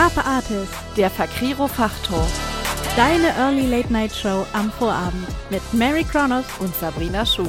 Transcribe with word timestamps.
Carpe 0.00 0.24
Artist, 0.24 0.72
der 0.96 1.10
Fakriro 1.10 1.68
Fachtalk. 1.68 2.26
Deine 2.96 3.36
Early 3.36 3.66
Late 3.66 3.92
Night 3.92 4.10
Show 4.14 4.46
am 4.54 4.72
Vorabend 4.72 5.28
mit 5.50 5.60
Mary 5.74 6.04
Kronos 6.04 6.46
und 6.58 6.74
Sabrina 6.74 7.26
Schuh. 7.26 7.44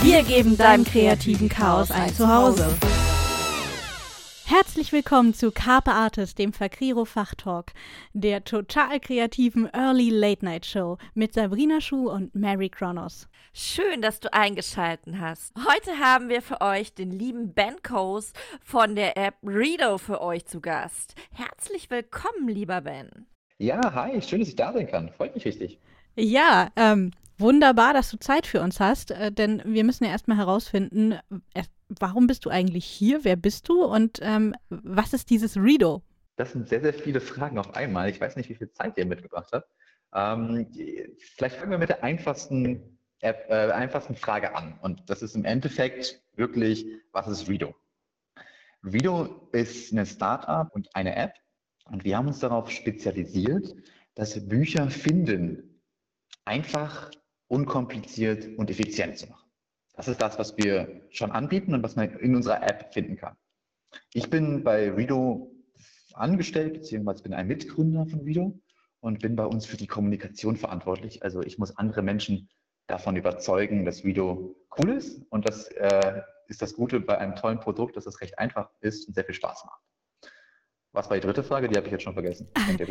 Wir 0.00 0.22
geben 0.22 0.56
deinem 0.56 0.84
kreativen 0.84 1.50
Chaos 1.50 1.90
ein 1.90 2.14
Zuhause. 2.14 2.66
Herzlich 4.50 4.92
willkommen 4.92 5.34
zu 5.34 5.50
Carpe 5.52 5.90
Artist, 5.90 6.38
dem 6.38 6.54
Fakriro 6.54 7.04
Fachtalk, 7.04 7.72
der 8.14 8.44
total 8.44 8.98
kreativen 8.98 9.68
Early 9.74 10.08
Late 10.08 10.42
Night 10.42 10.64
Show 10.64 10.96
mit 11.12 11.34
Sabrina 11.34 11.82
Schuh 11.82 12.08
und 12.08 12.34
Mary 12.34 12.70
Kronos. 12.70 13.28
Schön, 13.52 14.00
dass 14.00 14.20
du 14.20 14.32
eingeschalten 14.32 15.20
hast. 15.20 15.52
Heute 15.54 15.98
haben 15.98 16.30
wir 16.30 16.40
für 16.40 16.62
euch 16.62 16.94
den 16.94 17.10
lieben 17.10 17.52
Ben 17.52 17.76
Coase 17.82 18.32
von 18.64 18.96
der 18.96 19.18
App 19.18 19.34
Redo 19.42 19.98
für 19.98 20.22
euch 20.22 20.46
zu 20.46 20.62
Gast. 20.62 21.14
Herzlich 21.30 21.90
willkommen, 21.90 22.48
lieber 22.48 22.80
Ben. 22.80 23.26
Ja, 23.58 23.78
hi, 23.92 24.22
schön, 24.22 24.40
dass 24.40 24.48
ich 24.48 24.56
da 24.56 24.72
sein 24.72 24.86
kann. 24.86 25.10
Freut 25.10 25.34
mich 25.34 25.44
richtig. 25.44 25.78
Ja, 26.16 26.70
ähm, 26.74 27.10
wunderbar, 27.36 27.92
dass 27.92 28.10
du 28.10 28.16
Zeit 28.16 28.46
für 28.46 28.62
uns 28.62 28.80
hast, 28.80 29.10
äh, 29.10 29.30
denn 29.30 29.60
wir 29.66 29.84
müssen 29.84 30.04
ja 30.04 30.10
erstmal 30.10 30.38
herausfinden, 30.38 31.18
äh, 31.52 31.64
warum 31.88 32.26
bist 32.26 32.44
du 32.44 32.50
eigentlich 32.50 32.84
hier, 32.84 33.24
wer 33.24 33.36
bist 33.36 33.68
du 33.68 33.84
und 33.84 34.18
ähm, 34.22 34.54
was 34.68 35.12
ist 35.12 35.30
dieses 35.30 35.56
Redo? 35.56 36.02
Das 36.36 36.52
sind 36.52 36.68
sehr, 36.68 36.80
sehr 36.80 36.94
viele 36.94 37.20
Fragen 37.20 37.58
auf 37.58 37.74
einmal. 37.74 38.08
Ich 38.10 38.20
weiß 38.20 38.36
nicht, 38.36 38.48
wie 38.48 38.54
viel 38.54 38.70
Zeit 38.70 38.96
ihr 38.96 39.06
mitgebracht 39.06 39.50
habt. 39.52 39.68
Ähm, 40.14 40.68
vielleicht 41.36 41.56
fangen 41.56 41.72
wir 41.72 41.78
mit 41.78 41.88
der 41.88 42.04
einfachsten, 42.04 42.98
äh, 43.20 43.32
einfachsten 43.72 44.14
Frage 44.14 44.54
an. 44.54 44.78
Und 44.80 45.10
das 45.10 45.22
ist 45.22 45.34
im 45.34 45.44
Endeffekt 45.44 46.22
wirklich, 46.34 46.86
was 47.12 47.26
ist 47.26 47.48
Redo? 47.48 47.74
Redo 48.84 49.48
ist 49.52 49.92
eine 49.92 50.06
Startup 50.06 50.72
und 50.74 50.94
eine 50.94 51.16
App. 51.16 51.34
Und 51.86 52.04
wir 52.04 52.16
haben 52.16 52.28
uns 52.28 52.38
darauf 52.38 52.70
spezialisiert, 52.70 53.74
dass 54.14 54.48
Bücher 54.48 54.90
finden 54.90 55.80
einfach, 56.44 57.10
unkompliziert 57.48 58.46
und 58.58 58.70
effizient 58.70 59.18
zu 59.18 59.26
machen. 59.28 59.47
Das 59.98 60.06
ist 60.06 60.22
das, 60.22 60.38
was 60.38 60.56
wir 60.56 61.02
schon 61.10 61.32
anbieten 61.32 61.74
und 61.74 61.82
was 61.82 61.96
man 61.96 62.16
in 62.20 62.36
unserer 62.36 62.62
App 62.62 62.94
finden 62.94 63.16
kann. 63.16 63.36
Ich 64.12 64.30
bin 64.30 64.62
bei 64.62 64.92
Redo 64.92 65.50
angestellt, 66.14 66.74
beziehungsweise 66.74 67.24
bin 67.24 67.34
ein 67.34 67.48
Mitgründer 67.48 68.06
von 68.06 68.20
Redo 68.20 68.60
und 69.00 69.18
bin 69.18 69.34
bei 69.34 69.44
uns 69.44 69.66
für 69.66 69.76
die 69.76 69.88
Kommunikation 69.88 70.56
verantwortlich. 70.56 71.24
Also 71.24 71.42
ich 71.42 71.58
muss 71.58 71.76
andere 71.76 72.02
Menschen 72.02 72.48
davon 72.86 73.16
überzeugen, 73.16 73.84
dass 73.84 74.04
Redo 74.04 74.54
cool 74.78 74.90
ist 74.90 75.20
und 75.30 75.48
das 75.48 75.66
äh, 75.72 76.22
ist 76.46 76.62
das 76.62 76.74
Gute 76.74 77.00
bei 77.00 77.18
einem 77.18 77.34
tollen 77.34 77.58
Produkt, 77.58 77.96
dass 77.96 78.06
es 78.06 78.20
recht 78.20 78.38
einfach 78.38 78.70
ist 78.80 79.08
und 79.08 79.14
sehr 79.14 79.24
viel 79.24 79.34
Spaß 79.34 79.64
macht. 79.64 79.82
Was 80.98 81.08
war 81.08 81.16
die 81.16 81.24
dritte 81.24 81.44
Frage? 81.44 81.68
Die 81.68 81.76
habe 81.76 81.86
ich 81.86 81.92
jetzt 81.92 82.02
schon 82.02 82.14
vergessen. 82.14 82.48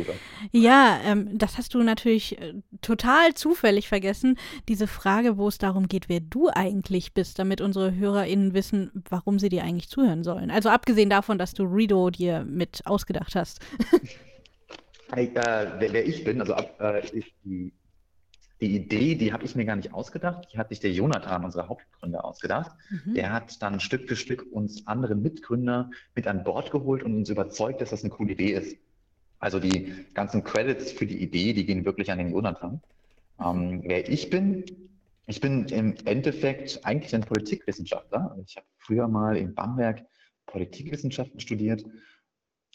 ja, 0.52 0.98
ähm, 1.04 1.36
das 1.36 1.58
hast 1.58 1.74
du 1.74 1.82
natürlich 1.82 2.40
äh, 2.40 2.54
total 2.80 3.34
zufällig 3.34 3.86
vergessen. 3.86 4.38
Diese 4.66 4.86
Frage, 4.86 5.36
wo 5.36 5.46
es 5.46 5.58
darum 5.58 5.88
geht, 5.88 6.08
wer 6.08 6.20
du 6.20 6.48
eigentlich 6.48 7.12
bist, 7.12 7.38
damit 7.38 7.60
unsere 7.60 7.94
HörerInnen 7.94 8.54
wissen, 8.54 9.04
warum 9.10 9.38
sie 9.38 9.50
dir 9.50 9.62
eigentlich 9.62 9.90
zuhören 9.90 10.24
sollen. 10.24 10.50
Also 10.50 10.70
abgesehen 10.70 11.10
davon, 11.10 11.36
dass 11.36 11.52
du 11.52 11.64
Redo 11.64 12.08
dir 12.08 12.46
mit 12.48 12.80
ausgedacht 12.86 13.34
hast. 13.34 13.60
hey, 15.12 15.26
äh, 15.26 15.66
wer, 15.78 15.92
wer, 15.92 16.08
ich 16.08 16.24
bin, 16.24 16.40
also 16.40 16.54
äh, 16.54 17.06
ich, 17.12 17.34
die 17.44 17.74
die 18.60 18.74
Idee, 18.74 19.14
die 19.14 19.32
habe 19.32 19.44
ich 19.44 19.54
mir 19.54 19.64
gar 19.64 19.76
nicht 19.76 19.94
ausgedacht, 19.94 20.48
die 20.52 20.58
hat 20.58 20.70
sich 20.70 20.80
der 20.80 20.90
Jonathan, 20.90 21.44
unser 21.44 21.68
Hauptgründer, 21.68 22.24
ausgedacht. 22.24 22.72
Mhm. 22.90 23.14
Der 23.14 23.32
hat 23.32 23.62
dann 23.62 23.78
Stück 23.78 24.08
für 24.08 24.16
Stück 24.16 24.46
uns 24.50 24.86
andere 24.86 25.14
Mitgründer 25.14 25.90
mit 26.14 26.26
an 26.26 26.42
Bord 26.42 26.70
geholt 26.70 27.02
und 27.02 27.14
uns 27.14 27.30
überzeugt, 27.30 27.80
dass 27.80 27.90
das 27.90 28.02
eine 28.02 28.10
coole 28.10 28.32
Idee 28.32 28.52
ist. 28.52 28.76
Also 29.38 29.60
die 29.60 30.06
ganzen 30.14 30.42
Credits 30.42 30.90
für 30.90 31.06
die 31.06 31.22
Idee, 31.22 31.52
die 31.52 31.64
gehen 31.64 31.84
wirklich 31.84 32.10
an 32.10 32.18
den 32.18 32.32
Jonathan. 32.32 32.82
Ähm, 33.40 33.82
wer 33.84 34.08
ich 34.08 34.30
bin, 34.30 34.64
ich 35.26 35.40
bin 35.40 35.66
im 35.66 35.94
Endeffekt 36.04 36.84
eigentlich 36.84 37.14
ein 37.14 37.20
Politikwissenschaftler. 37.20 38.36
Ich 38.44 38.56
habe 38.56 38.66
früher 38.78 39.06
mal 39.06 39.36
in 39.36 39.54
Bamberg 39.54 40.04
Politikwissenschaften 40.46 41.38
studiert, 41.38 41.84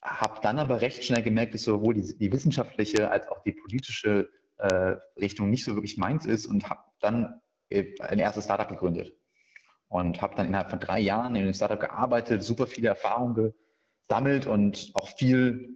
habe 0.02 0.40
dann 0.42 0.60
aber 0.60 0.80
recht 0.80 1.04
schnell 1.04 1.24
gemerkt, 1.24 1.56
dass 1.56 1.64
sowohl 1.64 1.96
die, 1.96 2.18
die 2.18 2.32
wissenschaftliche 2.32 3.10
als 3.10 3.28
auch 3.28 3.42
die 3.44 3.54
politische 3.54 4.30
äh, 4.64 4.98
Richtung 5.20 5.50
nicht 5.50 5.66
so 5.66 5.76
wirklich 5.76 5.98
meins 5.98 6.26
ist 6.26 6.46
und 6.46 6.70
habe 6.70 6.82
dann 7.00 7.42
äh, 7.70 7.86
ein 8.00 8.20
erstes 8.20 8.46
Startup 8.46 8.68
gegründet. 8.68 9.14
Und 9.88 10.22
habe 10.22 10.36
dann 10.36 10.48
innerhalb 10.48 10.72
von 10.72 10.80
drei 10.80 11.00
Jahren 11.00 11.36
in 11.36 11.46
dem 11.46 11.54
Startup 11.54 11.80
gearbeitet, 11.80 12.42
super 12.42 12.66
viele 12.66 12.88
Erfahrungen 12.88 13.54
gesammelt 14.08 14.48
und 14.48 14.90
auch 14.96 15.10
viel 15.10 15.70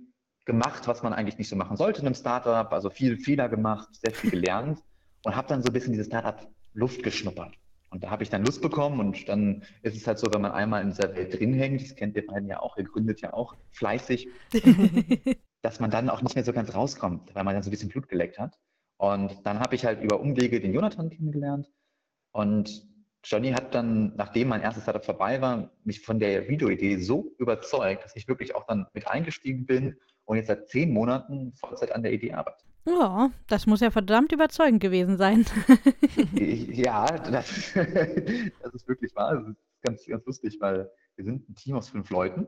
gemacht, 0.46 0.88
was 0.88 1.04
man 1.04 1.14
eigentlich 1.14 1.38
nicht 1.38 1.50
so 1.50 1.56
machen 1.56 1.78
sollte 1.78 2.02
in 2.02 2.08
einem 2.08 2.16
Startup. 2.16 2.72
Also 2.72 2.90
viel 2.90 3.18
Fehler 3.18 3.48
gemacht, 3.50 3.90
sehr 3.92 4.14
viel 4.14 4.32
gelernt 4.32 4.82
und 5.24 5.36
habe 5.36 5.48
dann 5.48 5.62
so 5.62 5.68
ein 5.68 5.74
bisschen 5.74 5.92
diese 5.92 6.06
Startup 6.06 6.48
Luft 6.74 7.04
geschnuppert. 7.04 7.56
Und 7.90 8.04
da 8.04 8.10
habe 8.10 8.24
ich 8.24 8.30
dann 8.30 8.44
Lust 8.46 8.62
bekommen 8.62 9.00
und 9.00 9.30
dann 9.30 9.64
ist 9.82 9.96
es 9.96 10.08
halt 10.08 10.20
so, 10.20 10.28
wenn 10.34 10.42
man 10.42 10.52
einmal 10.52 10.82
in 10.82 10.90
dieser 10.90 11.16
Welt 11.16 11.38
drin 11.38 11.54
hängt, 11.54 11.82
das 11.82 11.96
kennt 11.96 12.16
ihr 12.16 12.26
beiden 12.26 12.48
ja 12.48 12.60
auch, 12.60 12.78
ihr 12.78 12.84
gründet 12.84 13.22
ja 13.22 13.34
auch 13.34 13.56
fleißig, 13.72 14.30
dass 15.62 15.80
man 15.80 15.92
dann 15.92 16.10
auch 16.10 16.22
nicht 16.22 16.36
mehr 16.36 16.44
so 16.44 16.54
ganz 16.54 16.74
rauskommt, 16.74 17.34
weil 17.34 17.44
man 17.44 17.54
dann 17.54 17.64
so 17.64 17.70
ein 17.70 17.72
bisschen 17.72 17.90
Blut 17.90 18.10
geleckt 18.10 18.40
hat. 18.40 18.58
Und 18.98 19.46
dann 19.46 19.60
habe 19.60 19.76
ich 19.76 19.86
halt 19.86 20.02
über 20.02 20.20
Umwege 20.20 20.60
den 20.60 20.74
Jonathan 20.74 21.10
kennengelernt. 21.10 21.70
Und 22.32 22.88
Johnny 23.24 23.52
hat 23.52 23.76
dann, 23.76 24.16
nachdem 24.16 24.50
mein 24.50 24.62
erstes 24.62 24.84
Startup 24.84 25.04
vorbei 25.04 25.42
war, 25.42 25.70
mich 25.84 26.02
von 26.02 26.20
der 26.20 26.48
Videoidee 26.48 26.98
so 26.98 27.36
überzeugt, 27.38 28.04
dass 28.04 28.16
ich 28.16 28.28
wirklich 28.28 28.56
auch 28.56 28.66
dann 28.66 28.88
mit 28.94 29.08
eingestiegen 29.08 29.66
bin 29.66 29.98
und 30.26 30.38
jetzt 30.38 30.48
seit 30.48 30.70
zehn 30.70 30.94
Monaten 30.94 31.54
Vollzeit 31.54 31.92
an 31.92 32.04
der 32.04 32.14
Idee 32.14 32.34
arbeite. 32.34 32.64
Ja, 32.86 33.32
das 33.48 33.66
muss 33.66 33.82
ja 33.82 33.92
verdammt 33.92 34.32
überzeugend 34.32 34.82
gewesen 34.82 35.18
sein. 35.18 35.46
ja, 36.34 37.06
das, 37.06 37.74
das, 37.74 38.74
ist 38.74 38.88
wirklich 38.88 39.14
wahr. 39.16 39.36
Das 39.36 39.48
ist 39.50 39.58
ganz, 39.84 40.06
ganz 40.06 40.26
lustig, 40.26 40.58
weil 40.60 40.90
wir 41.16 41.26
sind 41.26 41.50
ein 41.50 41.56
Team 41.56 41.76
aus 41.76 41.90
fünf 41.90 42.10
Leuten 42.10 42.48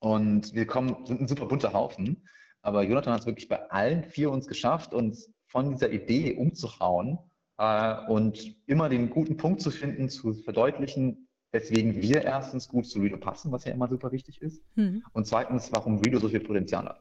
und 0.00 0.52
wir 0.54 0.66
kommen, 0.66 1.06
sind 1.06 1.20
ein 1.20 1.28
super 1.28 1.46
bunter 1.46 1.72
Haufen. 1.72 2.28
Aber 2.62 2.82
Jonathan 2.82 3.12
hat 3.12 3.20
es 3.20 3.26
wirklich 3.26 3.48
bei 3.48 3.70
allen 3.70 4.02
vier 4.04 4.30
uns 4.30 4.48
geschafft, 4.48 4.92
uns 4.92 5.32
von 5.48 5.70
dieser 5.70 5.90
Idee 5.90 6.36
umzuhauen 6.36 7.18
äh, 7.58 7.96
und 8.08 8.56
immer 8.66 8.88
den 8.88 9.10
guten 9.10 9.36
Punkt 9.36 9.60
zu 9.60 9.70
finden, 9.70 10.08
zu 10.08 10.34
verdeutlichen, 10.34 11.28
weswegen 11.52 12.00
wir 12.00 12.22
erstens 12.22 12.68
gut 12.68 12.86
zu 12.86 13.00
Redo 13.00 13.16
passen, 13.16 13.50
was 13.52 13.64
ja 13.64 13.72
immer 13.72 13.88
super 13.88 14.12
wichtig 14.12 14.40
ist, 14.42 14.62
mhm. 14.76 15.02
und 15.12 15.26
zweitens, 15.26 15.72
warum 15.72 15.98
Redo 15.98 16.18
so 16.18 16.28
viel 16.28 16.40
Potenzial 16.40 16.84
hat. 16.84 17.00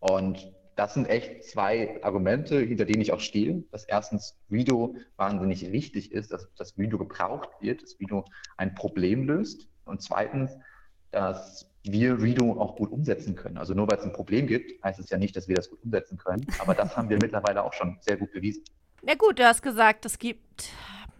Und 0.00 0.52
das 0.76 0.94
sind 0.94 1.06
echt 1.06 1.42
zwei 1.42 2.00
Argumente, 2.04 2.60
hinter 2.60 2.84
denen 2.84 3.00
ich 3.00 3.12
auch 3.12 3.18
stehe, 3.18 3.64
dass 3.72 3.84
erstens 3.84 4.38
Redo 4.48 4.94
wahnsinnig 5.16 5.72
wichtig 5.72 6.12
ist, 6.12 6.32
dass 6.32 6.48
das 6.54 6.78
Redo 6.78 6.98
gebraucht 6.98 7.48
wird, 7.60 7.82
dass 7.82 7.98
Redo 7.98 8.24
ein 8.56 8.74
Problem 8.74 9.24
löst 9.24 9.66
und 9.86 10.02
zweitens, 10.02 10.56
dass 11.10 11.68
wir 11.92 12.20
Redo 12.20 12.52
auch 12.60 12.76
gut 12.76 12.90
umsetzen 12.90 13.34
können. 13.34 13.58
Also 13.58 13.74
nur 13.74 13.90
weil 13.90 13.98
es 13.98 14.04
ein 14.04 14.12
Problem 14.12 14.46
gibt, 14.46 14.82
heißt 14.82 14.98
es 14.98 15.10
ja 15.10 15.18
nicht, 15.18 15.36
dass 15.36 15.48
wir 15.48 15.56
das 15.56 15.70
gut 15.70 15.82
umsetzen 15.82 16.18
können. 16.18 16.46
Aber 16.58 16.74
das 16.74 16.96
haben 16.96 17.08
wir 17.08 17.18
mittlerweile 17.20 17.62
auch 17.62 17.72
schon 17.72 17.98
sehr 18.00 18.16
gut 18.16 18.32
bewiesen. 18.32 18.64
Na 19.02 19.14
gut, 19.14 19.38
du 19.38 19.44
hast 19.44 19.62
gesagt, 19.62 20.04
es 20.04 20.18
gibt 20.18 20.70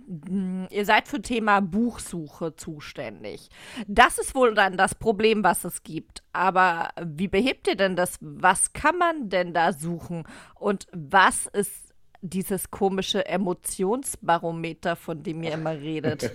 hm, 0.08 0.66
Ihr 0.70 0.84
seid 0.86 1.06
für 1.06 1.20
Thema 1.20 1.60
Buchsuche 1.60 2.56
zuständig. 2.56 3.50
Das 3.86 4.18
ist 4.18 4.34
wohl 4.34 4.54
dann 4.54 4.76
das 4.76 4.94
Problem, 4.94 5.44
was 5.44 5.64
es 5.64 5.82
gibt. 5.82 6.22
Aber 6.32 6.90
wie 7.04 7.28
behebt 7.28 7.68
ihr 7.68 7.76
denn 7.76 7.94
das? 7.94 8.18
Was 8.20 8.72
kann 8.72 8.96
man 8.96 9.28
denn 9.28 9.52
da 9.52 9.72
suchen? 9.72 10.24
Und 10.54 10.86
was 10.92 11.46
ist 11.46 11.87
dieses 12.20 12.70
komische 12.70 13.26
Emotionsbarometer, 13.26 14.96
von 14.96 15.22
dem 15.22 15.42
ihr 15.42 15.54
immer 15.54 15.78
redet. 15.78 16.32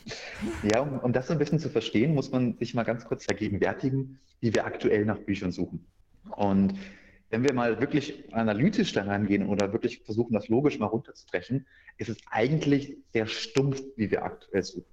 ja, 0.62 0.80
um, 0.80 0.98
um, 1.00 1.12
das 1.12 1.30
ein 1.30 1.38
bisschen 1.38 1.58
zu 1.58 1.68
verstehen, 1.68 2.14
muss 2.14 2.30
man 2.30 2.56
sich 2.58 2.74
mal 2.74 2.84
ganz 2.84 3.04
kurz 3.04 3.24
vergegenwärtigen, 3.24 4.18
wie 4.40 4.54
wir 4.54 4.66
aktuell 4.66 5.04
nach 5.04 5.18
Büchern 5.18 5.52
suchen. 5.52 5.84
Und 6.36 6.74
wenn 7.30 7.42
wir 7.42 7.52
mal 7.52 7.80
wirklich 7.80 8.32
analytisch 8.32 8.92
daran 8.92 9.26
gehen 9.26 9.46
oder 9.46 9.72
wirklich 9.72 10.02
versuchen, 10.02 10.34
das 10.34 10.48
logisch 10.48 10.78
mal 10.78 10.86
runterzubrechen, 10.86 11.66
ist 11.98 12.08
es 12.08 12.18
eigentlich 12.30 12.96
sehr 13.12 13.26
stumpf, 13.26 13.82
wie 13.96 14.10
wir 14.10 14.24
aktuell 14.24 14.62
suchen. 14.62 14.84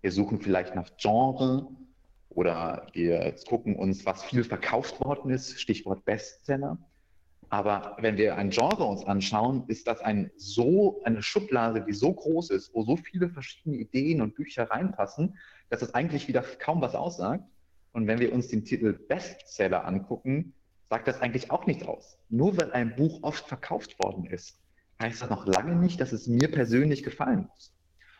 Wir 0.00 0.12
suchen 0.12 0.40
vielleicht 0.40 0.74
nach 0.74 0.90
Genre 0.98 1.66
oder 2.28 2.86
wir 2.92 3.34
gucken 3.48 3.74
uns, 3.74 4.04
was 4.06 4.22
viel 4.22 4.44
verkauft 4.44 5.00
worden 5.00 5.30
ist, 5.30 5.60
Stichwort 5.60 6.04
Bestseller. 6.04 6.78
Aber 7.50 7.96
wenn 7.98 8.18
wir 8.18 8.36
ein 8.36 8.50
Genre 8.50 8.84
uns 8.84 9.04
anschauen, 9.04 9.64
ist 9.68 9.86
das 9.86 10.00
ein 10.00 10.30
so, 10.36 11.00
eine 11.04 11.22
Schublade, 11.22 11.84
die 11.86 11.94
so 11.94 12.12
groß 12.12 12.50
ist, 12.50 12.74
wo 12.74 12.82
so 12.82 12.96
viele 12.96 13.30
verschiedene 13.30 13.76
Ideen 13.76 14.20
und 14.20 14.34
Bücher 14.34 14.70
reinpassen, 14.70 15.38
dass 15.70 15.82
es 15.82 15.94
eigentlich 15.94 16.28
wieder 16.28 16.44
kaum 16.58 16.82
was 16.82 16.94
aussagt. 16.94 17.44
Und 17.92 18.06
wenn 18.06 18.20
wir 18.20 18.32
uns 18.32 18.48
den 18.48 18.64
Titel 18.64 18.92
Bestseller 18.92 19.86
angucken, 19.86 20.52
sagt 20.90 21.08
das 21.08 21.20
eigentlich 21.20 21.50
auch 21.50 21.66
nichts 21.66 21.86
aus. 21.86 22.18
Nur 22.28 22.56
weil 22.58 22.72
ein 22.72 22.94
Buch 22.96 23.20
oft 23.22 23.46
verkauft 23.46 23.98
worden 23.98 24.26
ist, 24.26 24.60
heißt 25.00 25.22
das 25.22 25.30
noch 25.30 25.46
lange 25.46 25.76
nicht, 25.76 26.00
dass 26.00 26.12
es 26.12 26.26
mir 26.26 26.50
persönlich 26.50 27.02
gefallen 27.02 27.48
muss. 27.50 27.72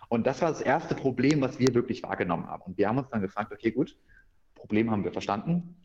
Und 0.08 0.26
das 0.26 0.40
war 0.40 0.48
das 0.48 0.62
erste 0.62 0.94
Problem, 0.94 1.42
was 1.42 1.58
wir 1.58 1.74
wirklich 1.74 2.02
wahrgenommen 2.02 2.46
haben. 2.46 2.62
Und 2.62 2.78
wir 2.78 2.88
haben 2.88 2.98
uns 2.98 3.10
dann 3.10 3.20
gefragt, 3.20 3.52
okay, 3.52 3.72
gut, 3.72 3.96
Problem 4.54 4.90
haben 4.90 5.04
wir 5.04 5.12
verstanden, 5.12 5.76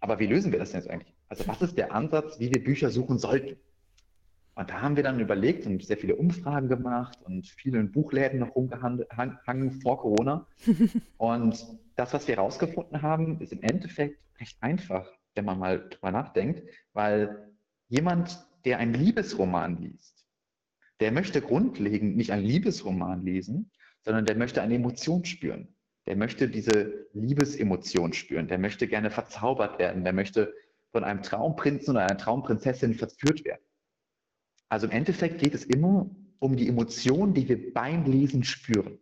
aber 0.00 0.18
wie 0.18 0.26
lösen 0.26 0.52
wir 0.52 0.58
das 0.58 0.72
denn 0.72 0.80
jetzt 0.80 0.90
eigentlich? 0.90 1.14
Also 1.28 1.46
was 1.48 1.62
ist 1.62 1.76
der 1.76 1.92
Ansatz, 1.92 2.38
wie 2.38 2.52
wir 2.52 2.62
Bücher 2.62 2.90
suchen 2.90 3.18
sollten? 3.18 3.56
Und 4.54 4.70
da 4.70 4.80
haben 4.80 4.96
wir 4.96 5.02
dann 5.02 5.20
überlegt 5.20 5.66
und 5.66 5.84
sehr 5.84 5.98
viele 5.98 6.16
Umfragen 6.16 6.68
gemacht 6.68 7.18
und 7.22 7.46
viele 7.46 7.78
in 7.78 7.92
Buchläden 7.92 8.40
noch 8.40 8.54
rumgehangen 8.56 9.72
vor 9.82 9.98
Corona. 9.98 10.46
und 11.18 11.66
das, 11.94 12.14
was 12.14 12.26
wir 12.26 12.36
herausgefunden 12.36 13.02
haben, 13.02 13.40
ist 13.40 13.52
im 13.52 13.62
Endeffekt 13.62 14.18
recht 14.40 14.56
einfach, 14.62 15.06
wenn 15.34 15.44
man 15.44 15.58
mal 15.58 15.88
drüber 15.90 16.10
nachdenkt, 16.10 16.62
weil 16.94 17.52
jemand, 17.88 18.46
der 18.64 18.78
einen 18.78 18.94
Liebesroman 18.94 19.76
liest, 19.82 20.26
der 21.00 21.12
möchte 21.12 21.42
grundlegend 21.42 22.16
nicht 22.16 22.32
einen 22.32 22.44
Liebesroman 22.44 23.22
lesen, 23.22 23.70
sondern 24.00 24.24
der 24.24 24.36
möchte 24.36 24.62
eine 24.62 24.76
Emotion 24.76 25.24
spüren. 25.26 25.75
Der 26.06 26.16
möchte 26.16 26.48
diese 26.48 27.08
Liebesemotion 27.12 28.12
spüren. 28.12 28.48
Der 28.48 28.58
möchte 28.58 28.86
gerne 28.86 29.10
verzaubert 29.10 29.78
werden. 29.78 30.04
Der 30.04 30.12
möchte 30.12 30.54
von 30.92 31.04
einem 31.04 31.22
Traumprinzen 31.22 31.90
oder 31.90 32.06
einer 32.06 32.18
Traumprinzessin 32.18 32.94
verführt 32.94 33.44
werden. 33.44 33.62
Also 34.68 34.86
im 34.86 34.92
Endeffekt 34.92 35.40
geht 35.40 35.54
es 35.54 35.64
immer 35.64 36.10
um 36.38 36.56
die 36.56 36.68
Emotion, 36.68 37.34
die 37.34 37.48
wir 37.48 37.72
beim 37.72 38.04
Lesen 38.04 38.44
spüren. 38.44 38.98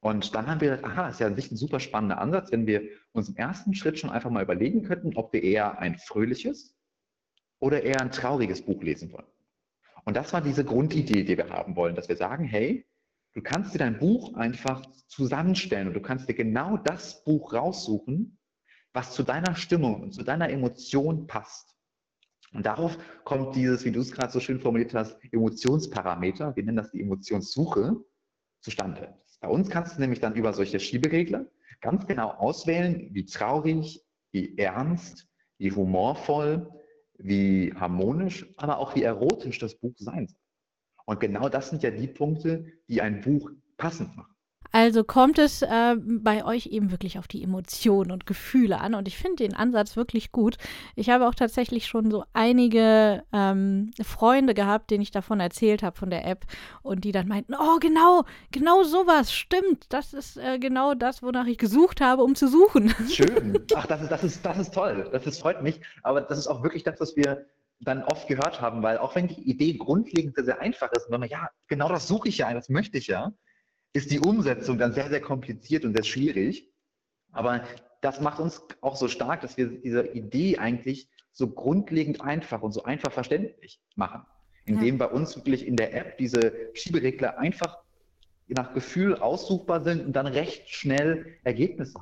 Und 0.00 0.34
dann 0.34 0.46
haben 0.46 0.60
wir 0.60 0.76
gedacht, 0.76 0.84
aha, 0.84 1.08
ist 1.08 1.20
ja 1.20 1.26
an 1.26 1.36
sich 1.36 1.50
ein 1.50 1.56
super 1.56 1.80
spannender 1.80 2.18
Ansatz, 2.18 2.52
wenn 2.52 2.66
wir 2.66 2.82
uns 3.12 3.30
im 3.30 3.36
ersten 3.36 3.74
Schritt 3.74 3.98
schon 3.98 4.10
einfach 4.10 4.30
mal 4.30 4.42
überlegen 4.42 4.82
könnten, 4.82 5.16
ob 5.16 5.32
wir 5.32 5.42
eher 5.42 5.78
ein 5.78 5.96
fröhliches 5.96 6.76
oder 7.58 7.82
eher 7.82 8.02
ein 8.02 8.10
trauriges 8.10 8.60
Buch 8.60 8.82
lesen 8.82 9.12
wollen. 9.12 9.26
Und 10.04 10.16
das 10.16 10.34
war 10.34 10.42
diese 10.42 10.64
Grundidee, 10.64 11.24
die 11.24 11.38
wir 11.38 11.48
haben 11.48 11.76
wollen, 11.76 11.94
dass 11.94 12.10
wir 12.10 12.16
sagen, 12.16 12.44
hey, 12.44 12.86
du 13.34 13.42
kannst 13.42 13.74
dir 13.74 13.78
dein 13.78 13.98
Buch 13.98 14.34
einfach 14.34 14.84
zusammenstellen 15.08 15.88
und 15.88 15.94
du 15.94 16.02
kannst 16.02 16.28
dir 16.28 16.34
genau 16.34 16.76
das 16.76 17.22
Buch 17.24 17.52
raussuchen, 17.52 18.38
was 18.92 19.12
zu 19.12 19.22
deiner 19.22 19.54
Stimmung 19.56 20.02
und 20.02 20.12
zu 20.12 20.22
deiner 20.22 20.48
Emotion 20.50 21.26
passt. 21.26 21.74
Und 22.52 22.64
darauf 22.66 22.96
kommt 23.24 23.56
dieses, 23.56 23.84
wie 23.84 23.90
du 23.90 24.00
es 24.00 24.12
gerade 24.12 24.32
so 24.32 24.38
schön 24.38 24.60
formuliert 24.60 24.94
hast, 24.94 25.18
Emotionsparameter, 25.32 26.54
wir 26.54 26.62
nennen 26.62 26.76
das 26.76 26.92
die 26.92 27.00
Emotionssuche, 27.00 27.96
zustande. 28.60 29.18
Bei 29.40 29.48
uns 29.48 29.68
kannst 29.68 29.96
du 29.96 30.00
nämlich 30.00 30.20
dann 30.20 30.36
über 30.36 30.52
solche 30.52 30.78
Schieberegler 30.78 31.46
ganz 31.80 32.06
genau 32.06 32.30
auswählen, 32.30 33.10
wie 33.12 33.26
traurig, 33.26 34.02
wie 34.30 34.56
ernst, 34.56 35.28
wie 35.58 35.72
humorvoll, 35.72 36.70
wie 37.18 37.74
harmonisch, 37.74 38.46
aber 38.56 38.78
auch 38.78 38.94
wie 38.94 39.02
erotisch 39.02 39.58
das 39.58 39.74
Buch 39.74 39.94
sein 39.96 40.28
soll. 40.28 40.43
Und 41.04 41.20
genau 41.20 41.48
das 41.48 41.70
sind 41.70 41.82
ja 41.82 41.90
die 41.90 42.06
Punkte, 42.06 42.66
die 42.88 43.02
ein 43.02 43.20
Buch 43.20 43.50
passend 43.76 44.16
machen. 44.16 44.34
Also 44.74 45.04
kommt 45.04 45.38
es 45.38 45.62
äh, 45.62 45.94
bei 46.04 46.44
euch 46.44 46.66
eben 46.66 46.90
wirklich 46.90 47.20
auf 47.20 47.28
die 47.28 47.44
Emotionen 47.44 48.10
und 48.10 48.26
Gefühle 48.26 48.80
an. 48.80 48.96
Und 48.96 49.06
ich 49.06 49.16
finde 49.16 49.44
den 49.44 49.54
Ansatz 49.54 49.94
wirklich 49.94 50.32
gut. 50.32 50.56
Ich 50.96 51.10
habe 51.10 51.28
auch 51.28 51.34
tatsächlich 51.36 51.86
schon 51.86 52.10
so 52.10 52.24
einige 52.32 53.22
ähm, 53.32 53.92
Freunde 54.02 54.52
gehabt, 54.52 54.90
denen 54.90 55.02
ich 55.02 55.12
davon 55.12 55.38
erzählt 55.38 55.84
habe, 55.84 55.96
von 55.96 56.10
der 56.10 56.26
App. 56.26 56.44
Und 56.82 57.04
die 57.04 57.12
dann 57.12 57.28
meinten, 57.28 57.54
oh 57.54 57.78
genau, 57.78 58.24
genau 58.50 58.82
sowas, 58.82 59.32
stimmt. 59.32 59.86
Das 59.90 60.12
ist 60.12 60.38
äh, 60.38 60.58
genau 60.58 60.94
das, 60.94 61.22
wonach 61.22 61.46
ich 61.46 61.58
gesucht 61.58 62.00
habe, 62.00 62.24
um 62.24 62.34
zu 62.34 62.48
suchen. 62.48 62.92
Schön. 63.08 63.64
Ach, 63.76 63.86
das 63.86 64.02
ist, 64.02 64.10
das 64.10 64.24
ist, 64.24 64.44
das 64.44 64.58
ist 64.58 64.74
toll. 64.74 65.08
Das 65.12 65.24
ist, 65.24 65.40
freut 65.40 65.62
mich. 65.62 65.80
Aber 66.02 66.20
das 66.20 66.36
ist 66.36 66.48
auch 66.48 66.64
wirklich 66.64 66.82
das, 66.82 66.98
was 66.98 67.14
wir 67.14 67.46
dann 67.84 68.02
oft 68.04 68.28
gehört 68.28 68.60
haben, 68.60 68.82
weil 68.82 68.98
auch 68.98 69.14
wenn 69.14 69.28
die 69.28 69.42
Idee 69.42 69.74
grundlegend 69.74 70.34
sehr, 70.34 70.44
sehr 70.44 70.60
einfach 70.60 70.90
ist, 70.92 71.06
und 71.06 71.12
wenn 71.12 71.20
man, 71.20 71.28
ja, 71.28 71.48
genau 71.68 71.88
das 71.88 72.08
suche 72.08 72.28
ich 72.28 72.38
ja, 72.38 72.52
das 72.52 72.68
möchte 72.68 72.98
ich 72.98 73.06
ja, 73.06 73.32
ist 73.92 74.10
die 74.10 74.18
Umsetzung 74.18 74.78
dann 74.78 74.92
sehr, 74.92 75.08
sehr 75.08 75.20
kompliziert 75.20 75.84
und 75.84 75.94
sehr 75.94 76.04
schwierig. 76.04 76.70
Aber 77.32 77.64
das 78.00 78.20
macht 78.20 78.40
uns 78.40 78.62
auch 78.80 78.96
so 78.96 79.08
stark, 79.08 79.40
dass 79.40 79.56
wir 79.56 79.68
diese 79.68 80.06
Idee 80.08 80.58
eigentlich 80.58 81.08
so 81.32 81.48
grundlegend 81.48 82.20
einfach 82.20 82.62
und 82.62 82.72
so 82.72 82.82
einfach 82.84 83.12
verständlich 83.12 83.80
machen. 83.96 84.22
Indem 84.66 84.98
ja. 84.98 85.06
bei 85.06 85.12
uns 85.12 85.36
wirklich 85.36 85.66
in 85.66 85.76
der 85.76 85.94
App 85.94 86.18
diese 86.18 86.52
Schieberegler 86.74 87.38
einfach 87.38 87.78
nach 88.46 88.74
Gefühl 88.74 89.16
aussuchbar 89.16 89.82
sind 89.82 90.06
und 90.06 90.12
dann 90.12 90.26
recht 90.26 90.68
schnell 90.68 91.38
Ergebnisse 91.44 91.98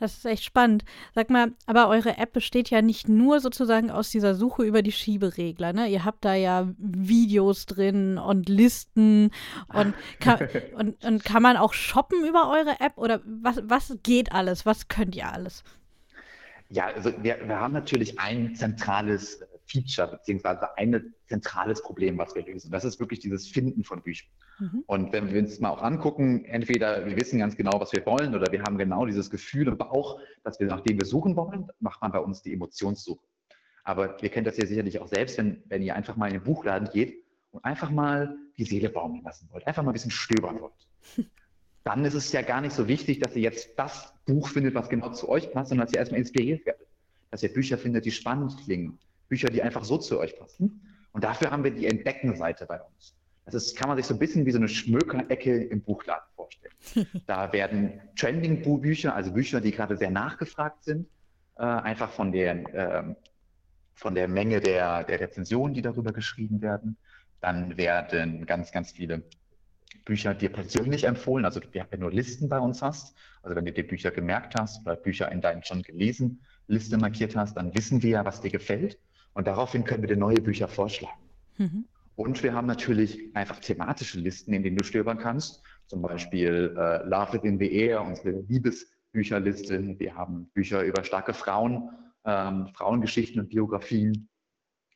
das 0.00 0.16
ist 0.16 0.24
echt 0.24 0.44
spannend. 0.44 0.84
Sag 1.14 1.30
mal, 1.30 1.52
aber 1.66 1.88
eure 1.88 2.16
App 2.18 2.32
besteht 2.32 2.70
ja 2.70 2.82
nicht 2.82 3.08
nur 3.08 3.40
sozusagen 3.40 3.90
aus 3.90 4.10
dieser 4.10 4.34
Suche 4.34 4.64
über 4.64 4.82
die 4.82 4.92
Schieberegler. 4.92 5.72
Ne? 5.72 5.88
Ihr 5.88 6.04
habt 6.04 6.24
da 6.24 6.34
ja 6.34 6.68
Videos 6.78 7.66
drin 7.66 8.18
und 8.18 8.48
Listen 8.48 9.30
und 9.68 9.94
kann, 10.18 10.48
und, 10.74 11.04
und 11.04 11.24
kann 11.24 11.42
man 11.42 11.56
auch 11.56 11.74
shoppen 11.74 12.26
über 12.26 12.50
eure 12.50 12.80
App 12.80 12.96
oder 12.96 13.20
was, 13.24 13.60
was 13.64 13.96
geht 14.02 14.32
alles? 14.32 14.66
Was 14.66 14.88
könnt 14.88 15.14
ihr 15.14 15.30
alles? 15.30 15.62
Ja, 16.70 16.86
also 16.86 17.12
wir, 17.22 17.38
wir 17.46 17.60
haben 17.60 17.74
natürlich 17.74 18.18
ein 18.18 18.54
zentrales 18.54 19.42
Feature 19.70 20.08
beziehungsweise 20.08 20.76
ein 20.76 21.14
zentrales 21.26 21.82
Problem, 21.82 22.18
was 22.18 22.34
wir 22.34 22.44
lösen. 22.44 22.70
Das 22.70 22.84
ist 22.84 22.98
wirklich 22.98 23.20
dieses 23.20 23.48
Finden 23.48 23.84
von 23.84 24.02
Büchern. 24.02 24.28
Mhm. 24.58 24.84
Und 24.86 25.12
wenn 25.12 25.32
wir 25.32 25.40
uns 25.40 25.60
mal 25.60 25.70
auch 25.70 25.82
angucken, 25.82 26.44
entweder 26.44 27.06
wir 27.06 27.16
wissen 27.16 27.38
ganz 27.38 27.56
genau, 27.56 27.80
was 27.80 27.92
wir 27.92 28.04
wollen, 28.06 28.34
oder 28.34 28.50
wir 28.52 28.62
haben 28.62 28.78
genau 28.78 29.06
dieses 29.06 29.30
Gefühl 29.30 29.68
im 29.68 29.78
Bauch, 29.78 30.20
dass 30.42 30.58
wir 30.58 30.66
nach 30.66 30.80
dem 30.80 30.98
wir 30.98 31.06
suchen 31.06 31.36
wollen, 31.36 31.68
macht 31.78 32.02
man 32.02 32.12
bei 32.12 32.18
uns 32.18 32.42
die 32.42 32.52
Emotionssuche. 32.52 33.24
Aber 33.84 34.20
wir 34.20 34.28
kennen 34.28 34.44
das 34.44 34.56
ja 34.56 34.66
sicherlich 34.66 35.00
auch 35.00 35.08
selbst, 35.08 35.38
wenn, 35.38 35.62
wenn 35.66 35.82
ihr 35.82 35.94
einfach 35.94 36.16
mal 36.16 36.26
in 36.26 36.34
den 36.34 36.44
Buchladen 36.44 36.88
geht 36.92 37.24
und 37.50 37.64
einfach 37.64 37.90
mal 37.90 38.36
die 38.56 38.64
Seele 38.64 38.90
baumeln 38.90 39.22
lassen 39.24 39.48
wollt, 39.50 39.66
einfach 39.66 39.82
mal 39.82 39.90
ein 39.90 39.94
bisschen 39.94 40.10
stöbern 40.10 40.60
wollt. 40.60 40.88
Dann 41.84 42.04
ist 42.04 42.14
es 42.14 42.30
ja 42.32 42.42
gar 42.42 42.60
nicht 42.60 42.74
so 42.74 42.88
wichtig, 42.88 43.20
dass 43.20 43.34
ihr 43.34 43.42
jetzt 43.42 43.70
das 43.76 44.12
Buch 44.26 44.48
findet, 44.48 44.74
was 44.74 44.90
genau 44.90 45.12
zu 45.12 45.28
euch 45.30 45.50
passt, 45.50 45.70
sondern 45.70 45.86
dass 45.86 45.94
ihr 45.94 45.98
erstmal 45.98 46.20
inspiriert 46.20 46.66
werdet. 46.66 46.86
Dass 47.30 47.42
ihr 47.42 47.52
Bücher 47.52 47.78
findet, 47.78 48.04
die 48.04 48.10
spannend 48.10 48.54
klingen, 48.64 48.98
Bücher, 49.30 49.48
die 49.48 49.62
einfach 49.62 49.84
so 49.84 49.96
zu 49.96 50.18
euch 50.18 50.38
passen. 50.38 50.82
Und 51.12 51.24
dafür 51.24 51.50
haben 51.50 51.64
wir 51.64 51.70
die 51.70 51.86
Entdeckenseite 51.86 52.66
bei 52.66 52.80
uns. 52.80 53.16
Das 53.46 53.54
ist, 53.54 53.76
kann 53.76 53.88
man 53.88 53.96
sich 53.96 54.06
so 54.06 54.14
ein 54.14 54.18
bisschen 54.18 54.44
wie 54.44 54.50
so 54.50 54.58
eine 54.58 54.68
Schmökerecke 54.68 55.64
im 55.64 55.80
Buchladen 55.80 56.28
vorstellen. 56.36 56.74
da 57.26 57.52
werden 57.52 58.00
Trending-Bücher, 58.16 59.14
also 59.14 59.32
Bücher, 59.32 59.60
die 59.60 59.72
gerade 59.72 59.96
sehr 59.96 60.10
nachgefragt 60.10 60.84
sind, 60.84 61.08
äh, 61.56 61.62
einfach 61.62 62.10
von 62.10 62.32
der, 62.32 62.74
äh, 62.74 63.14
von 63.94 64.14
der 64.14 64.28
Menge 64.28 64.60
der, 64.60 65.04
der 65.04 65.20
Rezensionen, 65.20 65.74
die 65.74 65.82
darüber 65.82 66.12
geschrieben 66.12 66.60
werden. 66.60 66.96
Dann 67.40 67.76
werden 67.76 68.46
ganz, 68.46 68.70
ganz 68.70 68.92
viele 68.92 69.22
Bücher 70.04 70.34
dir 70.34 70.50
persönlich 70.50 71.04
empfohlen, 71.04 71.44
also 71.44 71.60
wenn 71.72 71.90
du 71.90 71.96
nur 71.98 72.12
Listen 72.12 72.48
bei 72.48 72.58
uns 72.58 72.82
hast, 72.82 73.14
also 73.42 73.56
wenn 73.56 73.64
du 73.64 73.72
dir 73.72 73.86
Bücher 73.86 74.10
gemerkt 74.10 74.54
hast 74.58 74.82
oder 74.82 74.96
Bücher 74.96 75.30
in 75.32 75.40
deinen 75.40 75.64
schon 75.64 75.82
gelesen 75.82 76.40
Liste 76.66 76.98
markiert 76.98 77.36
hast, 77.36 77.56
dann 77.56 77.74
wissen 77.74 78.02
wir 78.02 78.10
ja, 78.10 78.24
was 78.24 78.40
dir 78.40 78.50
gefällt 78.50 78.98
und 79.34 79.46
daraufhin 79.46 79.84
können 79.84 80.02
wir 80.02 80.08
dir 80.08 80.16
neue 80.16 80.40
Bücher 80.40 80.68
vorschlagen. 80.68 81.20
Mhm. 81.58 81.84
Und 82.16 82.42
wir 82.42 82.52
haben 82.52 82.66
natürlich 82.66 83.34
einfach 83.34 83.60
thematische 83.60 84.20
Listen, 84.20 84.52
in 84.52 84.62
denen 84.62 84.76
du 84.76 84.84
stöbern 84.84 85.18
kannst. 85.18 85.62
Zum 85.86 86.02
Beispiel 86.02 86.74
äh, 86.76 87.02
Love 87.08 87.32
Within 87.32 87.58
the 87.58 87.72
Air, 87.72 88.02
unsere 88.02 88.40
Liebesbücherliste. 88.48 89.98
Wir 89.98 90.14
haben 90.14 90.50
Bücher 90.52 90.82
über 90.82 91.02
starke 91.02 91.32
Frauen, 91.32 91.88
ähm, 92.24 92.68
Frauengeschichten 92.74 93.40
und 93.40 93.48
Biografien. 93.48 94.28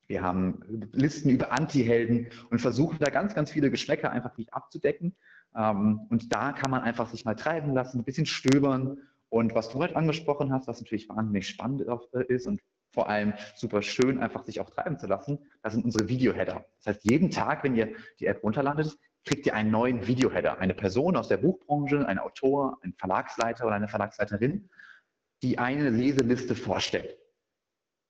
Wir 0.06 0.22
haben 0.22 0.60
Listen 0.92 1.30
über 1.30 1.50
Anti-Helden 1.50 2.28
und 2.50 2.60
versuchen 2.60 2.98
da 3.00 3.10
ganz, 3.10 3.34
ganz 3.34 3.50
viele 3.50 3.70
Geschmäcker 3.70 4.10
einfach 4.10 4.36
nicht 4.36 4.52
abzudecken. 4.52 5.16
Ähm, 5.56 6.00
und 6.10 6.32
da 6.34 6.52
kann 6.52 6.70
man 6.70 6.82
einfach 6.82 7.08
sich 7.08 7.24
mal 7.24 7.36
treiben 7.36 7.72
lassen, 7.72 8.00
ein 8.00 8.04
bisschen 8.04 8.26
stöbern. 8.26 8.98
Und 9.30 9.54
was 9.54 9.70
du 9.70 9.78
heute 9.78 9.96
angesprochen 9.96 10.52
hast, 10.52 10.68
was 10.68 10.80
natürlich 10.80 11.08
wahnsinnig 11.08 11.48
spannend 11.48 11.86
ist 12.28 12.46
und 12.46 12.60
vor 12.94 13.08
allem 13.08 13.34
super 13.56 13.82
schön, 13.82 14.22
einfach 14.22 14.44
sich 14.44 14.60
auch 14.60 14.70
treiben 14.70 14.98
zu 14.98 15.06
lassen. 15.06 15.38
Das 15.62 15.74
sind 15.74 15.84
unsere 15.84 16.08
Videoheader. 16.08 16.64
Das 16.78 16.94
heißt, 16.94 17.10
jeden 17.10 17.30
Tag, 17.30 17.64
wenn 17.64 17.74
ihr 17.74 17.94
die 18.20 18.26
App 18.26 18.42
runterladet, 18.42 18.96
kriegt 19.24 19.46
ihr 19.46 19.54
einen 19.54 19.70
neuen 19.70 20.06
Videoheader. 20.06 20.58
Eine 20.58 20.74
Person 20.74 21.16
aus 21.16 21.28
der 21.28 21.38
Buchbranche, 21.38 22.06
ein 22.06 22.18
Autor, 22.18 22.78
ein 22.82 22.94
Verlagsleiter 22.94 23.66
oder 23.66 23.74
eine 23.74 23.88
Verlagsleiterin, 23.88 24.70
die 25.42 25.58
eine 25.58 25.90
Leseliste 25.90 26.54
vorstellt. 26.54 27.18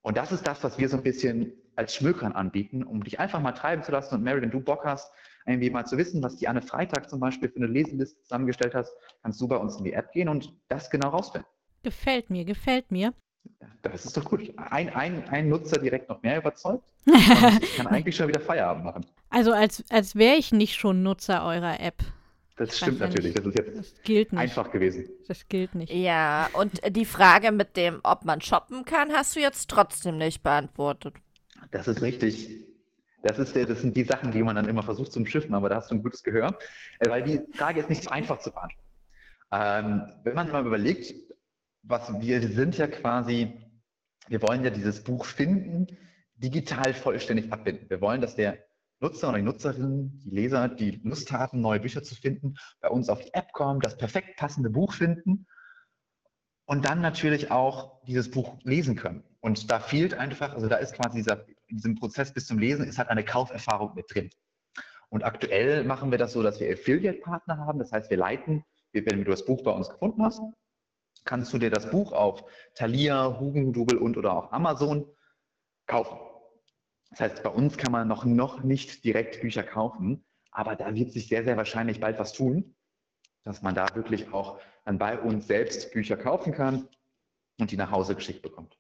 Und 0.03 0.17
das 0.17 0.33
ist 0.33 0.47
das, 0.47 0.63
was 0.63 0.79
wir 0.79 0.89
so 0.89 0.99
ein 0.99 1.03
bisschen 1.03 1.53
als 1.77 1.95
Schmökern 1.95 2.33
anbieten, 2.33 2.85
um 2.85 3.03
dich 3.03 3.19
einfach 3.19 3.41
mal 3.41 3.53
treiben 3.53 3.83
zu 3.83 3.91
lassen. 3.91 4.15
Und 4.15 4.23
Mary, 4.23 4.43
wenn 4.43 4.51
du 4.51 4.61
Bock 4.61 4.85
hast, 4.85 5.11
irgendwie 5.47 5.71
mal 5.71 5.87
zu 5.87 5.97
wissen, 5.97 6.23
was 6.23 6.37
die 6.37 6.47
Anne 6.47 6.63
Freitag 6.63 7.09
zum 7.09 7.21
Beispiel 7.21 7.49
für 7.49 7.57
eine 7.57 7.67
Leseliste 7.67 8.21
zusammengestellt 8.23 8.75
hast, 8.75 8.95
kannst 9.23 9.41
du 9.41 9.49
bei 9.49 9.57
uns 9.57 9.77
in 9.77 9.85
die 9.85 9.93
App 9.93 10.13
gehen 10.13 10.29
und 10.29 10.55
das 10.69 10.91
genau 10.91 11.09
rausfinden. 11.09 11.49
Gefällt 11.83 12.31
mir, 12.31 12.45
gefällt 12.45 12.91
mir. 12.91 13.13
Das 13.83 14.05
ist 14.05 14.17
doch 14.17 14.25
gut. 14.25 14.53
Ein, 14.57 14.89
ein, 14.95 15.29
ein 15.29 15.49
Nutzer 15.49 15.79
direkt 15.79 16.09
noch 16.09 16.23
mehr 16.23 16.39
überzeugt. 16.39 16.85
ich 17.05 17.77
kann 17.77 17.87
eigentlich 17.89 18.17
schon 18.17 18.29
wieder 18.29 18.41
Feierabend 18.41 18.85
machen. 18.85 19.07
Also 19.31 19.53
als, 19.53 19.85
als 19.91 20.17
wäre 20.17 20.37
ich 20.37 20.53
nicht 20.53 20.75
schon 20.75 21.03
Nutzer 21.03 21.45
eurer 21.45 21.81
App. 21.81 22.03
Das 22.57 22.71
ich 22.71 22.77
stimmt 22.77 23.01
natürlich. 23.01 23.35
Nicht. 23.35 23.39
Das 23.39 23.47
ist 23.47 23.59
jetzt 23.59 23.79
das 23.79 24.03
gilt 24.05 24.33
nicht. 24.33 24.41
einfach 24.41 24.71
gewesen. 24.71 25.09
Das 25.27 25.49
gilt 25.49 25.75
nicht. 25.75 25.93
Ja, 25.93 26.49
und 26.55 26.81
die 26.97 27.05
Frage 27.05 27.51
mit 27.53 27.77
dem, 27.77 28.01
ob 28.05 28.25
man 28.25 28.41
shoppen 28.41 28.85
kann, 28.85 29.13
hast 29.13 29.35
du 29.37 29.41
jetzt 29.41 29.69
trotzdem 29.69 30.19
nicht 30.19 30.43
beantwortet. 30.43 31.15
Das 31.73 31.89
ist 31.89 32.01
richtig. 32.01 32.65
Das, 33.23 33.39
ist, 33.39 33.57
das 33.57 33.81
sind 33.81 33.97
die 33.97 34.05
Sachen, 34.05 34.33
die 34.33 34.43
man 34.43 34.55
dann 34.55 34.69
immer 34.69 34.83
versucht 34.83 35.13
zu 35.13 35.19
umschiffen, 35.19 35.55
aber 35.55 35.71
da 35.71 35.77
hast 35.77 35.91
du 35.91 35.95
ein 35.95 36.03
gutes 36.03 36.23
Gehör, 36.23 36.59
äh, 37.01 37.09
weil 37.09 37.23
die 37.23 37.41
Frage 37.57 37.81
ist 37.81 37.89
nicht 37.89 38.05
so 38.05 38.11
einfach 38.11 38.39
zu 38.39 38.51
beantworten. 38.51 38.85
Ähm, 39.51 40.03
wenn 40.25 40.35
man 40.35 40.51
mal 40.51 40.67
überlegt, 40.67 41.15
was 41.87 42.21
wir 42.21 42.47
sind 42.49 42.79
ja 42.79 42.87
quasi, 42.87 43.53
wir 44.29 44.43
wollen 44.43 44.65
ja 44.65 44.71
dieses 44.71 45.05
Buch 45.05 45.25
finden, 45.25 45.87
digital 46.37 46.95
vollständig 46.95 47.53
abbinden. 47.53 47.89
Wir 47.89 48.01
wollen, 48.01 48.21
dass 48.21 48.35
der 48.35 48.59
Nutzer 49.01 49.29
oder 49.29 49.39
die 49.39 49.45
Nutzerin, 49.45 50.19
die 50.25 50.31
Leser, 50.31 50.69
die 50.69 51.01
Lust 51.05 51.31
haben, 51.31 51.61
neue 51.61 51.81
Bücher 51.81 52.03
zu 52.03 52.15
finden, 52.15 52.55
bei 52.81 52.89
uns 52.89 53.09
auf 53.09 53.21
die 53.21 53.35
App 53.35 53.53
kommen, 53.53 53.81
das 53.81 53.97
perfekt 53.97 54.37
passende 54.37 54.71
Buch 54.71 54.95
finden 54.95 55.47
und 56.67 56.87
dann 56.87 57.01
natürlich 57.01 57.51
auch 57.51 58.03
dieses 58.05 58.31
Buch 58.31 58.59
lesen 58.63 58.97
können. 58.97 59.23
Und 59.41 59.71
da 59.71 59.79
fehlt 59.79 60.15
einfach, 60.15 60.55
also 60.55 60.69
da 60.69 60.77
ist 60.77 60.95
quasi 60.95 61.19
dieser, 61.19 61.47
in 61.67 61.77
diesem 61.77 61.97
Prozess 61.97 62.33
bis 62.33 62.47
zum 62.47 62.59
Lesen, 62.59 62.87
ist 62.87 62.99
halt 62.99 63.11
eine 63.11 63.25
Kauferfahrung 63.25 63.95
mit 63.95 64.07
drin. 64.09 64.31
Und 65.11 65.23
aktuell 65.23 65.85
machen 65.85 66.11
wir 66.11 66.19
das 66.19 66.33
so, 66.33 66.43
dass 66.43 66.59
wir 66.61 66.73
Affiliate-Partner 66.73 67.59
haben. 67.59 67.79
Das 67.79 67.93
heißt, 67.93 68.11
wir 68.11 68.17
leiten 68.17 68.65
wenn 68.95 69.25
du 69.25 69.31
das 69.31 69.45
Buch 69.45 69.63
bei 69.65 69.73
uns 69.73 69.89
gefunden 69.89 70.23
hast, 70.23 70.41
kannst 71.25 71.53
du 71.53 71.59
dir 71.59 71.71
das 71.71 71.91
Buch 71.91 72.13
auf 72.13 72.45
Thalia, 72.75 73.39
Hugendubel 73.41 73.99
und 73.99 74.17
oder 74.17 74.35
auch 74.35 74.53
Amazon 74.53 75.07
kaufen. 75.87 76.19
Das 77.11 77.21
heißt, 77.21 77.43
bei 77.43 77.51
uns 77.51 77.77
kann 77.77 77.93
man 77.93 78.09
noch, 78.09 78.25
noch 78.25 78.63
nicht 78.63 79.05
direkt 79.05 79.41
Bücher 79.41 79.63
kaufen, 79.63 80.25
aber 80.51 80.77
da 80.77 80.95
wird 80.95 81.13
sich 81.13 81.29
sehr, 81.29 81.45
sehr 81.45 81.57
wahrscheinlich 81.57 82.01
bald 82.01 82.19
was 82.19 82.33
tun, 82.33 82.75
dass 83.45 83.63
man 83.63 83.75
da 83.75 83.87
wirklich 83.95 84.33
auch 84.33 84.61
dann 84.85 84.99
bei 84.99 85.19
uns 85.19 85.47
selbst 85.47 85.93
Bücher 85.93 86.17
kaufen 86.17 86.53
kann 86.53 86.89
und 87.59 87.71
die 87.71 87.77
nach 87.77 87.91
Hause 87.91 88.15
geschickt 88.15 88.43
bekommt. 88.43 88.79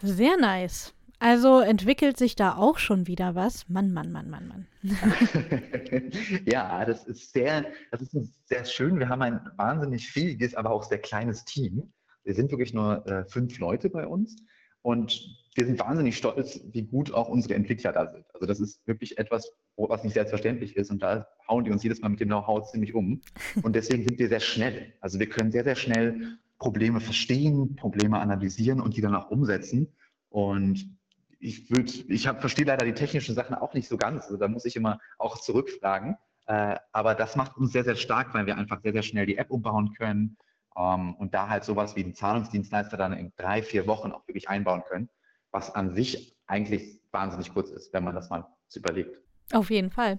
Sehr 0.00 0.36
nice. 0.36 0.95
Also 1.18 1.60
entwickelt 1.60 2.18
sich 2.18 2.36
da 2.36 2.56
auch 2.56 2.78
schon 2.78 3.06
wieder 3.06 3.34
was. 3.34 3.68
Mann, 3.68 3.92
Mann, 3.92 4.12
Mann, 4.12 4.28
Mann, 4.28 4.48
Mann. 4.48 4.66
ja, 6.44 6.84
das 6.84 7.04
ist 7.06 7.32
sehr, 7.32 7.66
das 7.90 8.02
ist 8.02 8.16
sehr 8.44 8.64
schön. 8.64 8.98
Wir 8.98 9.08
haben 9.08 9.22
ein 9.22 9.40
wahnsinnig 9.56 10.10
fähiges, 10.10 10.54
aber 10.54 10.70
auch 10.70 10.82
sehr 10.82 10.98
kleines 10.98 11.44
Team. 11.44 11.90
Wir 12.24 12.34
sind 12.34 12.50
wirklich 12.50 12.74
nur 12.74 13.06
äh, 13.06 13.24
fünf 13.24 13.58
Leute 13.58 13.88
bei 13.88 14.06
uns 14.06 14.36
und 14.82 15.46
wir 15.54 15.64
sind 15.64 15.80
wahnsinnig 15.80 16.18
stolz, 16.18 16.60
wie 16.72 16.82
gut 16.82 17.14
auch 17.14 17.28
unsere 17.28 17.54
Entwickler 17.54 17.92
da 17.92 18.12
sind. 18.12 18.26
Also 18.34 18.46
das 18.46 18.60
ist 18.60 18.86
wirklich 18.86 19.16
etwas, 19.16 19.50
was 19.76 20.04
nicht 20.04 20.12
selbstverständlich 20.12 20.76
ist 20.76 20.90
und 20.90 21.02
da 21.02 21.26
hauen 21.48 21.64
die 21.64 21.70
uns 21.70 21.82
jedes 21.82 22.00
Mal 22.02 22.10
mit 22.10 22.20
dem 22.20 22.28
Know-how 22.28 22.70
ziemlich 22.70 22.94
um. 22.94 23.22
Und 23.62 23.74
deswegen 23.74 24.04
sind 24.04 24.18
wir 24.18 24.28
sehr 24.28 24.40
schnell. 24.40 24.92
Also 25.00 25.18
wir 25.18 25.28
können 25.28 25.50
sehr, 25.50 25.64
sehr 25.64 25.76
schnell 25.76 26.36
Probleme 26.58 27.00
verstehen, 27.00 27.74
Probleme 27.76 28.18
analysieren 28.18 28.80
und 28.80 28.96
die 28.96 29.00
dann 29.00 29.14
auch 29.14 29.30
umsetzen. 29.30 29.88
Und 30.28 30.90
ich 31.38 31.70
würde, 31.70 31.92
ich 32.08 32.26
hab, 32.26 32.40
verstehe 32.40 32.64
leider 32.64 32.84
die 32.84 32.94
technischen 32.94 33.34
Sachen 33.34 33.54
auch 33.54 33.74
nicht 33.74 33.88
so 33.88 33.96
ganz. 33.96 34.24
Also 34.24 34.36
da 34.36 34.48
muss 34.48 34.64
ich 34.64 34.76
immer 34.76 34.98
auch 35.18 35.40
zurückfragen. 35.40 36.16
Äh, 36.46 36.76
aber 36.92 37.14
das 37.14 37.36
macht 37.36 37.56
uns 37.56 37.72
sehr, 37.72 37.84
sehr 37.84 37.96
stark, 37.96 38.32
weil 38.34 38.46
wir 38.46 38.56
einfach 38.56 38.80
sehr, 38.82 38.92
sehr 38.92 39.02
schnell 39.02 39.26
die 39.26 39.36
App 39.36 39.50
umbauen 39.50 39.92
können 39.94 40.36
ähm, 40.76 41.14
und 41.16 41.34
da 41.34 41.48
halt 41.48 41.64
sowas 41.64 41.96
wie 41.96 42.04
einen 42.04 42.14
Zahlungsdienstleister 42.14 42.96
dann 42.96 43.12
in 43.12 43.32
drei, 43.36 43.62
vier 43.62 43.86
Wochen 43.86 44.12
auch 44.12 44.26
wirklich 44.28 44.48
einbauen 44.48 44.82
können, 44.88 45.08
was 45.50 45.74
an 45.74 45.94
sich 45.94 46.36
eigentlich 46.46 47.00
wahnsinnig 47.10 47.52
kurz 47.52 47.70
ist, 47.70 47.92
wenn 47.92 48.04
man 48.04 48.14
das 48.14 48.30
mal 48.30 48.46
überlegt. 48.74 49.25
Auf 49.52 49.70
jeden 49.70 49.90
Fall. 49.90 50.18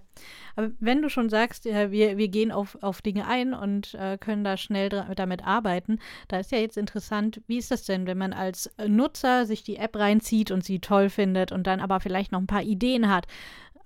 Aber 0.56 0.70
wenn 0.80 1.02
du 1.02 1.10
schon 1.10 1.28
sagst, 1.28 1.66
ja, 1.66 1.90
wir, 1.90 2.16
wir 2.16 2.28
gehen 2.28 2.50
auf, 2.50 2.78
auf 2.82 3.02
Dinge 3.02 3.26
ein 3.26 3.52
und 3.52 3.94
äh, 3.94 4.16
können 4.16 4.42
da 4.42 4.56
schnell 4.56 4.88
damit 4.88 5.46
arbeiten, 5.46 5.98
da 6.28 6.38
ist 6.38 6.50
ja 6.50 6.58
jetzt 6.58 6.78
interessant, 6.78 7.42
wie 7.46 7.58
ist 7.58 7.70
das 7.70 7.84
denn, 7.84 8.06
wenn 8.06 8.16
man 8.16 8.32
als 8.32 8.70
Nutzer 8.86 9.44
sich 9.44 9.62
die 9.62 9.76
App 9.76 9.96
reinzieht 9.96 10.50
und 10.50 10.64
sie 10.64 10.78
toll 10.78 11.10
findet 11.10 11.52
und 11.52 11.66
dann 11.66 11.80
aber 11.80 12.00
vielleicht 12.00 12.32
noch 12.32 12.40
ein 12.40 12.46
paar 12.46 12.62
Ideen 12.62 13.10
hat? 13.10 13.26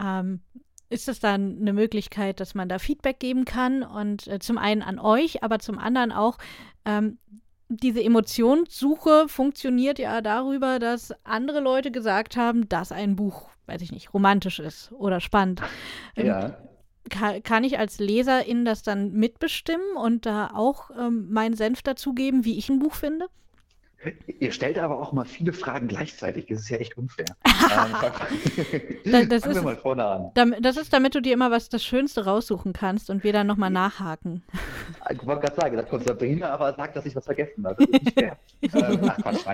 Ähm, 0.00 0.40
ist 0.92 1.08
das 1.08 1.18
dann 1.18 1.58
eine 1.60 1.72
Möglichkeit, 1.72 2.38
dass 2.38 2.54
man 2.54 2.68
da 2.68 2.78
Feedback 2.78 3.18
geben 3.18 3.44
kann 3.44 3.82
und 3.82 4.28
äh, 4.28 4.38
zum 4.38 4.58
einen 4.58 4.82
an 4.82 4.98
euch, 4.98 5.42
aber 5.42 5.58
zum 5.58 5.78
anderen 5.78 6.12
auch, 6.12 6.38
ähm, 6.84 7.18
diese 7.72 8.02
Emotionssuche 8.02 9.26
funktioniert 9.28 9.98
ja 9.98 10.20
darüber, 10.20 10.78
dass 10.78 11.12
andere 11.24 11.60
Leute 11.60 11.90
gesagt 11.90 12.36
haben, 12.36 12.68
dass 12.68 12.92
ein 12.92 13.16
Buch 13.16 13.52
weiß 13.66 13.82
ich 13.82 13.92
nicht, 13.92 14.12
romantisch 14.12 14.58
ist 14.58 14.92
oder 14.92 15.20
spannend. 15.20 15.62
Ähm, 16.16 16.26
ja. 16.26 16.56
Kann, 17.10 17.42
kann, 17.42 17.64
ich 17.64 17.78
als 17.78 17.98
Leserin 17.98 18.64
das 18.64 18.82
dann 18.82 19.12
mitbestimmen 19.12 19.96
und 19.96 20.24
da 20.24 20.50
auch 20.54 20.90
ähm, 20.90 21.28
meinen 21.30 21.54
Senf 21.54 21.82
dazugeben, 21.82 22.44
wie 22.44 22.58
ich 22.58 22.68
ein 22.68 22.78
Buch 22.78 22.94
finde? 22.94 23.26
Ihr 24.26 24.52
stellt 24.52 24.78
aber 24.78 25.00
auch 25.00 25.12
mal 25.12 25.24
viele 25.24 25.52
Fragen 25.52 25.88
gleichzeitig. 25.88 26.46
Das 26.46 26.60
ist 26.60 26.68
ja 26.68 26.78
echt 26.78 26.96
unfair. 26.98 27.26
ähm, 29.04 29.28
das, 29.28 29.46
ist, 29.46 29.54
wir 29.54 29.62
mal 29.62 29.76
vorne 29.76 30.04
an. 30.04 30.56
das 30.60 30.76
ist, 30.76 30.92
damit 30.92 31.14
du 31.14 31.20
dir 31.20 31.32
immer 31.32 31.50
was 31.50 31.68
das 31.68 31.84
Schönste 31.84 32.24
raussuchen 32.24 32.72
kannst 32.72 33.10
und 33.10 33.22
wir 33.24 33.32
dann 33.32 33.46
nochmal 33.46 33.70
nachhaken. 33.70 34.42
Ich 35.10 35.24
wollte 35.24 35.42
gerade 35.42 35.60
sagen, 35.60 35.76
da 35.76 35.82
kommt 35.82 36.04
Sabrina, 36.04 36.50
aber 36.50 36.74
sagt, 36.74 36.96
dass 36.96 37.06
ich 37.06 37.14
was 37.14 37.24
vergessen 37.24 37.64
habe. 37.66 37.86
Das 37.86 38.00
ist 38.00 38.04
nicht 38.04 38.18
fair. 38.18 38.38
ähm, 38.62 39.00
ach, 39.08 39.16
Quatsch. 39.18 39.46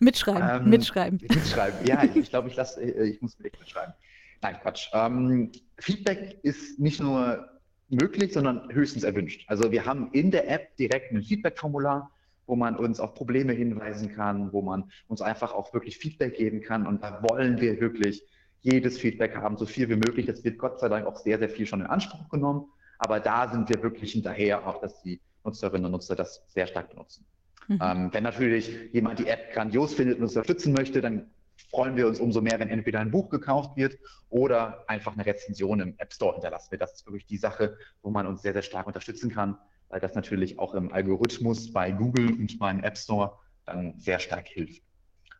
Mitschreiben, 0.00 0.64
ähm, 0.64 0.70
mitschreiben. 0.70 1.20
Mitschreiben, 1.20 1.86
ja, 1.86 2.04
ich, 2.04 2.16
ich 2.16 2.30
glaube, 2.30 2.48
ich, 2.48 2.56
lass, 2.56 2.76
äh, 2.76 3.04
ich 3.04 3.20
muss 3.20 3.36
echt 3.42 3.58
mitschreiben. 3.58 3.94
Nein, 4.42 4.56
Quatsch. 4.62 4.88
Ähm, 4.92 5.50
Feedback 5.78 6.38
ist 6.42 6.78
nicht 6.78 7.00
nur 7.00 7.48
möglich, 7.88 8.32
sondern 8.32 8.68
höchstens 8.70 9.02
erwünscht. 9.02 9.44
Also 9.48 9.72
wir 9.72 9.84
haben 9.84 10.10
in 10.12 10.30
der 10.30 10.48
App 10.48 10.76
direkt 10.76 11.12
ein 11.12 11.22
Feedback-Formular, 11.22 12.10
wo 12.48 12.56
man 12.56 12.76
uns 12.76 12.98
auf 12.98 13.14
Probleme 13.14 13.52
hinweisen 13.52 14.12
kann, 14.14 14.52
wo 14.52 14.62
man 14.62 14.90
uns 15.06 15.20
einfach 15.20 15.52
auch 15.52 15.72
wirklich 15.74 15.98
Feedback 15.98 16.34
geben 16.34 16.62
kann. 16.62 16.86
Und 16.86 17.02
da 17.04 17.22
wollen 17.22 17.60
wir 17.60 17.78
wirklich 17.80 18.24
jedes 18.62 18.98
Feedback 18.98 19.36
haben, 19.36 19.56
so 19.56 19.66
viel 19.66 19.88
wie 19.88 19.96
möglich. 19.96 20.26
Das 20.26 20.42
wird 20.42 20.58
Gott 20.58 20.80
sei 20.80 20.88
Dank 20.88 21.06
auch 21.06 21.16
sehr, 21.16 21.38
sehr 21.38 21.50
viel 21.50 21.66
schon 21.66 21.80
in 21.80 21.86
Anspruch 21.86 22.28
genommen. 22.30 22.64
Aber 22.98 23.20
da 23.20 23.48
sind 23.52 23.68
wir 23.68 23.82
wirklich 23.82 24.12
hinterher, 24.12 24.66
auch 24.66 24.80
dass 24.80 25.02
die 25.02 25.20
Nutzerinnen 25.44 25.84
und 25.84 25.92
Nutzer 25.92 26.16
das 26.16 26.42
sehr 26.48 26.66
stark 26.66 26.88
benutzen. 26.88 27.26
Mhm. 27.68 27.78
Ähm, 27.82 28.08
wenn 28.12 28.24
natürlich 28.24 28.92
jemand 28.92 29.18
die 29.18 29.26
App 29.26 29.52
grandios 29.52 29.94
findet 29.94 30.16
und 30.16 30.22
uns 30.22 30.34
unterstützen 30.34 30.72
möchte, 30.72 31.02
dann 31.02 31.30
freuen 31.70 31.96
wir 31.96 32.08
uns 32.08 32.18
umso 32.18 32.40
mehr, 32.40 32.58
wenn 32.58 32.70
entweder 32.70 33.00
ein 33.00 33.10
Buch 33.10 33.28
gekauft 33.28 33.76
wird 33.76 33.98
oder 34.30 34.84
einfach 34.88 35.12
eine 35.12 35.26
Rezension 35.26 35.80
im 35.80 35.94
App 35.98 36.14
Store 36.14 36.32
hinterlassen 36.32 36.70
wird. 36.70 36.80
Das 36.80 36.94
ist 36.94 37.06
wirklich 37.06 37.26
die 37.26 37.36
Sache, 37.36 37.76
wo 38.02 38.10
man 38.10 38.26
uns 38.26 38.40
sehr, 38.40 38.54
sehr 38.54 38.62
stark 38.62 38.86
unterstützen 38.86 39.30
kann, 39.30 39.58
weil 39.88 40.00
das 40.00 40.14
natürlich 40.14 40.58
auch 40.58 40.74
im 40.74 40.92
Algorithmus 40.92 41.72
bei 41.72 41.90
Google 41.90 42.32
und 42.32 42.58
beim 42.58 42.82
App 42.82 42.96
Store 42.96 43.38
dann 43.64 43.94
sehr 43.98 44.18
stark 44.18 44.48
hilft. 44.48 44.82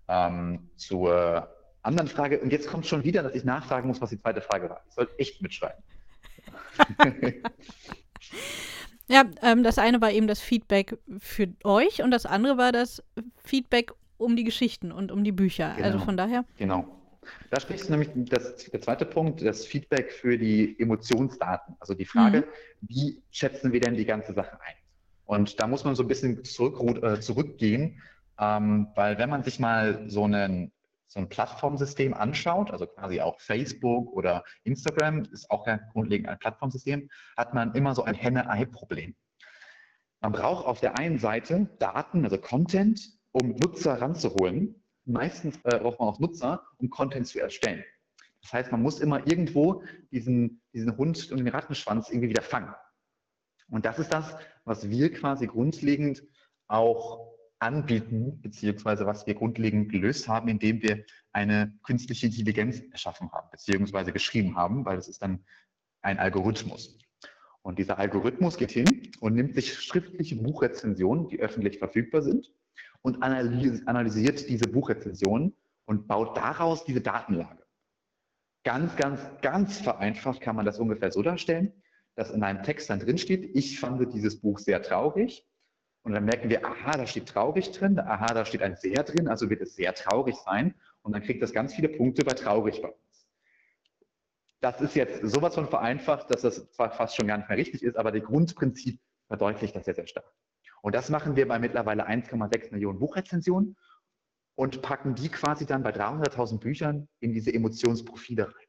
Ähm, 0.08 0.70
zur 0.76 1.48
anderen 1.82 2.08
Frage, 2.08 2.40
und 2.40 2.52
jetzt 2.52 2.68
kommt 2.68 2.86
schon 2.86 3.04
wieder, 3.04 3.22
dass 3.22 3.34
ich 3.34 3.44
nachfragen 3.44 3.88
muss, 3.88 4.00
was 4.00 4.10
die 4.10 4.20
zweite 4.20 4.40
Frage 4.40 4.68
war. 4.70 4.82
Ich 4.88 4.94
sollte 4.94 5.18
echt 5.18 5.42
mitschreiben. 5.42 5.82
Ja, 9.10 9.24
ähm, 9.42 9.62
das 9.62 9.78
eine 9.78 10.02
war 10.02 10.10
eben 10.12 10.28
das 10.28 10.40
Feedback 10.40 10.98
für 11.18 11.48
euch 11.64 12.02
und 12.02 12.10
das 12.10 12.26
andere 12.26 12.58
war 12.58 12.72
das 12.72 13.02
Feedback 13.42 13.92
um 14.18 14.36
die 14.36 14.44
Geschichten 14.44 14.92
und 14.92 15.10
um 15.10 15.24
die 15.24 15.32
Bücher. 15.32 15.68
Also 15.68 15.76
genau. 15.76 15.86
Also 15.86 16.04
von 16.04 16.16
daher. 16.18 16.44
Genau. 16.58 16.97
Da 17.50 17.60
sprichst 17.60 17.88
du 17.88 17.92
nämlich 17.92 18.10
das, 18.14 18.56
der 18.56 18.80
zweite 18.80 19.06
Punkt, 19.06 19.42
das 19.42 19.66
Feedback 19.66 20.12
für 20.12 20.38
die 20.38 20.78
Emotionsdaten. 20.78 21.76
Also 21.80 21.94
die 21.94 22.04
Frage, 22.04 22.40
mhm. 22.40 22.88
wie 22.88 23.22
schätzen 23.30 23.72
wir 23.72 23.80
denn 23.80 23.94
die 23.94 24.04
ganze 24.04 24.34
Sache 24.34 24.60
ein? 24.60 24.74
Und 25.24 25.60
da 25.60 25.66
muss 25.66 25.84
man 25.84 25.94
so 25.94 26.02
ein 26.04 26.08
bisschen 26.08 26.44
zurück, 26.44 27.02
äh, 27.02 27.20
zurückgehen, 27.20 28.00
ähm, 28.38 28.88
weil 28.94 29.18
wenn 29.18 29.28
man 29.28 29.42
sich 29.42 29.58
mal 29.58 30.08
so 30.08 30.24
einen 30.24 30.72
so 31.08 31.20
ein 31.20 31.28
Plattformsystem 31.28 32.12
anschaut, 32.12 32.70
also 32.70 32.86
quasi 32.86 33.20
auch 33.20 33.40
Facebook 33.40 34.12
oder 34.12 34.44
Instagram 34.64 35.24
ist 35.32 35.50
auch 35.50 35.66
ja 35.66 35.80
grundlegend 35.92 36.28
ein 36.28 36.38
Plattformsystem, 36.38 37.08
hat 37.36 37.54
man 37.54 37.74
immer 37.74 37.94
so 37.94 38.04
ein 38.04 38.14
Henne-Ei-Problem. 38.14 39.16
Man 40.20 40.32
braucht 40.32 40.66
auf 40.66 40.80
der 40.80 40.98
einen 40.98 41.18
Seite 41.18 41.70
Daten, 41.78 42.24
also 42.24 42.38
Content, 42.38 43.00
um 43.32 43.50
Nutzer 43.50 44.00
ranzuholen. 44.00 44.82
Meistens 45.08 45.56
äh, 45.64 45.78
braucht 45.78 45.98
man 45.98 46.08
auch 46.08 46.20
Nutzer, 46.20 46.62
um 46.76 46.90
Content 46.90 47.26
zu 47.26 47.40
erstellen. 47.40 47.82
Das 48.42 48.52
heißt, 48.52 48.72
man 48.72 48.82
muss 48.82 49.00
immer 49.00 49.26
irgendwo 49.26 49.82
diesen, 50.12 50.60
diesen 50.74 50.96
Hund 50.98 51.32
und 51.32 51.38
den 51.38 51.48
Rattenschwanz 51.48 52.10
irgendwie 52.10 52.28
wieder 52.28 52.42
fangen. 52.42 52.74
Und 53.70 53.86
das 53.86 53.98
ist 53.98 54.12
das, 54.12 54.36
was 54.64 54.90
wir 54.90 55.10
quasi 55.12 55.46
grundlegend 55.46 56.22
auch 56.66 57.34
anbieten, 57.58 58.40
beziehungsweise 58.42 59.06
was 59.06 59.26
wir 59.26 59.34
grundlegend 59.34 59.90
gelöst 59.90 60.28
haben, 60.28 60.48
indem 60.48 60.82
wir 60.82 61.04
eine 61.32 61.72
künstliche 61.82 62.26
Intelligenz 62.26 62.82
erschaffen 62.92 63.32
haben, 63.32 63.48
beziehungsweise 63.50 64.12
geschrieben 64.12 64.56
haben, 64.56 64.84
weil 64.84 64.96
das 64.96 65.08
ist 65.08 65.22
dann 65.22 65.42
ein 66.02 66.18
Algorithmus. 66.18 66.98
Und 67.62 67.78
dieser 67.78 67.98
Algorithmus 67.98 68.58
geht 68.58 68.72
hin 68.72 69.10
und 69.20 69.34
nimmt 69.34 69.54
sich 69.54 69.74
schriftliche 69.74 70.36
Buchrezensionen, 70.36 71.28
die 71.28 71.40
öffentlich 71.40 71.78
verfügbar 71.78 72.20
sind, 72.22 72.52
und 73.02 73.22
analysiert 73.22 74.48
diese 74.48 74.68
Buchrezensionen 74.68 75.54
und 75.86 76.06
baut 76.06 76.36
daraus 76.36 76.84
diese 76.84 77.00
Datenlage. 77.00 77.64
Ganz, 78.64 78.96
ganz, 78.96 79.20
ganz 79.40 79.80
vereinfacht 79.80 80.40
kann 80.40 80.56
man 80.56 80.66
das 80.66 80.78
ungefähr 80.78 81.10
so 81.10 81.22
darstellen, 81.22 81.72
dass 82.16 82.30
in 82.30 82.42
einem 82.42 82.62
Text 82.62 82.90
dann 82.90 83.00
drin 83.00 83.16
steht, 83.16 83.56
ich 83.56 83.78
fand 83.78 84.12
dieses 84.12 84.40
Buch 84.40 84.58
sehr 84.58 84.82
traurig 84.82 85.46
und 86.02 86.12
dann 86.12 86.24
merken 86.24 86.50
wir, 86.50 86.66
aha, 86.66 86.92
da 86.92 87.06
steht 87.06 87.28
traurig 87.28 87.70
drin, 87.70 87.98
aha, 87.98 88.26
da 88.26 88.44
steht 88.44 88.62
ein 88.62 88.76
sehr 88.76 89.04
drin, 89.04 89.28
also 89.28 89.48
wird 89.48 89.62
es 89.62 89.74
sehr 89.74 89.94
traurig 89.94 90.36
sein. 90.36 90.74
und 91.02 91.12
dann 91.12 91.22
kriegt 91.22 91.42
das 91.42 91.52
ganz 91.52 91.74
viele 91.74 91.88
Punkte 91.88 92.24
bei 92.24 92.34
traurig 92.34 92.82
bei 92.82 92.88
uns. 92.88 93.28
Das 94.60 94.80
ist 94.80 94.96
jetzt 94.96 95.22
sowas 95.22 95.54
von 95.54 95.68
vereinfacht, 95.68 96.30
dass 96.30 96.42
das 96.42 96.70
zwar 96.72 96.90
fast 96.90 97.16
schon 97.16 97.28
gar 97.28 97.38
nicht 97.38 97.48
mehr 97.48 97.56
richtig 97.56 97.82
ist, 97.82 97.96
aber 97.96 98.10
das 98.10 98.22
Grundprinzip 98.24 99.00
verdeutlicht 99.28 99.76
das 99.76 99.84
sehr, 99.84 99.94
sehr 99.94 100.06
stark. 100.06 100.30
Und 100.82 100.94
das 100.94 101.10
machen 101.10 101.36
wir 101.36 101.48
bei 101.48 101.58
mittlerweile 101.58 102.08
1,6 102.08 102.72
Millionen 102.72 102.98
Buchrezensionen 102.98 103.76
und 104.54 104.82
packen 104.82 105.14
die 105.14 105.28
quasi 105.28 105.66
dann 105.66 105.82
bei 105.82 105.90
300.000 105.90 106.58
Büchern 106.58 107.08
in 107.20 107.32
diese 107.32 107.52
Emotionsprofile 107.52 108.46
rein. 108.46 108.66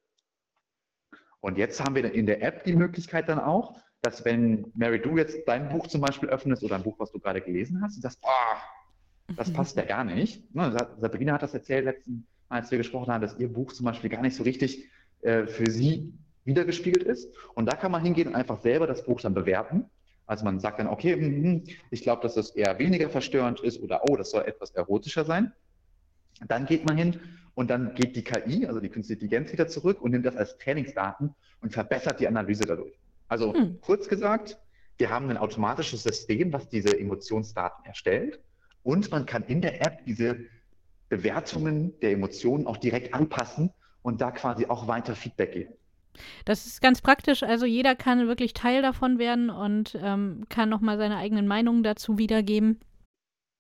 Und 1.42 1.58
jetzt 1.58 1.80
haben 1.80 1.96
wir 1.96 2.14
in 2.14 2.26
der 2.26 2.42
App 2.44 2.64
die 2.64 2.76
Möglichkeit 2.76 3.30
dann 3.30 3.40
auch, 3.40 3.80
dass 4.02 4.24
wenn 4.26 4.72
Mary, 4.76 5.02
du 5.02 5.18
jetzt 5.18 5.48
dein 5.48 5.70
Buch 5.70 5.88
zum 5.88 6.02
Beispiel 6.02 6.30
öffnest 6.30 6.64
oder 6.64 6.76
ein 6.76 6.84
Buch, 6.84 7.00
was 7.00 7.12
du 7.12 7.20
gerade 7.20 7.42
gelesen 7.42 7.82
hast, 7.82 7.96
und 7.96 8.02
sagst, 8.02 8.20
oh, 8.22 9.34
das 9.36 9.52
passt 9.52 9.78
ja 9.78 9.84
gar 9.84 10.04
nicht. 10.04 10.54
Ne, 10.54 10.76
Sabrina 10.98 11.34
hat 11.34 11.44
das 11.44 11.54
erzählt 11.54 11.86
letzten 11.86 12.28
Mal, 12.50 12.60
als 12.60 12.72
wir 12.72 12.78
gesprochen 12.78 13.12
haben, 13.12 13.22
dass 13.22 13.38
ihr 13.38 13.52
Buch 13.52 13.74
zum 13.74 13.86
Beispiel 13.86 14.10
gar 14.10 14.22
nicht 14.22 14.36
so 14.36 14.44
richtig 14.44 14.90
äh, 15.22 15.46
für 15.46 15.70
sie 15.70 16.14
wiedergespiegelt 16.46 17.04
ist. 17.04 17.34
Und 17.56 17.66
da 17.66 17.76
kann 17.76 17.92
man 17.92 18.04
hingehen 18.04 18.30
und 18.30 18.36
einfach 18.36 18.60
selber 18.62 18.88
das 18.88 19.06
Buch 19.06 19.22
dann 19.22 19.34
bewerten. 19.34 19.90
Also 20.30 20.46
man 20.46 20.60
sagt 20.60 20.80
dann, 20.80 20.88
okay, 20.88 21.16
hm, 21.16 21.44
hm, 21.44 21.64
ich 21.90 22.04
glaube, 22.04 22.22
dass 22.22 22.36
das 22.36 22.52
eher 22.52 22.78
weniger 22.78 23.10
verstörend 23.10 23.62
ist 23.62 23.82
oder 23.82 24.04
oh, 24.08 24.16
das 24.16 24.30
soll 24.30 24.44
etwas 24.44 24.70
erotischer 24.72 25.26
sein. 25.26 25.54
Dann 26.48 26.68
geht 26.68 26.86
man 26.86 26.98
hin 26.98 27.20
und 27.56 27.72
dann 27.72 27.96
geht 27.96 28.16
die 28.16 28.24
KI, 28.24 28.68
also 28.68 28.80
die 28.80 28.90
künstliche 28.90 29.24
Intelligenz, 29.24 29.52
wieder 29.52 29.68
zurück 29.68 30.00
und 30.00 30.12
nimmt 30.12 30.28
das 30.28 30.36
als 30.36 30.56
Trainingsdaten 30.60 31.34
und 31.62 31.74
verbessert 31.74 32.20
die 32.20 32.28
Analyse 32.28 32.66
dadurch. 32.66 32.94
Also 33.28 33.56
hm. 33.56 33.82
kurz 33.82 34.08
gesagt, 34.08 34.60
wir 35.00 35.10
haben 35.10 35.32
ein 35.32 35.38
automatisches 35.38 36.04
System, 36.04 36.54
was 36.54 36.70
diese 36.70 37.00
Emotionsdaten 37.00 37.86
erstellt 37.86 38.40
und 38.84 39.10
man 39.10 39.26
kann 39.26 39.44
in 39.46 39.62
der 39.62 39.82
App 39.82 40.06
diese 40.06 40.42
Bewertungen 41.10 42.00
der 42.02 42.12
Emotionen 42.12 42.68
auch 42.68 42.78
direkt 42.78 43.16
anpassen 43.16 43.72
und 44.04 44.22
da 44.22 44.30
quasi 44.30 44.68
auch 44.68 44.88
weiter 44.88 45.16
Feedback 45.16 45.54
geben. 45.54 45.74
Das 46.46 46.66
ist 46.66 46.82
ganz 46.82 47.02
praktisch. 47.02 47.44
Also 47.44 47.66
jeder 47.66 47.96
kann 47.96 48.28
wirklich 48.28 48.54
Teil 48.54 48.82
davon 48.82 49.20
werden 49.20 49.50
und 49.50 49.98
ähm, 50.02 50.46
kann 50.50 50.70
nochmal 50.70 50.98
seine 50.98 51.18
eigenen 51.18 51.48
Meinungen 51.48 51.84
dazu 51.84 52.18
wiedergeben. 52.18 52.80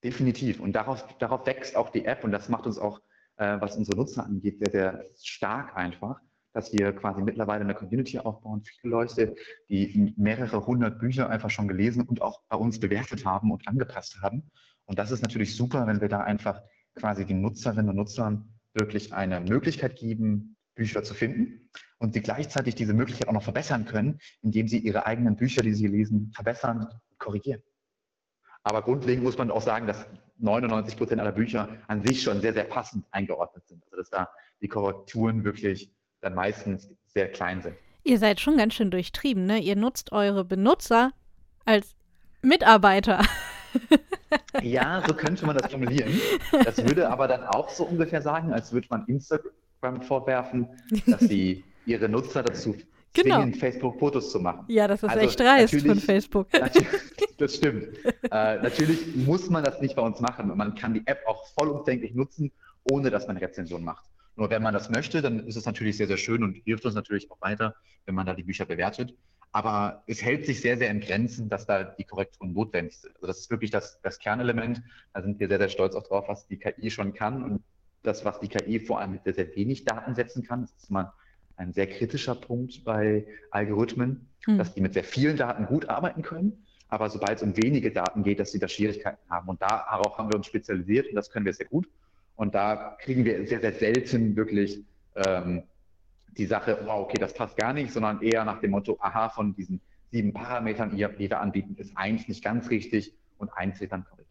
Definitiv. 0.04 0.60
Und 0.60 0.74
darauf, 0.74 1.06
darauf 1.18 1.46
wächst 1.46 1.76
auch 1.76 1.90
die 1.90 2.06
App 2.06 2.24
und 2.24 2.32
das 2.32 2.50
macht 2.50 2.66
uns 2.66 2.78
auch, 2.78 3.02
äh, 3.38 3.60
was 3.60 3.76
unsere 3.76 3.98
Nutzer 3.98 4.26
angeht, 4.26 4.60
sehr, 4.60 4.72
sehr 4.72 5.06
stark 5.22 5.76
einfach, 5.76 6.20
dass 6.54 6.72
wir 6.72 6.94
quasi 6.94 7.22
mittlerweile 7.22 7.62
eine 7.62 7.76
Community 7.76 8.18
aufbauen. 8.18 8.64
Viele 8.64 8.92
Leute, 8.92 9.36
die 9.68 10.14
mehrere 10.18 10.66
hundert 10.66 11.00
Bücher 11.00 11.30
einfach 11.30 11.50
schon 11.50 11.68
gelesen 11.68 12.04
und 12.04 12.22
auch 12.22 12.42
bei 12.48 12.58
uns 12.58 12.80
bewertet 12.80 13.26
haben 13.26 13.52
und 13.52 13.68
angepasst 13.68 14.22
haben. 14.22 14.50
Und 14.86 14.98
das 14.98 15.12
ist 15.12 15.22
natürlich 15.22 15.56
super, 15.56 15.86
wenn 15.86 16.02
wir 16.02 16.10
da 16.10 16.22
einfach 16.22 16.62
quasi 16.96 17.26
den 17.26 17.42
Nutzerinnen 17.42 17.90
und 17.90 17.96
Nutzern 17.96 18.54
wirklich 18.74 19.14
eine 19.14 19.42
Möglichkeit 19.42 19.98
geben, 19.98 20.56
Bücher 20.80 21.04
zu 21.04 21.14
finden 21.14 21.70
und 22.00 22.14
sie 22.14 22.22
gleichzeitig 22.22 22.74
diese 22.74 22.94
Möglichkeit 22.94 23.28
auch 23.28 23.34
noch 23.34 23.44
verbessern 23.44 23.86
können, 23.86 24.20
indem 24.42 24.68
sie 24.68 24.80
ihre 24.80 25.06
eigenen 25.06 25.36
Bücher, 25.36 25.62
die 25.62 25.74
sie 25.74 25.88
lesen, 25.88 26.32
verbessern 26.34 26.80
und 26.80 27.20
korrigieren. 27.20 27.62
Aber 28.64 28.82
grundlegend 28.82 29.24
muss 29.24 29.38
man 29.38 29.52
auch 29.52 29.62
sagen, 29.62 29.88
dass 29.88 30.06
99 30.38 30.98
Prozent 30.98 31.20
aller 31.20 31.34
Bücher 31.34 31.68
an 31.88 32.02
sich 32.06 32.22
schon 32.22 32.40
sehr, 32.40 32.54
sehr 32.54 32.64
passend 32.64 33.06
eingeordnet 33.12 33.68
sind. 33.68 33.84
Also 33.86 33.98
dass 33.98 34.10
da 34.10 34.30
die 34.62 34.70
Korrekturen 34.70 35.44
wirklich 35.44 35.92
dann 36.22 36.34
meistens 36.34 36.90
sehr 37.08 37.30
klein 37.30 37.62
sind. 37.62 37.76
Ihr 38.04 38.18
seid 38.18 38.40
schon 38.40 38.58
ganz 38.58 38.74
schön 38.74 38.92
durchtrieben, 38.92 39.46
ne? 39.46 39.60
Ihr 39.60 39.76
nutzt 39.76 40.14
eure 40.14 40.46
Benutzer 40.46 41.12
als 41.66 41.96
Mitarbeiter. 42.42 43.22
Ja, 44.62 45.04
so 45.06 45.14
könnte 45.14 45.46
man 45.46 45.58
das 45.58 45.72
formulieren. 45.72 46.20
Das 46.64 46.78
würde 46.78 47.10
aber 47.10 47.28
dann 47.28 47.44
auch 47.44 47.70
so 47.70 47.84
ungefähr 47.84 48.22
sagen, 48.22 48.54
als 48.54 48.72
würde 48.72 48.88
man 48.90 49.06
Instagram 49.08 49.52
vorwerfen, 50.02 50.68
dass 51.08 51.22
sie 51.22 51.64
ihre 51.86 52.10
Nutzer 52.10 52.44
dazu 52.44 52.76
genau. 53.14 53.38
zwingen, 53.38 53.54
Facebook-Fotos 53.54 54.32
zu 54.32 54.40
machen. 54.40 54.66
Ja, 54.68 54.88
das 54.88 55.04
ist 55.04 55.10
also 55.10 55.20
echt 55.26 55.40
dreist 55.40 55.86
von 55.86 56.00
Facebook. 56.00 56.48
Das 57.38 57.56
stimmt. 57.56 57.88
äh, 58.32 58.62
natürlich 58.62 59.16
muss 59.16 59.50
man 59.50 59.64
das 59.64 59.80
nicht 59.80 59.96
bei 59.96 60.02
uns 60.02 60.20
machen. 60.20 60.52
Man 60.58 60.76
kann 60.76 60.94
die 60.94 61.04
App 61.06 61.22
auch 61.26 61.48
vollumfänglich 61.58 62.14
nutzen, 62.14 62.52
ohne 62.92 63.10
dass 63.10 63.28
man 63.28 63.38
Rezension 63.38 63.82
macht. 63.82 64.04
Nur 64.36 64.50
wenn 64.50 64.62
man 64.62 64.74
das 64.74 64.90
möchte, 64.90 65.22
dann 65.22 65.48
ist 65.48 65.56
es 65.56 65.66
natürlich 65.66 65.96
sehr, 65.96 66.08
sehr 66.08 66.18
schön 66.18 66.44
und 66.44 66.58
hilft 66.66 66.86
uns 66.86 66.96
natürlich 66.96 67.32
auch 67.32 67.40
weiter, 67.40 67.76
wenn 68.06 68.16
man 68.16 68.26
da 68.26 68.34
die 68.34 68.44
Bücher 68.44 68.66
bewertet. 68.66 69.16
Aber 69.54 70.04
es 70.06 70.22
hält 70.22 70.46
sich 70.46 70.60
sehr, 70.60 70.78
sehr 70.78 70.92
in 70.92 71.00
Grenzen, 71.00 71.48
dass 71.48 71.66
da 71.66 71.84
die 71.86 72.04
Korrekturen 72.04 72.52
notwendig 72.52 73.00
sind. 73.00 73.16
Also 73.16 73.28
das 73.28 73.40
ist 73.40 73.50
wirklich 73.50 73.72
das, 73.72 74.00
das 74.02 74.20
Kernelement. 74.20 74.82
Da 75.14 75.22
sind 75.22 75.40
wir 75.40 75.48
sehr, 75.48 75.60
sehr 75.60 75.70
stolz 75.70 75.96
auch 75.96 76.04
drauf, 76.04 76.26
was 76.28 76.46
die 76.48 76.58
KI 76.58 76.92
schon 76.92 77.14
kann 77.14 77.42
und 77.42 77.64
das, 78.04 78.26
was 78.26 78.40
die 78.40 78.48
KI 78.48 78.80
vor 78.80 79.00
allem 79.00 79.12
mit 79.12 79.24
sehr, 79.24 79.34
sehr 79.34 79.56
wenig 79.56 79.86
Daten 79.86 80.16
setzen 80.16 80.44
kann. 80.44 80.62
Das 80.62 80.72
ist 80.72 80.92
mal 80.92 81.14
ein 81.58 81.74
sehr 81.74 81.88
kritischer 81.88 82.36
Punkt 82.36 82.84
bei 82.86 83.28
Algorithmen, 83.52 84.28
hm. 84.46 84.58
dass 84.58 84.74
die 84.74 84.82
mit 84.82 84.94
sehr 84.94 85.04
vielen 85.04 85.38
Daten 85.38 85.66
gut 85.66 85.90
arbeiten 85.90 86.22
können. 86.22 86.66
Aber 86.88 87.10
sobald 87.10 87.38
es 87.38 87.44
um 87.44 87.56
wenige 87.56 87.92
Daten 87.92 88.24
geht, 88.24 88.40
dass 88.40 88.52
sie 88.52 88.60
da 88.60 88.68
Schwierigkeiten 88.68 89.20
haben. 89.30 89.48
Und 89.48 89.62
darauf 89.62 90.18
haben 90.18 90.32
wir 90.32 90.36
uns 90.36 90.48
spezialisiert 90.48 91.10
und 91.10 91.16
das 91.16 91.30
können 91.30 91.46
wir 91.46 91.54
sehr 91.54 91.68
gut. 91.68 91.88
Und 92.36 92.56
da 92.56 92.98
kriegen 93.02 93.26
wir 93.26 93.46
sehr, 93.48 93.60
sehr 93.60 93.74
selten 93.74 94.36
wirklich 94.36 94.84
ähm, 95.16 95.64
die 96.38 96.46
Sache, 96.46 96.80
wow, 96.86 97.02
okay, 97.02 97.18
das 97.20 97.34
passt 97.34 97.58
gar 97.58 97.74
nicht, 97.74 97.92
sondern 97.92 98.22
eher 98.22 98.46
nach 98.46 98.62
dem 98.62 98.72
Motto, 98.72 98.98
aha, 99.02 99.30
von 99.30 99.54
diesen 99.56 99.82
sieben 100.12 100.34
Parametern, 100.34 100.92
die 100.92 100.98
wir 100.98 101.40
anbieten, 101.40 101.76
ist 101.78 101.96
eins 101.96 102.28
nicht 102.28 102.44
ganz 102.44 102.70
richtig 102.70 103.14
und 103.38 103.50
eins 103.54 103.80
wird 103.80 103.92
dann 103.92 104.06
korrigiert. 104.06 104.30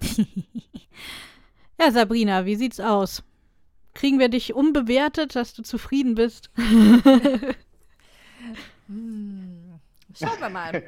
ja, 1.80 1.90
Sabrina, 1.90 2.44
wie 2.44 2.56
sieht's 2.56 2.80
aus? 2.80 3.22
Kriegen 3.94 4.18
wir 4.18 4.28
dich 4.28 4.54
unbewertet, 4.54 5.34
dass 5.34 5.54
du 5.54 5.62
zufrieden 5.62 6.14
bist? 6.14 6.50
hm. 8.86 9.68
Schauen 10.14 10.40
wir 10.40 10.48
mal. 10.48 10.82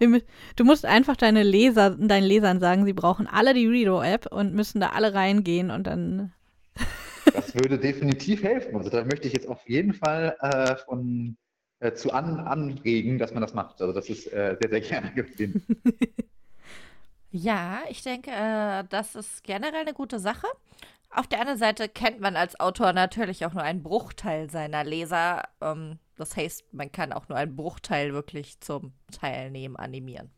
du 0.56 0.64
musst 0.64 0.86
einfach 0.86 1.16
deine 1.16 1.42
Leser, 1.42 1.90
deinen 1.90 2.24
Lesern 2.24 2.58
sagen, 2.58 2.84
sie 2.84 2.92
brauchen 2.92 3.26
alle 3.26 3.54
die 3.54 3.66
Redo-App 3.66 4.26
und 4.32 4.54
müssen 4.54 4.80
da 4.80 4.90
alle 4.90 5.14
reingehen 5.14 5.70
und 5.70 5.86
dann. 5.86 6.32
das 7.32 7.54
würde 7.54 7.78
definitiv 7.78 8.42
helfen. 8.42 8.76
Also 8.76 8.90
da 8.90 9.04
möchte 9.04 9.28
ich 9.28 9.34
jetzt 9.34 9.46
auf 9.46 9.68
jeden 9.68 9.92
Fall 9.92 10.36
äh, 10.40 10.76
von 10.76 11.36
äh, 11.80 11.92
zu 11.92 12.12
an, 12.12 12.40
anregen, 12.40 13.18
dass 13.18 13.32
man 13.34 13.42
das 13.42 13.54
macht. 13.54 13.80
Also 13.80 13.92
das 13.92 14.08
ist 14.08 14.26
äh, 14.32 14.56
sehr, 14.60 14.70
sehr 14.70 14.80
gerne 14.80 15.12
gesehen. 15.12 15.62
Ja, 17.36 17.82
ich 17.88 18.00
denke, 18.04 18.30
äh, 18.30 18.84
das 18.88 19.16
ist 19.16 19.42
generell 19.42 19.80
eine 19.80 19.92
gute 19.92 20.20
Sache. 20.20 20.46
Auf 21.10 21.26
der 21.26 21.40
anderen 21.40 21.58
Seite 21.58 21.88
kennt 21.88 22.20
man 22.20 22.36
als 22.36 22.60
Autor 22.60 22.92
natürlich 22.92 23.44
auch 23.44 23.52
nur 23.52 23.64
einen 23.64 23.82
Bruchteil 23.82 24.48
seiner 24.48 24.84
Leser. 24.84 25.42
Ähm, 25.60 25.98
das 26.14 26.36
heißt, 26.36 26.72
man 26.72 26.92
kann 26.92 27.12
auch 27.12 27.28
nur 27.28 27.36
einen 27.36 27.56
Bruchteil 27.56 28.12
wirklich 28.12 28.60
zum 28.60 28.92
Teilnehmen 29.10 29.74
animieren. 29.74 30.30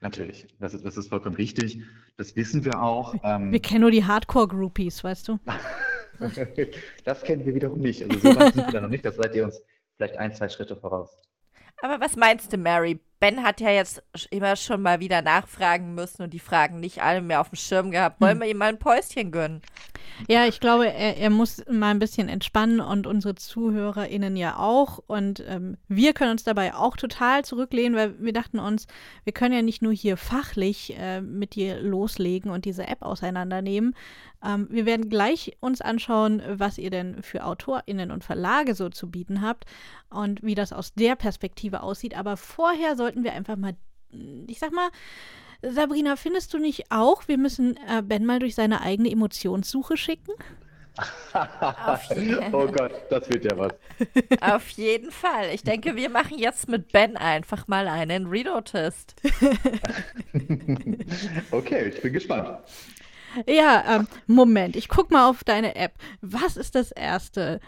Natürlich, 0.00 0.48
das 0.58 0.74
ist, 0.74 0.84
das 0.84 0.96
ist 0.96 1.10
vollkommen 1.10 1.36
richtig. 1.36 1.80
Das 2.16 2.34
wissen 2.34 2.64
wir 2.64 2.82
auch. 2.82 3.14
Ähm, 3.22 3.52
wir 3.52 3.62
kennen 3.62 3.82
nur 3.82 3.92
die 3.92 4.04
Hardcore-Groupies, 4.04 5.04
weißt 5.04 5.28
du? 5.28 5.38
das 7.04 7.22
kennen 7.22 7.46
wir 7.46 7.54
wiederum 7.54 7.78
nicht. 7.78 8.02
Also 8.02 8.18
so 8.18 8.36
weit 8.36 8.54
sind 8.54 8.66
wir 8.66 8.72
da 8.72 8.80
noch 8.80 8.88
nicht. 8.88 9.04
Das 9.04 9.14
seid 9.14 9.32
ihr 9.36 9.44
uns 9.44 9.62
vielleicht 9.96 10.16
ein, 10.16 10.34
zwei 10.34 10.48
Schritte 10.48 10.74
voraus. 10.74 11.16
Aber 11.82 12.00
was 12.00 12.16
meinst 12.16 12.52
du, 12.52 12.56
Mary? 12.56 12.98
Ben 13.24 13.42
hat 13.42 13.62
ja 13.62 13.70
jetzt 13.70 14.02
immer 14.28 14.54
schon 14.54 14.82
mal 14.82 15.00
wieder 15.00 15.22
nachfragen 15.22 15.94
müssen 15.94 16.24
und 16.24 16.34
die 16.34 16.38
Fragen 16.38 16.78
nicht 16.78 17.00
alle 17.02 17.22
mehr 17.22 17.40
auf 17.40 17.48
dem 17.48 17.56
Schirm 17.56 17.90
gehabt. 17.90 18.20
Wollen 18.20 18.32
hm. 18.34 18.40
wir 18.42 18.48
ihm 18.48 18.58
mal 18.58 18.68
ein 18.68 18.78
Päuschen 18.78 19.32
gönnen? 19.32 19.62
Ja, 20.28 20.46
ich 20.46 20.60
glaube, 20.60 20.86
er, 20.86 21.16
er, 21.16 21.30
muss 21.30 21.62
mal 21.70 21.90
ein 21.90 21.98
bisschen 21.98 22.28
entspannen 22.28 22.80
und 22.80 23.06
unsere 23.06 23.34
ZuhörerInnen 23.34 24.36
ja 24.36 24.58
auch. 24.58 25.00
Und 25.06 25.44
ähm, 25.46 25.76
wir 25.88 26.12
können 26.12 26.32
uns 26.32 26.44
dabei 26.44 26.74
auch 26.74 26.96
total 26.96 27.44
zurücklehnen, 27.44 27.96
weil 27.96 28.14
wir 28.20 28.32
dachten 28.32 28.58
uns, 28.58 28.86
wir 29.24 29.32
können 29.32 29.54
ja 29.54 29.62
nicht 29.62 29.82
nur 29.82 29.92
hier 29.92 30.16
fachlich 30.16 30.96
äh, 30.96 31.20
mit 31.20 31.54
dir 31.54 31.80
loslegen 31.80 32.50
und 32.50 32.64
diese 32.64 32.86
App 32.86 33.02
auseinandernehmen. 33.02 33.94
Ähm, 34.44 34.68
wir 34.70 34.86
werden 34.86 35.08
gleich 35.08 35.56
uns 35.60 35.80
anschauen, 35.80 36.42
was 36.48 36.78
ihr 36.78 36.90
denn 36.90 37.22
für 37.22 37.44
AutorInnen 37.44 38.10
und 38.10 38.24
Verlage 38.24 38.74
so 38.74 38.88
zu 38.88 39.10
bieten 39.10 39.40
habt 39.40 39.64
und 40.10 40.42
wie 40.42 40.54
das 40.54 40.72
aus 40.72 40.94
der 40.94 41.16
Perspektive 41.16 41.82
aussieht. 41.82 42.16
Aber 42.16 42.36
vorher 42.36 42.96
sollten 42.96 43.24
wir 43.24 43.32
einfach 43.32 43.56
mal, 43.56 43.74
ich 44.46 44.58
sag 44.58 44.72
mal, 44.72 44.90
Sabrina, 45.70 46.16
findest 46.16 46.52
du 46.54 46.58
nicht 46.58 46.90
auch, 46.90 47.28
wir 47.28 47.38
müssen 47.38 47.78
äh, 47.88 48.02
Ben 48.02 48.26
mal 48.26 48.38
durch 48.38 48.54
seine 48.54 48.80
eigene 48.80 49.10
Emotionssuche 49.10 49.96
schicken? 49.96 50.32
oh 52.52 52.68
Gott, 52.68 52.92
das 53.10 53.28
wird 53.28 53.44
ja 53.44 53.58
was. 53.58 53.72
Auf 54.40 54.68
jeden 54.70 55.10
Fall. 55.10 55.50
Ich 55.52 55.64
denke, 55.64 55.96
wir 55.96 56.08
machen 56.08 56.38
jetzt 56.38 56.68
mit 56.68 56.92
Ben 56.92 57.16
einfach 57.16 57.66
mal 57.66 57.88
einen 57.88 58.26
Redo-Test. 58.26 59.16
okay, 61.50 61.88
ich 61.88 62.00
bin 62.00 62.12
gespannt. 62.12 62.60
Ja, 63.48 63.96
ähm, 63.96 64.06
Moment, 64.28 64.76
ich 64.76 64.88
guck 64.88 65.10
mal 65.10 65.28
auf 65.28 65.42
deine 65.42 65.74
App. 65.74 65.94
Was 66.20 66.56
ist 66.56 66.76
das 66.76 66.92
Erste? 66.92 67.58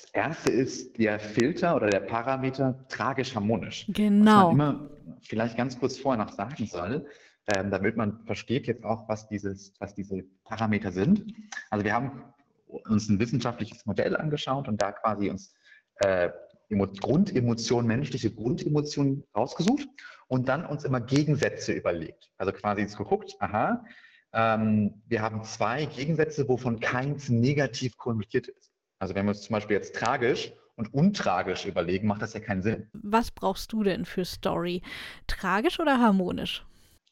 Das 0.00 0.10
erste 0.12 0.52
ist 0.52 0.96
der 0.96 1.18
Filter 1.18 1.74
oder 1.74 1.90
der 1.90 1.98
Parameter 1.98 2.86
tragisch 2.88 3.34
harmonisch. 3.34 3.84
Genau. 3.88 4.50
Was 4.50 4.56
man 4.56 4.76
immer 4.76 4.90
vielleicht 5.22 5.56
ganz 5.56 5.76
kurz 5.76 5.98
vorher 5.98 6.24
noch 6.24 6.32
sagen 6.32 6.66
soll, 6.66 7.04
ähm, 7.52 7.72
damit 7.72 7.96
man 7.96 8.20
versteht 8.24 8.68
jetzt 8.68 8.84
auch, 8.84 9.08
was, 9.08 9.26
dieses, 9.26 9.72
was 9.80 9.96
diese 9.96 10.22
Parameter 10.44 10.92
sind. 10.92 11.34
Also 11.70 11.84
wir 11.84 11.94
haben 11.94 12.22
uns 12.68 13.08
ein 13.08 13.18
wissenschaftliches 13.18 13.86
Modell 13.86 14.16
angeschaut 14.16 14.68
und 14.68 14.80
da 14.80 14.92
quasi 14.92 15.30
uns 15.30 15.52
äh, 15.96 16.30
Grundemotionen, 16.70 17.88
menschliche 17.88 18.30
Grundemotionen 18.30 19.24
rausgesucht 19.34 19.88
und 20.28 20.48
dann 20.48 20.64
uns 20.64 20.84
immer 20.84 21.00
Gegensätze 21.00 21.72
überlegt. 21.72 22.30
Also 22.36 22.52
quasi 22.52 22.82
jetzt 22.82 22.96
geguckt, 22.96 23.34
aha, 23.40 23.84
ähm, 24.32 25.02
wir 25.08 25.22
haben 25.22 25.42
zwei 25.42 25.86
Gegensätze, 25.86 26.48
wovon 26.48 26.78
keins 26.78 27.30
negativ 27.30 27.96
konnotiert 27.96 28.46
ist. 28.46 28.67
Also 28.98 29.14
wenn 29.14 29.26
wir 29.26 29.30
uns 29.30 29.42
zum 29.42 29.54
Beispiel 29.54 29.76
jetzt 29.76 29.94
tragisch 29.94 30.52
und 30.76 30.92
untragisch 30.94 31.66
überlegen, 31.66 32.06
macht 32.06 32.22
das 32.22 32.34
ja 32.34 32.40
keinen 32.40 32.62
Sinn. 32.62 32.88
Was 32.92 33.30
brauchst 33.30 33.72
du 33.72 33.82
denn 33.82 34.04
für 34.04 34.24
Story? 34.24 34.82
Tragisch 35.26 35.80
oder 35.80 35.98
harmonisch? 35.98 36.64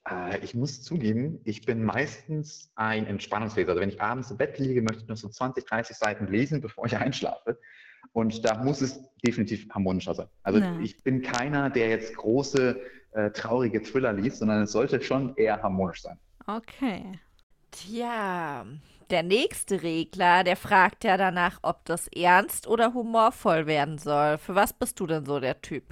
Äh, 0.08 0.38
ich 0.38 0.54
muss 0.54 0.82
zugeben, 0.82 1.40
ich 1.44 1.64
bin 1.64 1.84
meistens 1.84 2.70
ein 2.76 3.06
Entspannungsleser. 3.06 3.70
Also 3.70 3.80
wenn 3.80 3.88
ich 3.88 4.00
abends 4.00 4.30
im 4.30 4.36
Bett 4.36 4.58
liege, 4.58 4.82
möchte 4.82 5.02
ich 5.02 5.08
nur 5.08 5.16
so 5.16 5.28
20, 5.28 5.66
30 5.66 5.96
Seiten 5.96 6.26
lesen, 6.26 6.60
bevor 6.62 6.86
ich 6.86 6.96
einschlafe. 6.96 7.58
Und 8.12 8.44
da 8.44 8.62
muss 8.62 8.80
es 8.80 9.00
definitiv 9.26 9.68
harmonischer 9.70 10.14
sein. 10.14 10.28
Also 10.42 10.60
ja. 10.60 10.78
ich 10.80 11.02
bin 11.02 11.22
keiner, 11.22 11.70
der 11.70 11.88
jetzt 11.90 12.16
große, 12.16 12.80
äh, 13.12 13.30
traurige 13.32 13.82
Thriller 13.82 14.12
liest, 14.12 14.38
sondern 14.38 14.62
es 14.62 14.72
sollte 14.72 15.02
schon 15.02 15.34
eher 15.36 15.62
harmonisch 15.62 16.02
sein. 16.02 16.18
Okay. 16.46 17.18
Tja, 17.72 18.64
der 19.10 19.22
nächste 19.22 19.82
Regler, 19.82 20.44
der 20.44 20.56
fragt 20.56 21.04
ja 21.04 21.16
danach, 21.16 21.58
ob 21.62 21.84
das 21.84 22.08
ernst 22.08 22.66
oder 22.66 22.94
humorvoll 22.94 23.66
werden 23.66 23.98
soll. 23.98 24.38
Für 24.38 24.54
was 24.54 24.72
bist 24.72 25.00
du 25.00 25.06
denn 25.06 25.24
so 25.24 25.40
der 25.40 25.60
Typ? 25.60 25.84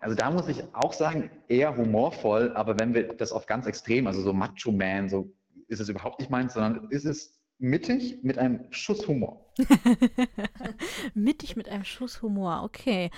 Also 0.00 0.14
da 0.14 0.30
muss 0.30 0.48
ich 0.48 0.62
auch 0.74 0.92
sagen, 0.92 1.30
eher 1.48 1.76
humorvoll, 1.76 2.52
aber 2.54 2.78
wenn 2.78 2.94
wir 2.94 3.14
das 3.14 3.32
auf 3.32 3.46
ganz 3.46 3.66
extrem, 3.66 4.06
also 4.06 4.20
so 4.20 4.32
Macho 4.32 4.70
Man, 4.70 5.08
so 5.08 5.32
ist 5.66 5.80
es 5.80 5.88
überhaupt 5.88 6.20
nicht 6.20 6.30
meins, 6.30 6.54
sondern 6.54 6.88
ist 6.90 7.04
es 7.04 7.38
mittig 7.58 8.22
mit 8.22 8.38
einem 8.38 8.66
Schuss 8.70 9.08
Humor. 9.08 9.52
mittig 11.14 11.56
mit 11.56 11.68
einem 11.68 11.84
Schuss 11.84 12.22
Humor, 12.22 12.62
okay. 12.64 13.10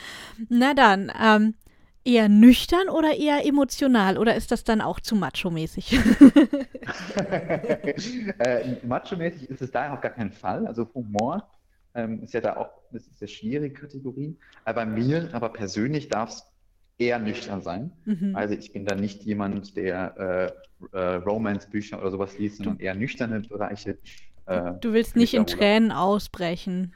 Na 0.48 0.72
dann, 0.74 1.12
ähm, 1.22 1.54
eher 2.04 2.28
nüchtern 2.28 2.88
oder 2.88 3.16
eher 3.16 3.46
emotional 3.46 4.18
oder 4.18 4.34
ist 4.34 4.50
das 4.50 4.64
dann 4.64 4.80
auch 4.80 5.00
zu 5.00 5.14
macho-mäßig? 5.16 5.92
äh, 8.38 8.76
macho-mäßig 8.86 9.50
ist 9.50 9.62
es 9.62 9.70
da 9.70 9.92
auf 9.92 10.00
gar 10.00 10.12
keinen 10.12 10.32
Fall. 10.32 10.66
Also 10.66 10.88
Humor 10.94 11.48
ähm, 11.94 12.22
ist 12.22 12.34
ja 12.34 12.40
da 12.40 12.56
auch 12.56 12.70
das 12.92 13.06
ist 13.06 13.20
eine 13.20 13.28
schwierige 13.28 13.74
Kategorie. 13.74 14.36
Aber 14.64 14.84
bei 14.84 14.86
mir, 14.86 15.28
aber 15.32 15.50
persönlich 15.50 16.08
darf 16.08 16.30
es 16.30 16.44
eher 16.98 17.18
nüchtern 17.18 17.62
sein. 17.62 17.92
Mhm. 18.04 18.34
Also 18.34 18.54
ich 18.54 18.72
bin 18.72 18.84
da 18.84 18.94
nicht 18.94 19.22
jemand, 19.22 19.76
der 19.76 20.52
äh, 20.92 20.96
äh, 20.96 21.14
Romance-Bücher 21.16 22.00
oder 22.00 22.10
sowas 22.10 22.38
liest, 22.38 22.58
sondern 22.58 22.78
eher 22.78 22.94
nüchterne 22.94 23.40
Bereiche. 23.40 23.98
Äh, 24.46 24.72
du 24.80 24.92
willst 24.92 25.16
nicht 25.16 25.34
in 25.34 25.46
Tränen 25.46 25.92
ausbrechen. 25.92 26.92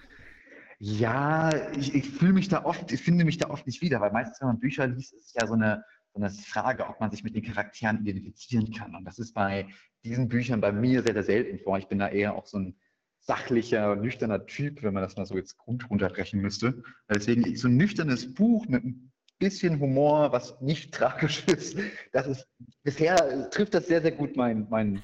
Ja, 0.87 1.51
ich, 1.79 1.94
ich 1.94 2.11
fühle 2.11 2.35
mich 2.35 2.49
da 2.49 2.66
oft, 2.66 2.92
ich 2.92 3.01
finde 3.01 3.25
mich 3.25 3.38
da 3.38 3.49
oft 3.49 3.66
nicht 3.66 3.81
wieder, 3.81 4.03
weil 4.03 4.12
meistens, 4.12 4.38
wenn 4.42 4.49
man 4.49 4.61
Bücher 4.61 4.87
liest, 4.87 5.14
ist 5.14 5.29
es 5.29 5.33
ja 5.33 5.47
so 5.47 5.55
eine, 5.55 5.83
so 6.12 6.20
eine 6.20 6.29
Frage, 6.29 6.87
ob 6.87 7.01
man 7.01 7.11
sich 7.11 7.25
mit 7.25 7.35
den 7.35 7.42
Charakteren 7.42 8.01
identifizieren 8.03 8.70
kann. 8.70 8.94
Und 8.94 9.07
das 9.07 9.18
ist 9.18 9.33
bei 9.33 9.66
diesen 10.05 10.29
Büchern 10.29 10.61
bei 10.61 10.73
mir 10.73 11.03
sehr, 11.03 11.14
sehr 11.14 11.23
selten 11.23 11.59
vor. 11.59 11.79
Ich 11.79 11.88
bin 11.88 12.01
da 12.01 12.11
eher 12.11 12.35
auch 12.35 12.44
so 12.44 12.59
ein 12.59 12.77
sachlicher, 13.18 13.97
nüchterner 13.97 14.44
Typ, 14.44 14.83
wenn 14.83 14.92
man 14.92 15.03
das 15.03 15.16
mal 15.16 15.25
so 15.25 15.37
jetzt 15.37 15.57
runterbrechen 15.66 16.42
müsste. 16.42 16.83
Deswegen 17.09 17.57
so 17.57 17.68
ein 17.68 17.79
nüchternes 17.79 18.35
Buch 18.35 18.68
mit 18.68 18.83
einem 18.83 19.11
bisschen 19.45 19.79
Humor, 19.79 20.33
was 20.33 20.59
nicht 20.63 20.95
tragisch 20.95 21.45
ist, 21.47 21.77
das 22.13 22.27
ist, 22.27 22.49
bisher 22.83 23.51
trifft 23.51 23.75
das 23.75 23.87
sehr, 23.87 24.01
sehr 24.01 24.13
gut 24.13 24.37
meinen 24.37 24.67
mein 24.71 25.03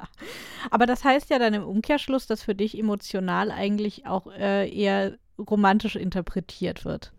Aber 0.70 0.86
das 0.86 1.04
heißt 1.04 1.28
ja 1.28 1.38
dann 1.38 1.52
im 1.52 1.62
Umkehrschluss, 1.62 2.26
dass 2.26 2.42
für 2.42 2.54
dich 2.54 2.78
emotional 2.78 3.50
eigentlich 3.50 4.06
auch 4.06 4.32
äh, 4.32 4.66
eher 4.68 5.18
romantisch 5.38 5.96
interpretiert 5.96 6.86
wird. 6.86 7.12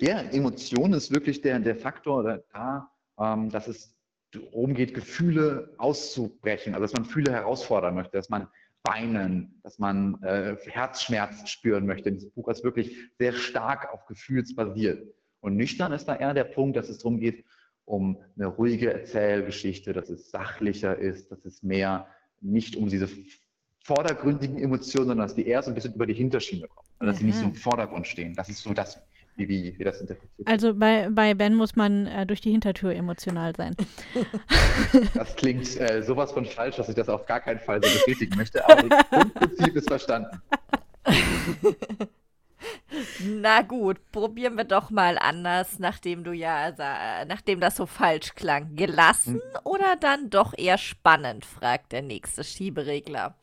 Ja, 0.00 0.20
Emotion 0.20 0.92
ist 0.92 1.12
wirklich 1.12 1.40
der, 1.40 1.58
der 1.58 1.74
Faktor 1.74 2.44
da, 2.52 2.88
ähm, 3.18 3.50
dass 3.50 3.66
es 3.66 3.96
darum 4.30 4.74
geht, 4.74 4.94
Gefühle 4.94 5.74
auszubrechen, 5.78 6.74
also 6.74 6.84
dass 6.84 6.92
man 6.92 7.02
Gefühle 7.02 7.32
herausfordern 7.32 7.96
möchte, 7.96 8.16
dass 8.16 8.28
man 8.28 8.46
weinen, 8.84 9.60
dass 9.64 9.80
man 9.80 10.22
äh, 10.22 10.56
Herzschmerz 10.64 11.48
spüren 11.48 11.86
möchte. 11.86 12.12
Dieses 12.12 12.30
Buch 12.30 12.48
ist 12.48 12.62
wirklich 12.62 12.96
sehr 13.18 13.32
stark 13.32 13.92
auf 13.92 14.06
Gefühlsbasiert. 14.06 15.12
Und 15.44 15.56
nüchtern 15.56 15.92
ist 15.92 16.06
da 16.06 16.16
eher 16.16 16.32
der 16.32 16.44
Punkt, 16.44 16.74
dass 16.74 16.88
es 16.88 16.98
darum 16.98 17.20
geht, 17.20 17.44
um 17.84 18.16
eine 18.34 18.46
ruhige 18.46 18.90
Erzählgeschichte, 18.90 19.92
dass 19.92 20.08
es 20.08 20.30
sachlicher 20.30 20.96
ist, 20.96 21.30
dass 21.30 21.44
es 21.44 21.62
mehr 21.62 22.06
nicht 22.40 22.76
um 22.76 22.88
diese 22.88 23.10
vordergründigen 23.84 24.58
Emotionen, 24.58 25.08
sondern 25.08 25.26
dass 25.26 25.34
die 25.34 25.46
eher 25.46 25.62
so 25.62 25.70
ein 25.70 25.74
bisschen 25.74 25.92
über 25.92 26.06
die 26.06 26.14
Hinterschiene 26.14 26.66
kommen. 26.66 26.88
Also 26.98 27.12
dass 27.12 27.18
sie 27.18 27.26
nicht 27.26 27.36
so 27.36 27.44
im 27.44 27.54
Vordergrund 27.54 28.06
stehen. 28.06 28.34
Das 28.34 28.48
ist 28.48 28.62
so 28.62 28.72
das, 28.72 28.98
wie, 29.36 29.46
wie, 29.46 29.78
wie 29.78 29.84
das 29.84 30.00
interpretiert 30.00 30.48
Also 30.48 30.72
bei, 30.72 31.10
bei 31.10 31.34
Ben 31.34 31.54
muss 31.54 31.76
man 31.76 32.06
äh, 32.06 32.24
durch 32.24 32.40
die 32.40 32.50
Hintertür 32.50 32.94
emotional 32.94 33.54
sein. 33.54 33.76
Das 35.12 35.36
klingt 35.36 35.78
äh, 35.78 36.02
sowas 36.02 36.32
von 36.32 36.46
falsch, 36.46 36.76
dass 36.76 36.88
ich 36.88 36.94
das 36.94 37.10
auf 37.10 37.26
gar 37.26 37.40
keinen 37.40 37.60
Fall 37.60 37.82
so 37.82 37.92
bestätigen 37.92 38.34
möchte, 38.36 38.66
aber 38.66 38.88
das 38.88 39.10
Grundprinzip 39.10 39.76
ist 39.76 39.88
verstanden. 39.88 40.40
Na 43.24 43.62
gut, 43.62 43.98
probieren 44.12 44.56
wir 44.56 44.64
doch 44.64 44.90
mal 44.90 45.18
anders, 45.18 45.78
nachdem 45.78 46.24
du 46.24 46.32
ja, 46.32 46.72
nachdem 47.26 47.60
das 47.60 47.76
so 47.76 47.86
falsch 47.86 48.34
klang. 48.34 48.76
Gelassen 48.76 49.34
hm. 49.34 49.60
oder 49.64 49.96
dann 49.96 50.30
doch 50.30 50.54
eher 50.56 50.78
spannend, 50.78 51.44
fragt 51.44 51.92
der 51.92 52.02
nächste 52.02 52.44
Schieberegler. 52.44 53.36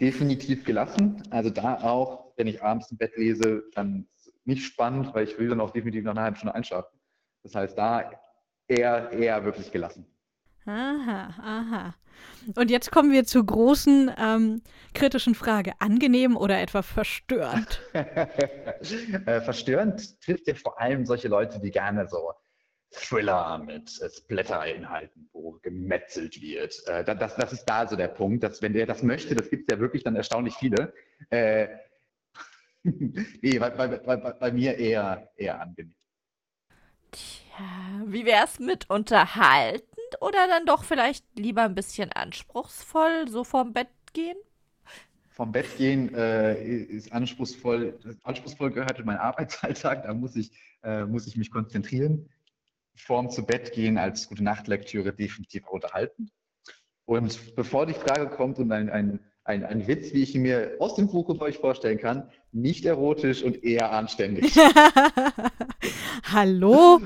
Definitiv 0.00 0.64
gelassen. 0.64 1.22
Also 1.30 1.50
da 1.50 1.76
auch, 1.76 2.32
wenn 2.36 2.46
ich 2.46 2.62
abends 2.62 2.90
im 2.90 2.98
Bett 2.98 3.16
lese, 3.16 3.64
dann 3.74 4.08
nicht 4.44 4.64
spannend, 4.64 5.14
weil 5.14 5.24
ich 5.24 5.38
will 5.38 5.48
dann 5.48 5.60
auch 5.60 5.70
definitiv 5.70 6.04
nach 6.04 6.12
einer 6.12 6.22
halben 6.22 6.36
Stunde 6.36 6.54
einschlafen. 6.54 6.98
Das 7.42 7.54
heißt, 7.54 7.78
da 7.78 8.10
eher, 8.66 9.10
eher 9.12 9.44
wirklich 9.44 9.70
gelassen. 9.70 10.06
Aha, 10.64 11.34
aha. 11.40 11.94
Und 12.54 12.70
jetzt 12.70 12.90
kommen 12.90 13.12
wir 13.12 13.24
zur 13.24 13.46
großen 13.46 14.10
ähm, 14.18 14.62
kritischen 14.94 15.34
Frage. 15.34 15.72
Angenehm 15.78 16.36
oder 16.36 16.60
etwa 16.60 16.82
verstörend? 16.82 17.80
äh, 17.92 19.40
verstörend 19.40 20.20
trifft 20.20 20.46
ja 20.46 20.54
vor 20.54 20.80
allem 20.80 21.06
solche 21.06 21.28
Leute, 21.28 21.60
die 21.60 21.70
gerne 21.70 22.08
so 22.08 22.32
Thriller 22.92 23.58
mit 23.58 24.00
äh, 24.00 24.10
Splatter-Inhalten, 24.10 25.28
wo 25.32 25.52
gemetzelt 25.62 26.40
wird. 26.40 26.74
Äh, 26.86 27.04
das, 27.04 27.36
das 27.36 27.52
ist 27.52 27.64
da 27.64 27.86
so 27.86 27.96
der 27.96 28.08
Punkt, 28.08 28.44
dass 28.44 28.62
wenn 28.62 28.72
der 28.72 28.86
das 28.86 29.02
möchte, 29.02 29.34
das 29.34 29.50
gibt 29.50 29.70
es 29.70 29.74
ja 29.74 29.80
wirklich 29.80 30.04
dann 30.04 30.16
erstaunlich 30.16 30.54
viele. 30.54 30.92
Äh, 31.30 31.68
nee, 32.82 33.58
bei, 33.58 33.70
bei, 33.70 33.88
bei, 33.88 34.16
bei, 34.16 34.52
mir 34.52 34.76
eher, 34.76 35.30
eher 35.36 35.60
angenehm. 35.60 35.94
Tja, 37.10 38.02
wie 38.06 38.24
wäre 38.24 38.44
es 38.44 38.58
mit 38.58 38.90
unterhalten? 38.90 39.91
Oder 40.20 40.46
dann 40.48 40.66
doch 40.66 40.84
vielleicht 40.84 41.24
lieber 41.38 41.62
ein 41.62 41.74
bisschen 41.74 42.12
anspruchsvoll, 42.12 43.28
so 43.28 43.44
vorm 43.44 43.72
Bett 43.72 43.88
gehen? 44.12 44.36
Vom 45.30 45.50
Bett 45.50 45.76
gehen 45.78 46.14
äh, 46.14 46.62
ist 46.62 47.12
anspruchsvoll. 47.12 47.98
Anspruchsvoll 48.22 48.70
gehört 48.70 48.98
in 48.98 49.06
meinen 49.06 49.18
Arbeitsalltag. 49.18 50.04
Da 50.04 50.12
muss 50.12 50.36
ich, 50.36 50.50
äh, 50.82 51.04
muss 51.04 51.26
ich 51.26 51.36
mich 51.36 51.50
konzentrieren. 51.50 52.28
Vorm 52.94 53.30
zu 53.30 53.46
Bett 53.46 53.72
gehen 53.72 53.96
als 53.96 54.28
gute 54.28 54.44
Nachtlektüre 54.44 55.14
definitiv 55.14 55.66
unterhalten. 55.68 56.30
Und 57.06 57.56
bevor 57.56 57.86
die 57.86 57.94
Frage 57.94 58.28
kommt 58.28 58.58
und 58.58 58.70
ein, 58.70 58.90
ein, 58.90 59.20
ein, 59.44 59.64
ein 59.64 59.86
Witz, 59.86 60.12
wie 60.12 60.22
ich 60.22 60.34
ihn 60.34 60.42
mir 60.42 60.76
aus 60.78 60.94
dem 60.94 61.08
Buch 61.08 61.28
euch 61.40 61.58
vorstellen 61.58 61.98
kann, 61.98 62.30
nicht 62.52 62.84
erotisch 62.84 63.42
und 63.42 63.64
eher 63.64 63.90
anständig. 63.90 64.54
Hallo? 66.32 67.00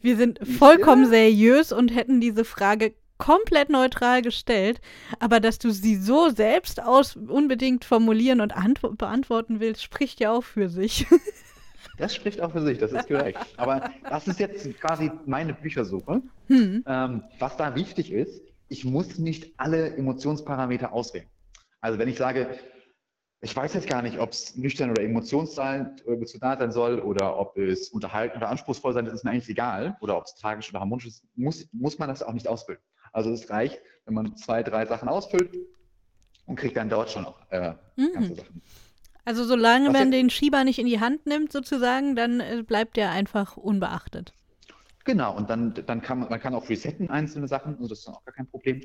Wir 0.00 0.16
sind 0.16 0.40
vollkommen 0.46 1.06
seriös 1.06 1.72
und 1.72 1.88
hätten 1.94 2.20
diese 2.20 2.44
Frage 2.44 2.94
komplett 3.18 3.70
neutral 3.70 4.22
gestellt, 4.22 4.80
aber 5.20 5.40
dass 5.40 5.58
du 5.58 5.70
sie 5.70 5.96
so 5.96 6.28
selbst 6.28 6.82
aus 6.82 7.16
unbedingt 7.16 7.84
formulieren 7.84 8.40
und 8.40 8.52
beantworten 8.98 9.60
willst, 9.60 9.82
spricht 9.82 10.20
ja 10.20 10.32
auch 10.32 10.44
für 10.44 10.68
sich. 10.68 11.06
Das 11.98 12.14
spricht 12.14 12.42
auch 12.42 12.52
für 12.52 12.60
sich, 12.60 12.78
das 12.78 12.92
ist 12.92 13.08
korrekt. 13.08 13.38
Aber 13.56 13.90
das 14.08 14.28
ist 14.28 14.38
jetzt 14.38 14.78
quasi 14.80 15.10
meine 15.24 15.54
Büchersuche. 15.54 16.20
Hm. 16.48 16.84
Ähm, 16.86 17.22
was 17.38 17.56
da 17.56 17.74
wichtig 17.74 18.12
ist, 18.12 18.42
ich 18.68 18.84
muss 18.84 19.18
nicht 19.18 19.54
alle 19.56 19.96
Emotionsparameter 19.96 20.92
auswählen. 20.92 21.26
Also 21.80 21.98
wenn 21.98 22.08
ich 22.08 22.18
sage, 22.18 22.48
ich 23.40 23.54
weiß 23.54 23.74
jetzt 23.74 23.88
gar 23.88 24.02
nicht, 24.02 24.18
ob 24.18 24.30
es 24.30 24.56
nüchtern 24.56 24.90
oder 24.90 25.02
emotional 25.02 25.46
sein 25.46 26.72
soll 26.72 27.00
oder 27.00 27.38
ob 27.38 27.56
es 27.58 27.90
unterhalten 27.90 28.38
oder 28.38 28.48
anspruchsvoll 28.48 28.94
sein, 28.94 29.04
das 29.04 29.14
ist 29.14 29.24
mir 29.24 29.30
eigentlich 29.30 29.48
egal. 29.48 29.96
Oder 30.00 30.16
ob 30.16 30.24
es 30.24 30.34
tragisch 30.36 30.70
oder 30.70 30.80
harmonisch 30.80 31.06
ist, 31.06 31.24
muss, 31.34 31.68
muss 31.72 31.98
man 31.98 32.08
das 32.08 32.22
auch 32.22 32.32
nicht 32.32 32.48
ausfüllen. 32.48 32.80
Also 33.12 33.30
es 33.30 33.50
reicht, 33.50 33.80
wenn 34.06 34.14
man 34.14 34.36
zwei, 34.36 34.62
drei 34.62 34.86
Sachen 34.86 35.08
ausfüllt 35.08 35.50
und 36.46 36.56
kriegt 36.56 36.76
dann 36.76 36.88
dort 36.88 37.10
schon 37.10 37.26
auch 37.26 37.38
äh, 37.50 37.74
mhm. 37.96 38.12
ganze 38.14 38.34
Sachen. 38.36 38.62
Also 39.24 39.44
solange 39.44 39.88
Was 39.88 39.94
man 39.94 40.10
den 40.10 40.30
Schieber 40.30 40.64
nicht 40.64 40.78
in 40.78 40.86
die 40.86 41.00
Hand 41.00 41.26
nimmt 41.26 41.52
sozusagen, 41.52 42.16
dann 42.16 42.40
äh, 42.40 42.62
bleibt 42.66 42.96
der 42.96 43.10
einfach 43.10 43.56
unbeachtet. 43.56 44.32
Genau, 45.04 45.36
und 45.36 45.50
dann, 45.50 45.74
dann 45.86 46.00
kann 46.00 46.20
man, 46.20 46.30
man 46.30 46.40
kann 46.40 46.54
auch 46.54 46.68
resetten 46.68 47.10
einzelne 47.10 47.48
Sachen, 47.48 47.74
also 47.74 47.88
das 47.88 47.98
ist 47.98 48.08
dann 48.08 48.14
auch 48.14 48.24
gar 48.24 48.34
kein 48.34 48.48
Problem. 48.48 48.82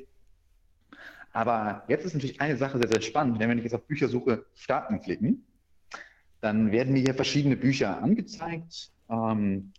Aber 1.32 1.84
jetzt 1.88 2.04
ist 2.04 2.14
natürlich 2.14 2.40
eine 2.40 2.56
Sache 2.56 2.78
sehr, 2.78 2.88
sehr 2.88 3.00
spannend. 3.00 3.38
Wenn 3.38 3.48
wir 3.48 3.62
jetzt 3.62 3.74
auf 3.74 3.86
Büchersuche 3.86 4.44
starten 4.54 5.00
klicken, 5.00 5.46
dann 6.40 6.72
werden 6.72 6.92
mir 6.92 7.00
hier 7.00 7.14
verschiedene 7.14 7.56
Bücher 7.56 8.02
angezeigt. 8.02 8.90
Ähm, 9.08 9.72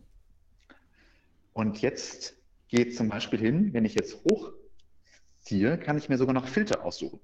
und 1.53 1.81
jetzt 1.81 2.35
geht 2.67 2.95
zum 2.95 3.09
Beispiel 3.09 3.39
hin, 3.39 3.73
wenn 3.73 3.85
ich 3.85 3.93
jetzt 3.93 4.17
hochziehe, 4.25 5.77
kann 5.77 5.97
ich 5.97 6.09
mir 6.09 6.17
sogar 6.17 6.33
noch 6.33 6.47
Filter 6.47 6.83
aussuchen. 6.83 7.19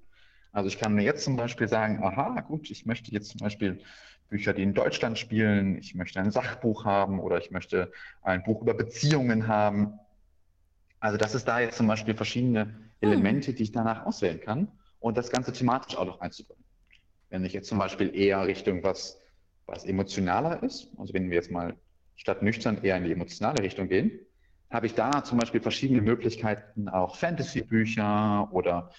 Also 0.51 0.67
ich 0.67 0.79
kann 0.79 0.93
mir 0.93 1.03
jetzt 1.03 1.23
zum 1.23 1.35
Beispiel 1.35 1.67
sagen, 1.67 2.03
aha, 2.03 2.41
gut, 2.41 2.69
ich 2.69 2.85
möchte 2.85 3.11
jetzt 3.11 3.29
zum 3.29 3.39
Beispiel 3.39 3.81
Bücher, 4.29 4.53
die 4.53 4.63
in 4.63 4.73
Deutschland 4.73 5.17
spielen, 5.17 5.77
ich 5.77 5.95
möchte 5.95 6.19
ein 6.19 6.31
Sachbuch 6.31 6.85
haben 6.85 7.19
oder 7.19 7.39
ich 7.39 7.49
möchte 7.49 7.91
ein 8.21 8.43
Buch 8.43 8.61
über 8.61 8.75
Beziehungen 8.75 9.47
haben. 9.47 9.99
Also 10.99 11.17
das 11.17 11.33
ist 11.33 11.47
da 11.47 11.59
jetzt 11.59 11.77
zum 11.77 11.87
Beispiel 11.87 12.15
verschiedene. 12.15 12.88
Elemente, 13.01 13.53
die 13.53 13.63
ich 13.63 13.71
danach 13.71 14.05
auswählen 14.05 14.39
kann 14.39 14.67
und 14.99 15.17
das 15.17 15.31
Ganze 15.31 15.53
thematisch 15.53 15.97
auch 15.97 16.05
noch 16.05 16.21
einzubringen. 16.21 16.63
Wenn 17.29 17.45
ich 17.45 17.53
jetzt 17.53 17.69
zum 17.69 17.77
Beispiel 17.77 18.15
eher 18.15 18.45
Richtung 18.45 18.83
was, 18.83 19.19
was 19.65 19.85
emotionaler 19.85 20.63
ist, 20.63 20.89
also 20.97 21.13
wenn 21.13 21.29
wir 21.29 21.35
jetzt 21.35 21.51
mal 21.51 21.75
statt 22.15 22.41
nüchtern 22.41 22.83
eher 22.83 22.97
in 22.97 23.05
die 23.05 23.11
emotionale 23.11 23.63
Richtung 23.63 23.87
gehen, 23.87 24.19
habe 24.69 24.85
ich 24.85 24.93
da 24.93 25.23
zum 25.23 25.39
Beispiel 25.39 25.61
verschiedene 25.61 26.01
Möglichkeiten, 26.01 26.89
auch 26.89 27.15
Fantasy-Bücher 27.15 28.49
oder 28.51 28.91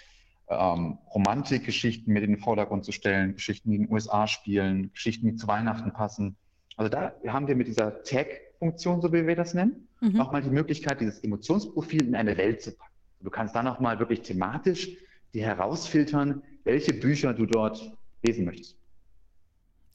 ähm, 0.48 0.98
Romantikgeschichten 1.14 2.12
mit 2.12 2.24
in 2.24 2.32
den 2.32 2.40
Vordergrund 2.40 2.84
zu 2.84 2.92
stellen, 2.92 3.34
Geschichten, 3.34 3.70
die 3.70 3.76
in 3.76 3.82
den 3.84 3.92
USA 3.92 4.26
spielen, 4.26 4.92
Geschichten, 4.92 5.28
die 5.28 5.36
zu 5.36 5.46
Weihnachten 5.46 5.92
passen. 5.92 6.36
Also 6.76 6.88
da 6.88 7.14
haben 7.28 7.46
wir 7.46 7.54
mit 7.54 7.68
dieser 7.68 8.02
Tag-Funktion, 8.02 9.00
so 9.00 9.12
wie 9.12 9.26
wir 9.26 9.36
das 9.36 9.54
nennen, 9.54 9.88
mhm. 10.00 10.12
nochmal 10.12 10.42
die 10.42 10.50
Möglichkeit, 10.50 11.00
dieses 11.00 11.20
Emotionsprofil 11.20 12.04
in 12.04 12.16
eine 12.16 12.36
Welt 12.36 12.62
zu 12.62 12.72
packen. 12.72 12.89
Du 13.20 13.30
kannst 13.30 13.54
dann 13.54 13.64
nochmal 13.64 13.98
wirklich 13.98 14.22
thematisch 14.22 14.88
dir 15.34 15.44
herausfiltern, 15.44 16.42
welche 16.64 16.92
Bücher 16.92 17.34
du 17.34 17.46
dort 17.46 17.92
lesen 18.22 18.44
möchtest. 18.44 18.76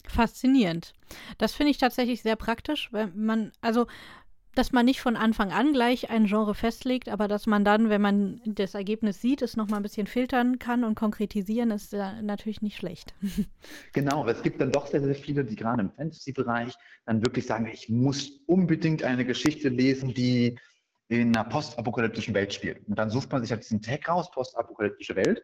Faszinierend. 0.08 0.94
Das 1.38 1.54
finde 1.54 1.72
ich 1.72 1.78
tatsächlich 1.78 2.22
sehr 2.22 2.36
praktisch, 2.36 2.90
wenn 2.92 3.26
man, 3.26 3.52
also 3.62 3.88
dass 4.56 4.72
man 4.72 4.86
nicht 4.86 5.02
von 5.02 5.18
Anfang 5.18 5.52
an 5.52 5.74
gleich 5.74 6.10
ein 6.10 6.26
Genre 6.26 6.56
festlegt, 6.56 7.10
aber 7.10 7.28
dass 7.28 7.46
man 7.46 7.66
dann, 7.66 7.90
wenn 7.90 8.02
man 8.02 8.42
das 8.46 8.74
Ergebnis 8.74 9.22
sieht, 9.22 9.42
es 9.42 9.58
nochmal 9.58 9.82
ein 9.82 9.84
bisschen 9.84 10.08
filtern 10.08 10.60
kann 10.60 10.86
und 10.86 10.96
konkretisieren, 10.96 11.72
ist 11.72 11.94
natürlich 11.94 12.62
nicht 12.62 12.78
schlecht. 12.78 13.14
Genau, 13.94 14.22
aber 14.22 14.32
es 14.32 14.44
gibt 14.44 14.60
dann 14.62 14.72
doch 14.72 14.88
sehr, 14.88 15.02
sehr 15.02 15.16
viele, 15.16 15.44
die 15.44 15.56
gerade 15.56 15.82
im 15.82 15.92
Fantasy-Bereich 15.92 16.74
dann 17.06 17.26
wirklich 17.26 17.46
sagen, 17.46 17.68
ich 17.72 17.90
muss 17.90 18.30
unbedingt 18.46 19.04
eine 19.04 19.26
Geschichte 19.26 19.70
lesen, 19.70 20.14
die 20.14 20.58
in 21.08 21.36
einer 21.36 21.48
postapokalyptischen 21.48 22.34
Welt 22.34 22.54
spielt. 22.54 22.88
Und 22.88 22.98
dann 22.98 23.10
sucht 23.10 23.32
man 23.32 23.42
sich 23.42 23.52
halt 23.52 23.64
diesen 23.64 23.82
Tag 23.82 24.08
raus, 24.10 24.32
postapokalyptische 24.32 25.16
Welt, 25.16 25.44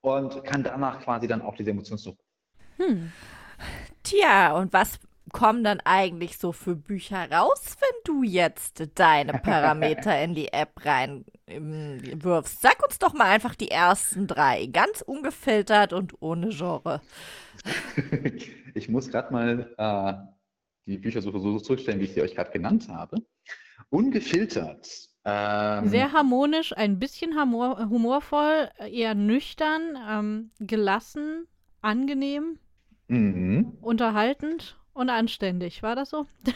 und 0.00 0.44
kann 0.44 0.62
danach 0.62 1.00
quasi 1.00 1.26
dann 1.26 1.42
auch 1.42 1.56
diese 1.56 1.70
Emotionen 1.70 1.98
suchen. 1.98 2.18
Hm. 2.76 3.12
Tja, 4.02 4.52
und 4.52 4.72
was 4.72 4.98
kommen 5.32 5.64
dann 5.64 5.80
eigentlich 5.80 6.38
so 6.38 6.52
für 6.52 6.76
Bücher 6.76 7.30
raus, 7.30 7.76
wenn 7.80 7.96
du 8.04 8.22
jetzt 8.22 8.82
deine 8.94 9.32
Parameter 9.32 10.20
in 10.22 10.34
die 10.34 10.52
App 10.52 10.72
reinwirfst? 10.84 12.60
Sag 12.60 12.84
uns 12.84 12.98
doch 12.98 13.14
mal 13.14 13.26
einfach 13.26 13.54
die 13.54 13.70
ersten 13.70 14.26
drei, 14.26 14.66
ganz 14.66 15.00
ungefiltert 15.00 15.92
und 15.92 16.14
ohne 16.20 16.50
Genre. 16.50 17.00
Ich 18.76 18.88
muss 18.88 19.08
gerade 19.08 19.32
mal 19.32 19.72
äh, 19.78 20.14
die 20.90 20.98
Büchersuche 20.98 21.38
so 21.38 21.60
zurückstellen, 21.60 22.00
wie 22.00 22.06
ich 22.06 22.12
sie 22.14 22.22
euch 22.22 22.34
gerade 22.34 22.50
genannt 22.50 22.88
habe. 22.88 23.18
Ungefiltert. 23.90 24.88
Ähm, 25.24 25.88
Sehr 25.88 26.12
harmonisch, 26.12 26.76
ein 26.76 26.98
bisschen 26.98 27.40
humor 27.40 27.88
humorvoll, 27.88 28.68
eher 28.90 29.14
nüchtern, 29.14 29.96
ähm, 30.08 30.50
gelassen, 30.60 31.46
angenehm, 31.80 32.58
mhm. 33.08 33.78
unterhaltend 33.80 34.78
und 34.92 35.08
anständig. 35.08 35.82
War 35.82 35.96
das 35.96 36.10
so? 36.10 36.26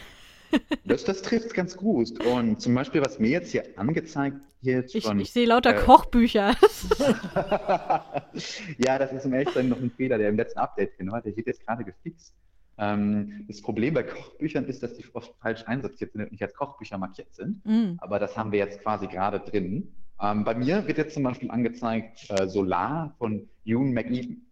Das, 0.83 1.03
das 1.03 1.21
trifft 1.21 1.53
ganz 1.53 1.77
gut. 1.77 2.25
Und 2.25 2.59
zum 2.59 2.73
Beispiel, 2.73 3.01
was 3.01 3.19
mir 3.19 3.29
jetzt 3.29 3.51
hier 3.51 3.65
angezeigt 3.75 4.37
wird. 4.61 4.95
Ich, 4.95 5.07
ich 5.07 5.31
sehe 5.31 5.45
lauter 5.45 5.75
äh, 5.75 5.83
Kochbücher. 5.83 6.55
ja, 8.79 8.97
das 8.97 9.13
ist 9.13 9.25
im 9.25 9.33
Echtsein 9.33 9.69
noch 9.69 9.77
ein 9.77 9.91
Fehler, 9.91 10.17
der 10.17 10.29
im 10.29 10.37
letzten 10.37 10.57
Update 10.57 10.97
drin 10.97 11.11
war. 11.11 11.21
Der 11.21 11.35
wird 11.35 11.45
jetzt 11.45 11.63
gerade 11.63 11.83
gefixt. 11.83 12.33
Ähm, 12.79 13.45
das 13.47 13.61
Problem 13.61 13.93
bei 13.93 14.03
Kochbüchern 14.03 14.65
ist, 14.65 14.81
dass 14.81 14.95
die 14.95 15.05
oft 15.13 15.35
falsch 15.41 15.63
einsortiert 15.67 16.13
sind 16.13 16.21
und 16.21 16.31
nicht 16.31 16.41
als 16.41 16.53
Kochbücher 16.53 16.97
markiert 16.97 17.33
sind. 17.33 17.65
Mm. 17.65 17.97
Aber 17.97 18.19
das 18.19 18.37
haben 18.37 18.51
wir 18.51 18.59
jetzt 18.59 18.81
quasi 18.81 19.07
gerade 19.07 19.39
drin. 19.41 19.93
Ähm, 20.21 20.43
bei 20.43 20.55
mir 20.55 20.87
wird 20.87 20.97
jetzt 20.97 21.13
zum 21.13 21.23
Beispiel 21.23 21.51
angezeigt 21.51 22.29
äh, 22.29 22.47
Solar 22.47 23.15
von 23.17 23.49
Ewan 23.65 23.91
McEwen. 23.91 24.49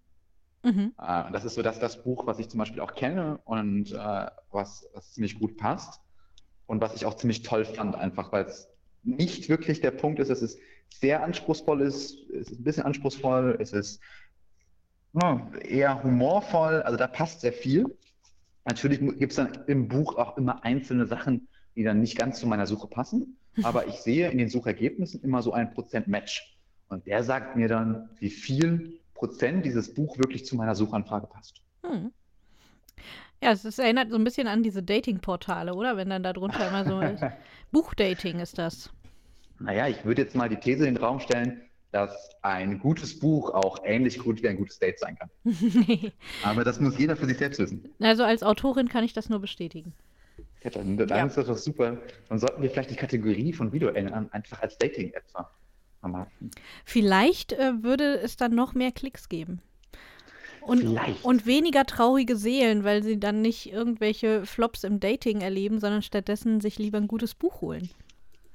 Mhm. 0.64 0.94
Äh, 1.00 1.32
das 1.32 1.46
ist 1.46 1.56
so 1.56 1.62
das, 1.62 1.80
das 1.80 2.04
Buch, 2.04 2.28
was 2.28 2.40
ich 2.40 2.50
zum 2.50 2.58
Beispiel 2.58 2.82
auch 2.82 2.96
kenne 2.96 3.40
und 3.46 3.92
äh, 3.92 4.26
was, 4.52 4.88
was 4.94 5.14
ziemlich 5.14 5.40
gut 5.40 5.58
passt 5.58 6.02
und 6.66 6.82
was 6.82 6.96
ich 6.96 7.06
auch 7.06 7.16
ziemlich 7.16 7.44
toll 7.44 7.66
fand, 7.66 7.96
einfach 7.96 8.32
weil 8.32 8.46
es 8.46 8.70
nicht 9.04 9.48
wirklich 9.48 9.80
der 9.80 9.92
Punkt 9.92 10.20
ist, 10.20 10.30
dass 10.30 10.42
es 10.42 10.58
sehr 10.90 11.24
anspruchsvoll 11.24 11.82
ist, 11.82 12.30
es 12.30 12.50
ist 12.50 12.60
ein 12.60 12.64
bisschen 12.64 12.84
anspruchsvoll, 12.84 13.58
es 13.60 13.72
ist 13.72 14.02
no, 15.14 15.50
eher 15.62 16.04
humorvoll, 16.04 16.82
also 16.82 16.98
da 16.98 17.08
passt 17.08 17.42
sehr 17.42 17.54
viel. 17.54 17.86
Natürlich 18.68 19.00
gibt 19.00 19.32
es 19.32 19.38
dann 19.38 19.60
im 19.68 19.88
Buch 19.88 20.18
auch 20.18 20.38
immer 20.38 20.66
einzelne 20.66 21.06
Sachen, 21.08 21.48
die 21.78 21.84
dann 21.84 22.02
nicht 22.02 22.18
ganz 22.18 22.42
zu 22.42 22.48
meiner 22.48 22.68
Suche 22.68 22.88
passen, 22.88 23.38
aber 23.64 23.88
ich 23.88 23.96
sehe 23.96 24.30
in 24.30 24.38
den 24.38 24.50
Suchergebnissen 24.50 25.22
immer 25.24 25.42
so 25.42 25.54
ein 25.54 25.74
Prozent 25.74 26.10
Match. 26.10 26.58
Und 26.90 27.08
der 27.08 27.24
sagt 27.24 27.56
mir 27.56 27.70
dann, 27.70 28.10
wie 28.20 28.30
viel 28.30 29.00
Prozent 29.14 29.66
dieses 29.66 29.94
Buch 29.94 30.18
wirklich 30.18 30.46
zu 30.46 30.58
meiner 30.58 30.76
Suchanfrage 30.76 31.28
passt. 31.28 31.62
Hm. 31.84 32.12
Ja, 33.42 33.52
es 33.52 33.64
ist, 33.64 33.80
erinnert 33.80 34.10
so 34.10 34.18
ein 34.18 34.26
bisschen 34.26 34.48
an 34.48 34.64
diese 34.64 34.84
Dating-Portale, 34.84 35.74
oder? 35.74 35.96
Wenn 35.96 36.10
dann 36.10 36.24
da 36.24 36.34
drunter 36.34 36.68
immer 36.68 36.84
so 36.84 37.00
ist. 37.00 37.24
Buchdating 37.72 38.40
ist 38.40 38.58
das. 38.58 38.92
Naja, 39.60 39.88
ich 39.88 40.04
würde 40.04 40.24
jetzt 40.24 40.36
mal 40.36 40.50
die 40.50 40.58
These 40.58 40.86
in 40.86 40.96
den 40.96 41.04
Raum 41.04 41.22
stellen, 41.22 41.62
dass 41.92 42.30
ein 42.42 42.80
gutes 42.80 43.18
Buch 43.20 43.52
auch 43.52 43.80
ähnlich 43.84 44.20
gut 44.20 44.44
wie 44.44 44.50
ein 44.50 44.58
gutes 44.58 44.80
Date 44.80 45.00
sein 45.00 45.18
kann. 45.18 45.30
Aber 46.44 46.64
das 46.64 46.80
muss 46.80 46.98
jeder 46.98 47.16
für 47.16 47.26
sich 47.26 47.38
selbst 47.38 47.60
wissen. 47.60 47.90
Also 48.00 48.24
als 48.24 48.44
Autorin 48.44 48.90
kann 48.90 49.04
ich 49.04 49.14
das 49.14 49.30
nur 49.30 49.40
bestätigen. 49.40 49.94
Ja, 50.64 50.70
dann, 50.70 50.98
dann 50.98 51.10
ja. 51.10 51.26
ist 51.26 51.38
das 51.38 51.48
doch 51.48 51.58
super. 51.58 51.98
Dann 52.30 52.40
sollten 52.40 52.62
wir 52.62 52.70
vielleicht 52.70 52.92
die 52.92 52.96
Kategorie 52.96 53.54
von 53.54 53.72
Video 53.72 53.90
ändern, 53.90 54.30
einfach 54.32 54.62
als 54.62 54.78
Dating-App 54.78 55.24
vermarkten. 56.00 56.52
Vielleicht 56.86 57.54
äh, 57.54 57.84
würde 57.84 58.20
es 58.20 58.38
dann 58.38 58.54
noch 58.54 58.74
mehr 58.74 58.92
Klicks 58.92 59.30
geben. 59.30 59.62
Und, 60.62 61.00
und, 61.24 61.46
weniger 61.46 61.86
traurige 61.86 62.36
Seelen, 62.36 62.84
weil 62.84 63.02
sie 63.02 63.18
dann 63.18 63.42
nicht 63.42 63.72
irgendwelche 63.72 64.46
Flops 64.46 64.84
im 64.84 65.00
Dating 65.00 65.40
erleben, 65.40 65.80
sondern 65.80 66.02
stattdessen 66.02 66.60
sich 66.60 66.78
lieber 66.78 66.98
ein 66.98 67.08
gutes 67.08 67.36
Buch 67.36 67.62
holen. 67.62 67.90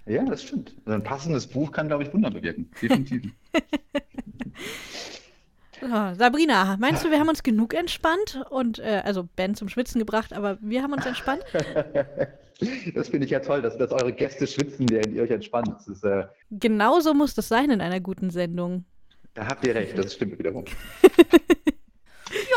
Ja, 0.07 0.25
das 0.25 0.43
stimmt. 0.43 0.75
Also 0.85 0.99
ein 0.99 1.05
passendes 1.05 1.47
Buch 1.47 1.71
kann, 1.71 1.89
glaube 1.89 2.03
ich, 2.03 2.13
Wunder 2.13 2.31
bewirken. 2.31 2.71
Definitiv. 2.81 3.31
so, 5.81 5.87
Sabrina, 5.87 6.77
meinst 6.81 7.05
du, 7.05 7.11
wir 7.11 7.21
haben 7.21 7.29
uns 7.29 7.43
genug 7.43 7.75
entspannt 7.75 8.43
und 8.51 8.81
äh, 8.81 9.03
also 9.05 9.29
Ben 9.37 9.55
zum 9.55 9.69
Schwitzen 9.69 9.99
gebracht, 9.99 10.33
aber 10.33 10.59
wir 10.61 10.83
haben 10.83 10.93
uns 10.93 11.07
entspannt? 11.07 11.45
Das 12.95 13.09
finde 13.09 13.25
ich 13.25 13.33
ja 13.33 13.41
toll, 13.41 13.61
dass, 13.61 13.77
dass 13.77 13.91
eure 13.91 14.13
Gäste 14.13 14.47
schwitzen, 14.47 14.89
während 14.89 15.13
ihr 15.15 15.25
euch 15.25 15.31
entspannt. 15.31 15.69
Das 15.75 15.89
ist, 15.89 16.05
äh, 16.05 16.27
Genauso 16.51 17.13
muss 17.13 17.35
das 17.35 17.49
sein 17.49 17.71
in 17.71 17.81
einer 17.81 17.99
guten 17.99 18.31
Sendung. 18.31 18.85
Da 19.35 19.49
habt 19.49 19.67
ihr 19.67 19.75
recht, 19.75 19.99
das 19.99 20.15
stimmt 20.15 20.39
wiederum. 20.39 20.67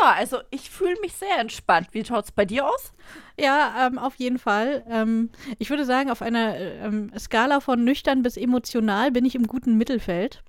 ja, 0.00 0.12
also 0.12 0.38
ich 0.50 0.70
fühle 0.70 0.96
mich 1.00 1.14
sehr 1.14 1.38
entspannt. 1.38 1.88
Wie 1.92 2.04
schaut 2.04 2.24
es 2.24 2.32
bei 2.32 2.44
dir 2.44 2.66
aus? 2.66 2.92
Ja, 3.38 3.86
ähm, 3.86 3.98
auf 3.98 4.16
jeden 4.16 4.38
Fall. 4.38 4.84
Ähm, 4.88 5.30
ich 5.58 5.70
würde 5.70 5.84
sagen, 5.84 6.10
auf 6.10 6.22
einer 6.22 6.56
ähm, 6.58 7.12
Skala 7.18 7.60
von 7.60 7.84
nüchtern 7.84 8.22
bis 8.22 8.36
emotional 8.36 9.10
bin 9.12 9.24
ich 9.24 9.34
im 9.34 9.46
guten 9.46 9.76
Mittelfeld. 9.76 10.42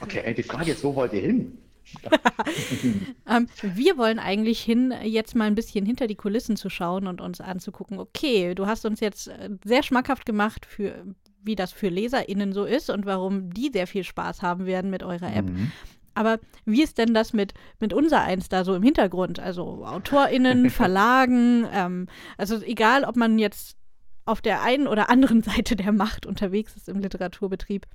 Okay, 0.00 0.34
die 0.34 0.42
Frage 0.42 0.72
ist, 0.72 0.84
wo 0.84 0.94
wollt 0.94 1.12
ihr 1.12 1.20
hin? 1.20 1.58
ähm, 3.30 3.46
wir 3.62 3.96
wollen 3.96 4.18
eigentlich 4.18 4.60
hin, 4.60 4.92
jetzt 5.02 5.34
mal 5.34 5.44
ein 5.44 5.54
bisschen 5.54 5.86
hinter 5.86 6.06
die 6.06 6.16
Kulissen 6.16 6.56
zu 6.56 6.68
schauen 6.68 7.06
und 7.06 7.20
uns 7.20 7.40
anzugucken, 7.40 7.98
okay, 7.98 8.54
du 8.54 8.66
hast 8.66 8.84
uns 8.84 9.00
jetzt 9.00 9.28
äh, 9.28 9.50
sehr 9.64 9.82
schmackhaft 9.82 10.26
gemacht, 10.26 10.66
für, 10.66 11.04
wie 11.42 11.54
das 11.54 11.72
für 11.72 11.88
LeserInnen 11.88 12.52
so 12.52 12.64
ist 12.64 12.90
und 12.90 13.06
warum 13.06 13.50
die 13.50 13.70
sehr 13.72 13.86
viel 13.86 14.04
Spaß 14.04 14.42
haben 14.42 14.66
werden 14.66 14.90
mit 14.90 15.02
eurer 15.02 15.32
App. 15.32 15.48
Mhm. 15.48 15.70
Aber 16.16 16.40
wie 16.64 16.82
ist 16.82 16.96
denn 16.96 17.12
das 17.12 17.34
mit, 17.34 17.52
mit 17.78 17.92
unser 17.92 18.22
eins 18.22 18.48
da 18.48 18.64
so 18.64 18.74
im 18.74 18.82
Hintergrund? 18.82 19.38
Also 19.38 19.84
AutorInnen, 19.84 20.70
Verlagen, 20.70 21.66
ähm, 21.70 22.08
also 22.38 22.60
egal, 22.62 23.04
ob 23.04 23.16
man 23.16 23.38
jetzt 23.38 23.76
auf 24.24 24.40
der 24.40 24.62
einen 24.62 24.88
oder 24.88 25.10
anderen 25.10 25.42
Seite 25.42 25.76
der 25.76 25.92
Macht 25.92 26.24
unterwegs 26.24 26.74
ist 26.74 26.88
im 26.88 27.00
Literaturbetrieb. 27.00 27.86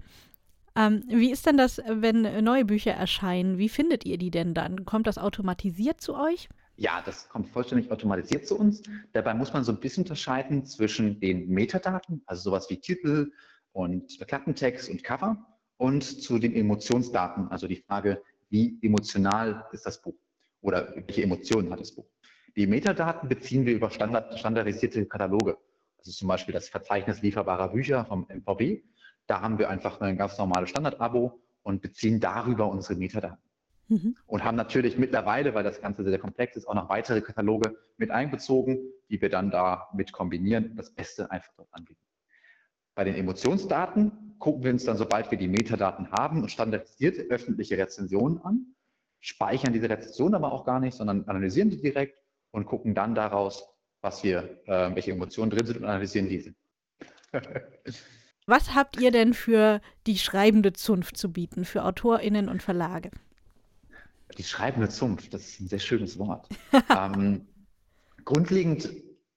Ähm, 0.76 1.04
wie 1.08 1.32
ist 1.32 1.48
denn 1.48 1.58
das, 1.58 1.82
wenn 1.88 2.44
neue 2.44 2.64
Bücher 2.64 2.92
erscheinen? 2.92 3.58
Wie 3.58 3.70
findet 3.70 4.06
ihr 4.06 4.20
die 4.20 4.32
denn 4.32 4.54
dann? 4.54 4.86
Kommt 4.86 5.08
das 5.08 5.18
automatisiert 5.18 6.00
zu 6.00 6.16
euch? 6.16 6.48
Ja, 6.78 7.02
das 7.04 7.28
kommt 7.28 7.50
vollständig 7.50 7.92
automatisiert 7.92 8.48
zu 8.48 8.58
uns. 8.58 8.84
Dabei 9.14 9.34
muss 9.34 9.52
man 9.52 9.64
so 9.64 9.72
ein 9.72 9.80
bisschen 9.80 10.04
unterscheiden 10.04 10.66
zwischen 10.66 11.20
den 11.20 11.50
Metadaten, 11.50 12.22
also 12.28 12.44
sowas 12.44 12.70
wie 12.70 12.78
Titel 12.78 13.32
und 13.74 14.20
Klappentext 14.28 14.90
und 14.90 15.04
Cover, 15.04 15.38
und 15.82 16.04
zu 16.04 16.38
den 16.38 16.54
Emotionsdaten, 16.54 17.48
also 17.48 17.68
die 17.68 17.78
Frage, 17.78 18.22
wie 18.52 18.78
emotional 18.84 19.66
ist 19.72 19.84
das 19.88 20.00
Buch 20.00 20.14
oder 20.62 20.94
welche 20.96 21.24
Emotionen 21.24 21.72
hat 21.72 21.80
das 21.80 21.92
Buch. 21.96 22.06
Die 22.56 22.68
Metadaten 22.68 23.28
beziehen 23.28 23.66
wir 23.66 23.74
über 23.74 23.90
Standard, 23.90 24.38
standardisierte 24.38 25.08
Kataloge. 25.08 25.58
Also 25.98 26.12
zum 26.12 26.28
Beispiel 26.28 26.54
das 26.54 26.70
Verzeichnis 26.70 27.24
lieferbarer 27.24 27.70
Bücher 27.70 28.06
vom 28.06 28.28
MVB. 28.30 28.84
Da 29.26 29.42
haben 29.42 29.58
wir 29.58 29.72
einfach 29.72 30.00
ein 30.02 30.18
ganz 30.18 30.38
normales 30.38 30.70
Standard-Abo 30.70 31.42
und 31.64 31.82
beziehen 31.82 32.20
darüber 32.20 32.70
unsere 32.70 33.00
Metadaten. 33.00 33.42
Mhm. 33.88 34.16
Und 34.28 34.44
haben 34.44 34.58
natürlich 34.58 35.00
mittlerweile, 35.00 35.56
weil 35.56 35.64
das 35.64 35.82
Ganze 35.82 36.04
sehr 36.04 36.20
komplex 36.20 36.58
ist, 36.58 36.68
auch 36.68 36.76
noch 36.76 36.90
weitere 36.90 37.22
Kataloge 37.22 37.76
mit 37.98 38.12
einbezogen, 38.12 38.78
die 39.10 39.20
wir 39.20 39.30
dann 39.30 39.50
da 39.50 39.90
mit 39.96 40.12
kombinieren, 40.12 40.76
das 40.76 40.92
Beste 40.92 41.32
einfach 41.32 41.54
dort 41.58 41.70
anbieten. 41.72 42.11
Bei 42.96 43.04
den 43.04 43.16
Emotionsdaten 43.16 44.36
gucken 44.40 44.64
wir 44.64 44.72
uns 44.72 44.86
dann, 44.86 44.98
sobald 44.98 45.32
wir 45.32 45.38
die 45.38 45.48
Metadaten 45.48 46.12
haben 46.12 46.42
und 46.42 46.52
standardisierte 46.52 47.22
öffentliche 47.30 47.78
Rezensionen 47.78 48.42
an, 48.42 48.76
speichern 49.22 49.72
diese 49.72 49.90
Rezensionen 49.90 50.36
aber 50.36 50.52
auch 50.52 50.66
gar 50.66 50.80
nicht, 50.80 50.96
sondern 50.96 51.26
analysieren 51.28 51.70
die 51.70 51.82
direkt 51.82 52.18
und 52.52 52.66
gucken 52.66 52.96
dann 52.96 53.16
daraus, 53.16 53.64
was 54.02 54.24
wir, 54.24 54.62
äh, 54.66 54.94
welche 54.96 55.12
Emotionen 55.12 55.52
drin 55.52 55.66
sind 55.66 55.78
und 55.78 55.86
analysieren 55.86 56.28
diese. 56.28 56.54
Was 58.48 58.74
habt 58.74 59.00
ihr 59.00 59.12
denn 59.12 59.34
für 59.34 59.80
die 60.08 60.18
schreibende 60.18 60.74
Zunft 60.74 61.16
zu 61.16 61.32
bieten, 61.32 61.64
für 61.64 61.86
AutorInnen 61.86 62.50
und 62.50 62.64
Verlage? 62.64 63.12
Die 64.38 64.44
schreibende 64.44 64.90
Zunft, 64.90 65.34
das 65.34 65.48
ist 65.48 65.62
ein 65.62 65.68
sehr 65.68 65.80
schönes 65.80 66.18
Wort. 66.18 66.50
ähm, 66.90 67.48
grundlegend 68.26 68.90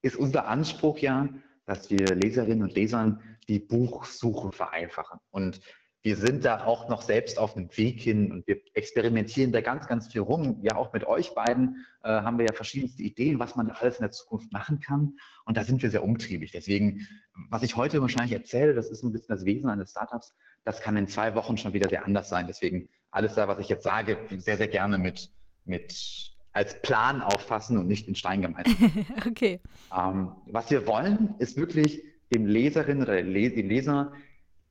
ist 0.02 0.16
unser 0.16 0.46
Anspruch 0.46 0.98
ja, 0.98 1.28
dass 1.66 1.90
wir 1.90 2.14
Leserinnen 2.14 2.62
und 2.62 2.74
Lesern 2.74 3.20
die 3.48 3.58
Buchsuche 3.58 4.52
vereinfachen. 4.52 5.20
Und 5.30 5.60
wir 6.04 6.16
sind 6.16 6.44
da 6.44 6.66
auch 6.66 6.90
noch 6.90 7.00
selbst 7.00 7.38
auf 7.38 7.56
einem 7.56 7.74
Weg 7.78 7.98
hin 7.98 8.30
und 8.30 8.46
wir 8.46 8.60
experimentieren 8.74 9.52
da 9.52 9.62
ganz, 9.62 9.86
ganz 9.86 10.12
viel 10.12 10.20
rum. 10.20 10.58
Ja, 10.62 10.76
auch 10.76 10.92
mit 10.92 11.06
euch 11.06 11.34
beiden 11.34 11.86
äh, 12.02 12.08
haben 12.08 12.36
wir 12.36 12.44
ja 12.44 12.52
verschiedenste 12.52 13.02
Ideen, 13.02 13.38
was 13.38 13.56
man 13.56 13.70
alles 13.70 13.96
in 13.96 14.02
der 14.02 14.10
Zukunft 14.10 14.52
machen 14.52 14.80
kann. 14.80 15.16
Und 15.46 15.56
da 15.56 15.64
sind 15.64 15.82
wir 15.82 15.90
sehr 15.90 16.04
umtriebig. 16.04 16.52
Deswegen, 16.52 17.08
was 17.48 17.62
ich 17.62 17.74
heute 17.76 18.02
wahrscheinlich 18.02 18.34
erzähle, 18.34 18.74
das 18.74 18.90
ist 18.90 19.02
ein 19.02 19.12
bisschen 19.12 19.34
das 19.34 19.46
Wesen 19.46 19.70
eines 19.70 19.92
Startups, 19.92 20.34
das 20.64 20.82
kann 20.82 20.94
in 20.98 21.08
zwei 21.08 21.34
Wochen 21.34 21.56
schon 21.56 21.72
wieder 21.72 21.88
sehr 21.88 22.04
anders 22.04 22.28
sein. 22.28 22.46
Deswegen 22.46 22.90
alles 23.10 23.34
da, 23.34 23.48
was 23.48 23.58
ich 23.58 23.70
jetzt 23.70 23.84
sage, 23.84 24.18
sehr, 24.36 24.58
sehr 24.58 24.68
gerne 24.68 24.98
mit, 24.98 25.30
mit 25.64 26.34
als 26.52 26.82
Plan 26.82 27.22
auffassen 27.22 27.78
und 27.78 27.88
nicht 27.88 28.08
in 28.08 28.14
Stein 28.14 28.42
gemeißelt. 28.42 28.76
okay. 29.26 29.60
Ähm, 29.96 30.32
was 30.46 30.70
wir 30.70 30.86
wollen, 30.86 31.34
ist 31.38 31.56
wirklich 31.56 32.02
dem 32.34 32.46
Leserin 32.46 33.00
oder 33.00 33.14
dem 33.22 33.32
Leser 33.32 34.12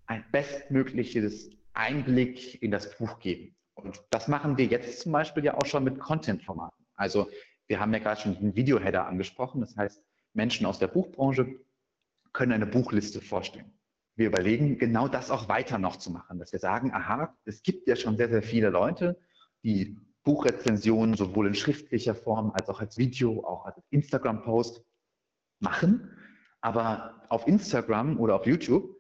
ein 0.06 0.24
bestmögliches 0.32 1.50
Einblick 1.74 2.62
in 2.62 2.72
das 2.72 2.96
Buch 2.98 3.20
geben. 3.20 3.56
Und 3.76 4.02
das 4.12 4.28
machen 4.28 4.58
wir 4.58 4.66
jetzt 4.66 5.00
zum 5.00 5.12
Beispiel 5.12 5.44
ja 5.46 5.56
auch 5.56 5.66
schon 5.66 5.84
mit 5.84 6.00
Content-Formaten. 6.00 6.86
Also 6.96 7.30
wir 7.68 7.80
haben 7.80 7.94
ja 7.94 8.00
gerade 8.00 8.22
schon 8.22 8.38
den 8.40 8.56
Videoheader 8.56 9.08
angesprochen. 9.08 9.62
Das 9.62 9.76
heißt, 9.76 10.04
Menschen 10.34 10.66
aus 10.66 10.80
der 10.80 10.88
Buchbranche 10.88 11.60
können 12.34 12.52
eine 12.52 12.66
Buchliste 12.66 13.22
vorstellen. 13.22 13.72
Wir 14.16 14.28
überlegen, 14.28 14.78
genau 14.78 15.08
das 15.08 15.32
auch 15.32 15.48
weiter 15.48 15.80
noch 15.80 15.96
zu 15.96 16.12
machen, 16.12 16.38
dass 16.38 16.52
wir 16.52 16.60
sagen, 16.60 16.94
aha, 16.94 17.36
es 17.46 17.64
gibt 17.64 17.88
ja 17.88 17.96
schon 17.96 18.18
sehr, 18.18 18.30
sehr 18.30 18.44
viele 18.44 18.70
Leute, 18.70 19.20
die 19.64 19.98
Buchrezensionen 20.24 21.16
sowohl 21.16 21.48
in 21.48 21.56
schriftlicher 21.56 22.14
Form 22.14 22.52
als 22.52 22.70
auch 22.70 22.80
als 22.80 22.98
Video, 22.98 23.44
auch 23.44 23.66
als 23.66 23.82
Instagram-Post 23.90 24.86
machen. 25.60 26.12
Aber 26.64 27.26
auf 27.28 27.46
Instagram 27.46 28.18
oder 28.18 28.36
auf 28.36 28.48
YouTube 28.48 28.96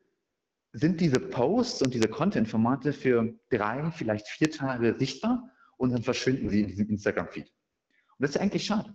sind 0.73 0.99
diese 0.99 1.21
Posts 1.21 1.84
und 1.84 1.93
diese 1.93 2.10
Content-Formate 2.10 2.91
für 2.91 3.34
drei, 3.49 3.89
vielleicht 3.91 4.28
vier 4.28 4.52
Tage 4.52 4.95
sichtbar 4.99 5.49
und 5.78 5.93
dann 5.93 6.04
verschwinden 6.04 6.49
sie 6.49 6.60
in 6.60 6.67
diesem 6.67 6.89
Instagram-Feed. 6.89 7.45
Und 7.45 8.19
das 8.19 8.32
ist 8.32 8.38
eigentlich 8.38 8.65
schade, 8.65 8.93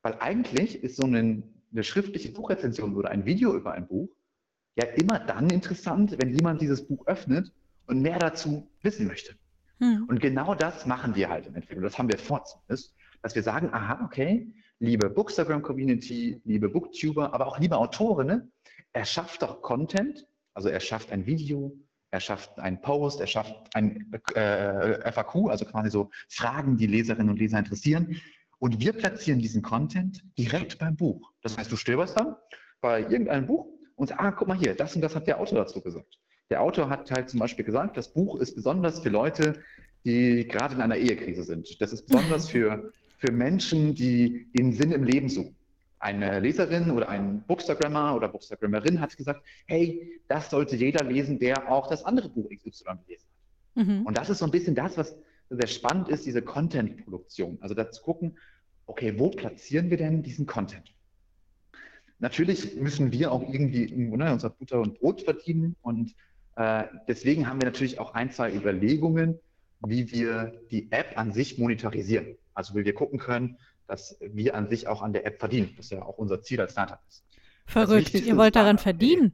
weil 0.00 0.14
eigentlich 0.20 0.82
ist 0.82 0.96
so 0.96 1.06
eine, 1.06 1.42
eine 1.70 1.84
schriftliche 1.84 2.32
Buchrezension 2.32 2.96
oder 2.96 3.10
ein 3.10 3.26
Video 3.26 3.54
über 3.54 3.72
ein 3.72 3.86
Buch 3.86 4.08
ja 4.76 4.86
immer 4.86 5.18
dann 5.18 5.50
interessant, 5.50 6.16
wenn 6.18 6.32
jemand 6.32 6.62
dieses 6.62 6.88
Buch 6.88 7.06
öffnet 7.06 7.52
und 7.88 8.00
mehr 8.00 8.18
dazu 8.18 8.70
wissen 8.80 9.06
möchte. 9.06 9.34
Hm. 9.80 10.06
Und 10.08 10.20
genau 10.20 10.54
das 10.54 10.86
machen 10.86 11.14
wir 11.14 11.28
halt 11.28 11.46
im 11.46 11.56
Endeffekt. 11.56 11.76
Und 11.76 11.84
das 11.84 11.98
haben 11.98 12.08
wir 12.08 12.18
vor 12.18 12.44
zumindest, 12.44 12.94
dass 13.20 13.34
wir 13.34 13.42
sagen, 13.42 13.68
aha, 13.70 14.02
okay, 14.02 14.50
liebe 14.80 15.10
Bookstagram-Community, 15.10 16.40
liebe 16.44 16.68
Booktuber, 16.68 17.32
aber 17.34 17.46
auch 17.46 17.58
liebe 17.58 17.76
Autorinnen, 17.76 18.52
erschafft 18.92 19.42
doch 19.42 19.62
Content, 19.62 20.26
also 20.54 20.68
er 20.68 20.80
schafft 20.80 21.12
ein 21.12 21.26
Video, 21.26 21.76
er 22.10 22.20
schafft 22.20 22.58
einen 22.58 22.80
Post, 22.80 23.20
er 23.20 23.26
schafft 23.26 23.54
ein 23.74 24.10
äh, 24.34 25.12
FAQ, 25.12 25.50
also 25.50 25.64
quasi 25.66 25.90
so 25.90 26.10
Fragen, 26.28 26.76
die 26.76 26.86
Leserinnen 26.86 27.30
und 27.30 27.38
Leser 27.38 27.58
interessieren. 27.58 28.20
Und 28.58 28.80
wir 28.80 28.92
platzieren 28.92 29.40
diesen 29.40 29.62
Content 29.62 30.24
direkt 30.36 30.78
beim 30.78 30.96
Buch. 30.96 31.32
Das 31.42 31.58
heißt, 31.58 31.70
du 31.70 31.76
stöberst 31.76 32.18
dann 32.18 32.34
bei 32.80 33.02
irgendeinem 33.02 33.46
Buch 33.46 33.66
und 33.94 34.08
sagst, 34.08 34.24
ah, 34.24 34.32
guck 34.32 34.48
mal 34.48 34.56
hier, 34.56 34.74
das 34.74 34.96
und 34.96 35.02
das 35.02 35.14
hat 35.14 35.26
der 35.26 35.38
Autor 35.38 35.58
dazu 35.58 35.80
gesagt. 35.80 36.18
Der 36.50 36.62
Autor 36.62 36.88
hat 36.88 37.10
halt 37.10 37.28
zum 37.28 37.40
Beispiel 37.40 37.64
gesagt, 37.64 37.96
das 37.96 38.12
Buch 38.12 38.40
ist 38.40 38.54
besonders 38.54 39.00
für 39.00 39.10
Leute, 39.10 39.62
die 40.04 40.48
gerade 40.48 40.74
in 40.74 40.80
einer 40.80 40.96
Ehekrise 40.96 41.42
sind. 41.44 41.80
Das 41.80 41.92
ist 41.92 42.06
besonders 42.06 42.48
für, 42.48 42.90
für 43.18 43.32
Menschen, 43.32 43.94
die 43.94 44.48
den 44.56 44.72
Sinn 44.72 44.92
im 44.92 45.04
Leben 45.04 45.28
suchen 45.28 45.58
eine 46.00 46.40
Leserin 46.40 46.90
oder 46.90 47.08
ein 47.08 47.42
Bookstagrammer 47.42 48.14
oder 48.14 48.28
Bookstagrammerin 48.28 49.00
hat 49.00 49.16
gesagt, 49.16 49.42
hey, 49.66 50.20
das 50.28 50.50
sollte 50.50 50.76
jeder 50.76 51.04
lesen, 51.04 51.38
der 51.38 51.70
auch 51.70 51.88
das 51.88 52.04
andere 52.04 52.28
Buch 52.28 52.48
XY 52.50 52.84
gelesen 53.04 53.26
hat. 53.74 53.86
Mhm. 53.86 54.06
Und 54.06 54.16
das 54.16 54.30
ist 54.30 54.38
so 54.38 54.44
ein 54.44 54.50
bisschen 54.50 54.74
das, 54.74 54.96
was 54.96 55.16
sehr 55.50 55.66
spannend 55.66 56.08
ist, 56.08 56.26
diese 56.26 56.42
Content-Produktion. 56.42 57.58
Also 57.60 57.74
da 57.74 57.90
zu 57.90 58.02
gucken, 58.02 58.38
okay, 58.86 59.18
wo 59.18 59.30
platzieren 59.30 59.90
wir 59.90 59.96
denn 59.96 60.22
diesen 60.22 60.46
Content? 60.46 60.94
Natürlich 62.20 62.76
müssen 62.76 63.12
wir 63.12 63.32
auch 63.32 63.42
irgendwie 63.42 63.92
ne, 63.92 64.32
unser 64.32 64.50
Butter 64.50 64.80
und 64.80 64.98
Brot 64.98 65.22
verdienen 65.22 65.76
und 65.82 66.14
äh, 66.56 66.84
deswegen 67.06 67.48
haben 67.48 67.60
wir 67.60 67.66
natürlich 67.66 68.00
auch 68.00 68.14
ein, 68.14 68.30
zwei 68.30 68.52
Überlegungen, 68.52 69.38
wie 69.86 70.10
wir 70.10 70.60
die 70.70 70.90
App 70.90 71.16
an 71.16 71.32
sich 71.32 71.58
monetarisieren. 71.58 72.36
Also 72.58 72.74
wie 72.74 72.84
wir 72.84 72.92
gucken 72.92 73.20
können, 73.20 73.56
dass 73.86 74.18
wir 74.20 74.56
an 74.56 74.68
sich 74.68 74.88
auch 74.88 75.00
an 75.00 75.12
der 75.12 75.24
App 75.24 75.38
verdienen, 75.38 75.72
was 75.76 75.90
ja 75.90 76.02
auch 76.02 76.18
unser 76.18 76.42
Ziel 76.42 76.60
als 76.60 76.72
Startup 76.72 76.98
ist. 77.08 77.24
Verrückt, 77.66 78.14
ihr 78.14 78.36
wollt 78.36 78.56
daran 78.56 78.78
verdienen. 78.78 79.32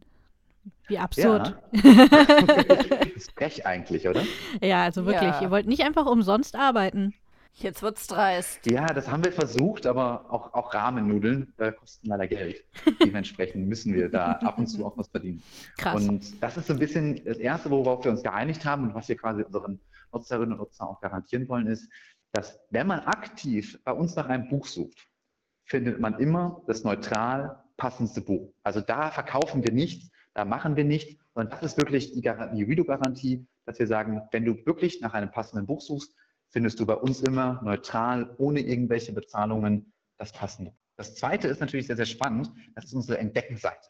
Wie 0.89 0.99
absurd. 0.99 1.57
Ja. 1.73 2.07
das 2.07 3.07
ist 3.17 3.33
frech 3.33 3.65
eigentlich, 3.65 4.07
oder? 4.07 4.23
Ja, 4.61 4.83
also 4.83 5.07
wirklich, 5.07 5.31
ja. 5.31 5.41
ihr 5.41 5.51
wollt 5.51 5.67
nicht 5.67 5.83
einfach 5.83 6.05
umsonst 6.05 6.55
arbeiten. 6.55 7.15
Jetzt 7.55 7.83
wird's 7.83 8.07
dreist. 8.09 8.67
Ja, 8.67 8.85
das 8.87 9.11
haben 9.11 9.25
wir 9.25 9.33
versucht, 9.33 9.87
aber 9.87 10.27
auch, 10.29 10.53
auch 10.53 10.75
Rahmennudeln 10.75 11.55
äh, 11.57 11.73
kosten 11.73 12.09
leider 12.09 12.27
Geld. 12.27 12.63
Dementsprechend 13.03 13.69
müssen 13.69 13.95
wir 13.95 14.11
da 14.11 14.33
ab 14.33 14.59
und 14.59 14.67
zu 14.67 14.85
auch 14.85 14.99
was 14.99 15.09
verdienen. 15.09 15.43
Krass. 15.79 16.07
Und 16.07 16.43
das 16.43 16.59
ist 16.59 16.67
so 16.67 16.75
ein 16.75 16.79
bisschen 16.79 17.25
das 17.25 17.39
Erste, 17.39 17.71
worauf 17.71 18.05
wir 18.05 18.11
uns 18.11 18.23
geeinigt 18.23 18.67
haben 18.67 18.83
und 18.83 18.95
was 18.95 19.09
wir 19.09 19.17
quasi 19.17 19.43
unseren 19.45 19.81
Nutzerinnen 20.13 20.53
und 20.53 20.59
Nutzern 20.59 20.89
auch 20.89 21.01
garantieren 21.01 21.49
wollen, 21.49 21.67
ist, 21.67 21.89
dass 22.35 22.61
wenn 22.71 22.89
man 22.89 23.01
aktiv 23.01 23.81
bei 23.85 23.93
uns 23.93 24.17
nach 24.17 24.29
einem 24.29 24.49
Buch 24.49 24.67
sucht, 24.67 25.09
findet 25.65 26.01
man 26.01 26.19
immer 26.19 26.63
das 26.67 26.83
neutral 26.83 27.63
passendste 27.77 28.21
Buch. 28.21 28.53
Also 28.65 28.81
da 28.81 29.11
verkaufen 29.13 29.63
wir 29.65 29.73
nichts, 29.73 30.11
da 30.35 30.45
machen 30.45 30.75
wir 30.75 30.85
nichts, 30.85 31.15
sondern 31.33 31.53
das 31.53 31.63
ist 31.73 31.79
wirklich 31.79 32.13
die, 32.13 32.29
Redo-Garantie, 32.29 33.47
dass 33.67 33.79
wir 33.79 33.87
sagen, 33.87 34.21
wenn 34.33 34.45
du 34.45 34.67
wirklich 34.67 35.01
nach 35.01 35.15
einem 35.15 35.31
passenden 35.31 35.67
Buch 35.67 35.81
suchst, 35.81 36.15
findest 36.51 36.81
du 36.81 36.87
bei 36.87 36.95
uns 36.95 37.23
immer 37.23 37.61
neutral, 37.63 38.35
ohne 38.39 38.61
irgendwelche 38.61 39.13
Bezahlungen, 39.13 39.93
das 40.19 40.33
passende. 40.33 40.75
Das 40.97 41.15
zweite 41.15 41.49
ist 41.49 41.61
natürlich 41.61 41.87
sehr, 41.87 41.97
sehr 41.97 42.05
spannend, 42.05 42.51
das 42.75 42.87
ist 42.87 42.95
unsere 42.95 43.19
Entdeckenseite. 43.19 43.89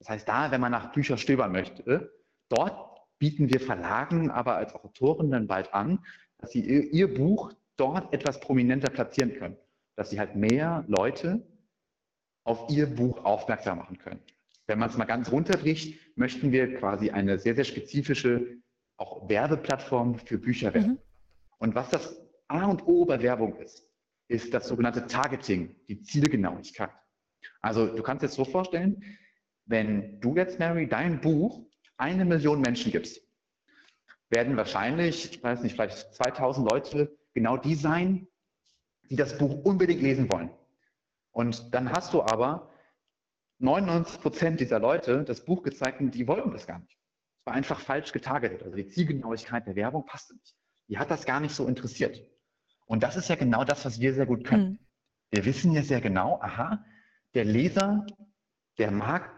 Das 0.00 0.08
heißt, 0.08 0.28
da, 0.28 0.50
wenn 0.50 0.60
man 0.60 0.72
nach 0.72 0.92
Büchern 0.92 1.18
stöbern 1.18 1.52
möchte, 1.52 2.12
dort 2.48 3.00
bieten 3.18 3.48
wir 3.48 3.60
Verlagen, 3.60 4.30
aber 4.30 4.56
als 4.56 4.74
Autoren 4.74 5.30
dann 5.30 5.46
bald 5.46 5.72
an, 5.72 6.04
dass 6.38 6.50
sie 6.52 6.62
ihr 6.62 7.12
Buch 7.12 7.52
dort 7.80 8.12
etwas 8.12 8.38
prominenter 8.40 8.90
platzieren 8.90 9.34
können, 9.34 9.56
dass 9.96 10.10
sie 10.10 10.18
halt 10.18 10.36
mehr 10.36 10.84
Leute 10.86 11.42
auf 12.44 12.70
ihr 12.70 12.86
Buch 12.86 13.24
aufmerksam 13.24 13.78
machen 13.78 13.98
können. 13.98 14.20
Wenn 14.66 14.78
man 14.78 14.90
es 14.90 14.96
mal 14.96 15.04
ganz 15.04 15.32
runterbricht, 15.32 16.16
möchten 16.16 16.52
wir 16.52 16.76
quasi 16.76 17.10
eine 17.10 17.38
sehr, 17.38 17.54
sehr 17.54 17.64
spezifische 17.64 18.58
auch 18.96 19.28
Werbeplattform 19.28 20.18
für 20.18 20.38
Bücher 20.38 20.74
werden. 20.74 20.92
Mhm. 20.92 20.98
Und 21.58 21.74
was 21.74 21.88
das 21.90 22.20
A 22.48 22.66
und 22.66 22.86
O 22.86 23.04
bei 23.04 23.20
Werbung 23.20 23.56
ist, 23.56 23.84
ist 24.28 24.52
das 24.54 24.68
sogenannte 24.68 25.06
Targeting, 25.06 25.74
die 25.88 26.02
Zielgenauigkeit. 26.02 26.90
Also 27.62 27.86
du 27.86 28.02
kannst 28.02 28.22
das 28.22 28.34
so 28.34 28.44
vorstellen, 28.44 29.02
wenn 29.64 30.20
du 30.20 30.36
jetzt, 30.36 30.58
Mary, 30.58 30.86
dein 30.86 31.20
Buch 31.20 31.66
eine 31.96 32.24
Million 32.24 32.60
Menschen 32.60 32.92
gibst, 32.92 33.20
werden 34.28 34.56
wahrscheinlich, 34.56 35.32
ich 35.32 35.42
weiß 35.42 35.62
nicht, 35.62 35.74
vielleicht 35.74 36.14
2000 36.14 36.70
Leute 36.70 37.18
genau 37.34 37.56
die 37.56 37.74
sein, 37.74 38.26
die 39.08 39.16
das 39.16 39.38
Buch 39.38 39.64
unbedingt 39.64 40.02
lesen 40.02 40.30
wollen. 40.32 40.50
Und 41.32 41.74
dann 41.74 41.90
hast 41.90 42.12
du 42.12 42.22
aber 42.22 42.70
99 43.58 44.20
Prozent 44.20 44.60
dieser 44.60 44.78
Leute 44.78 45.24
das 45.24 45.44
Buch 45.44 45.62
gezeigt 45.62 46.00
und 46.00 46.14
die 46.14 46.26
wollten 46.26 46.50
das 46.50 46.66
gar 46.66 46.78
nicht. 46.78 46.98
Es 47.40 47.46
war 47.46 47.54
einfach 47.54 47.80
falsch 47.80 48.12
getargetet. 48.12 48.62
Also 48.62 48.76
die 48.76 48.86
Zielgenauigkeit 48.86 49.66
der 49.66 49.76
Werbung 49.76 50.06
passte 50.06 50.34
nicht. 50.34 50.56
Die 50.88 50.98
hat 50.98 51.10
das 51.10 51.24
gar 51.24 51.40
nicht 51.40 51.54
so 51.54 51.66
interessiert. 51.66 52.20
Und 52.86 53.02
das 53.02 53.16
ist 53.16 53.28
ja 53.28 53.36
genau 53.36 53.64
das, 53.64 53.84
was 53.84 54.00
wir 54.00 54.14
sehr 54.14 54.26
gut 54.26 54.44
können. 54.44 54.70
Mhm. 54.70 54.78
Wir 55.30 55.44
wissen 55.44 55.72
ja 55.72 55.82
sehr 55.82 56.00
genau, 56.00 56.40
aha, 56.40 56.84
der 57.34 57.44
Leser, 57.44 58.04
der 58.78 58.90
mag 58.90 59.30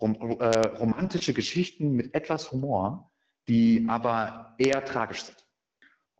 rom 0.00 0.14
äh, 0.40 0.66
romantische 0.78 1.34
Geschichten 1.34 1.92
mit 1.92 2.14
etwas 2.14 2.50
Humor, 2.52 3.12
die 3.48 3.84
aber 3.88 4.54
eher 4.58 4.84
tragisch 4.84 5.24
sind. 5.24 5.46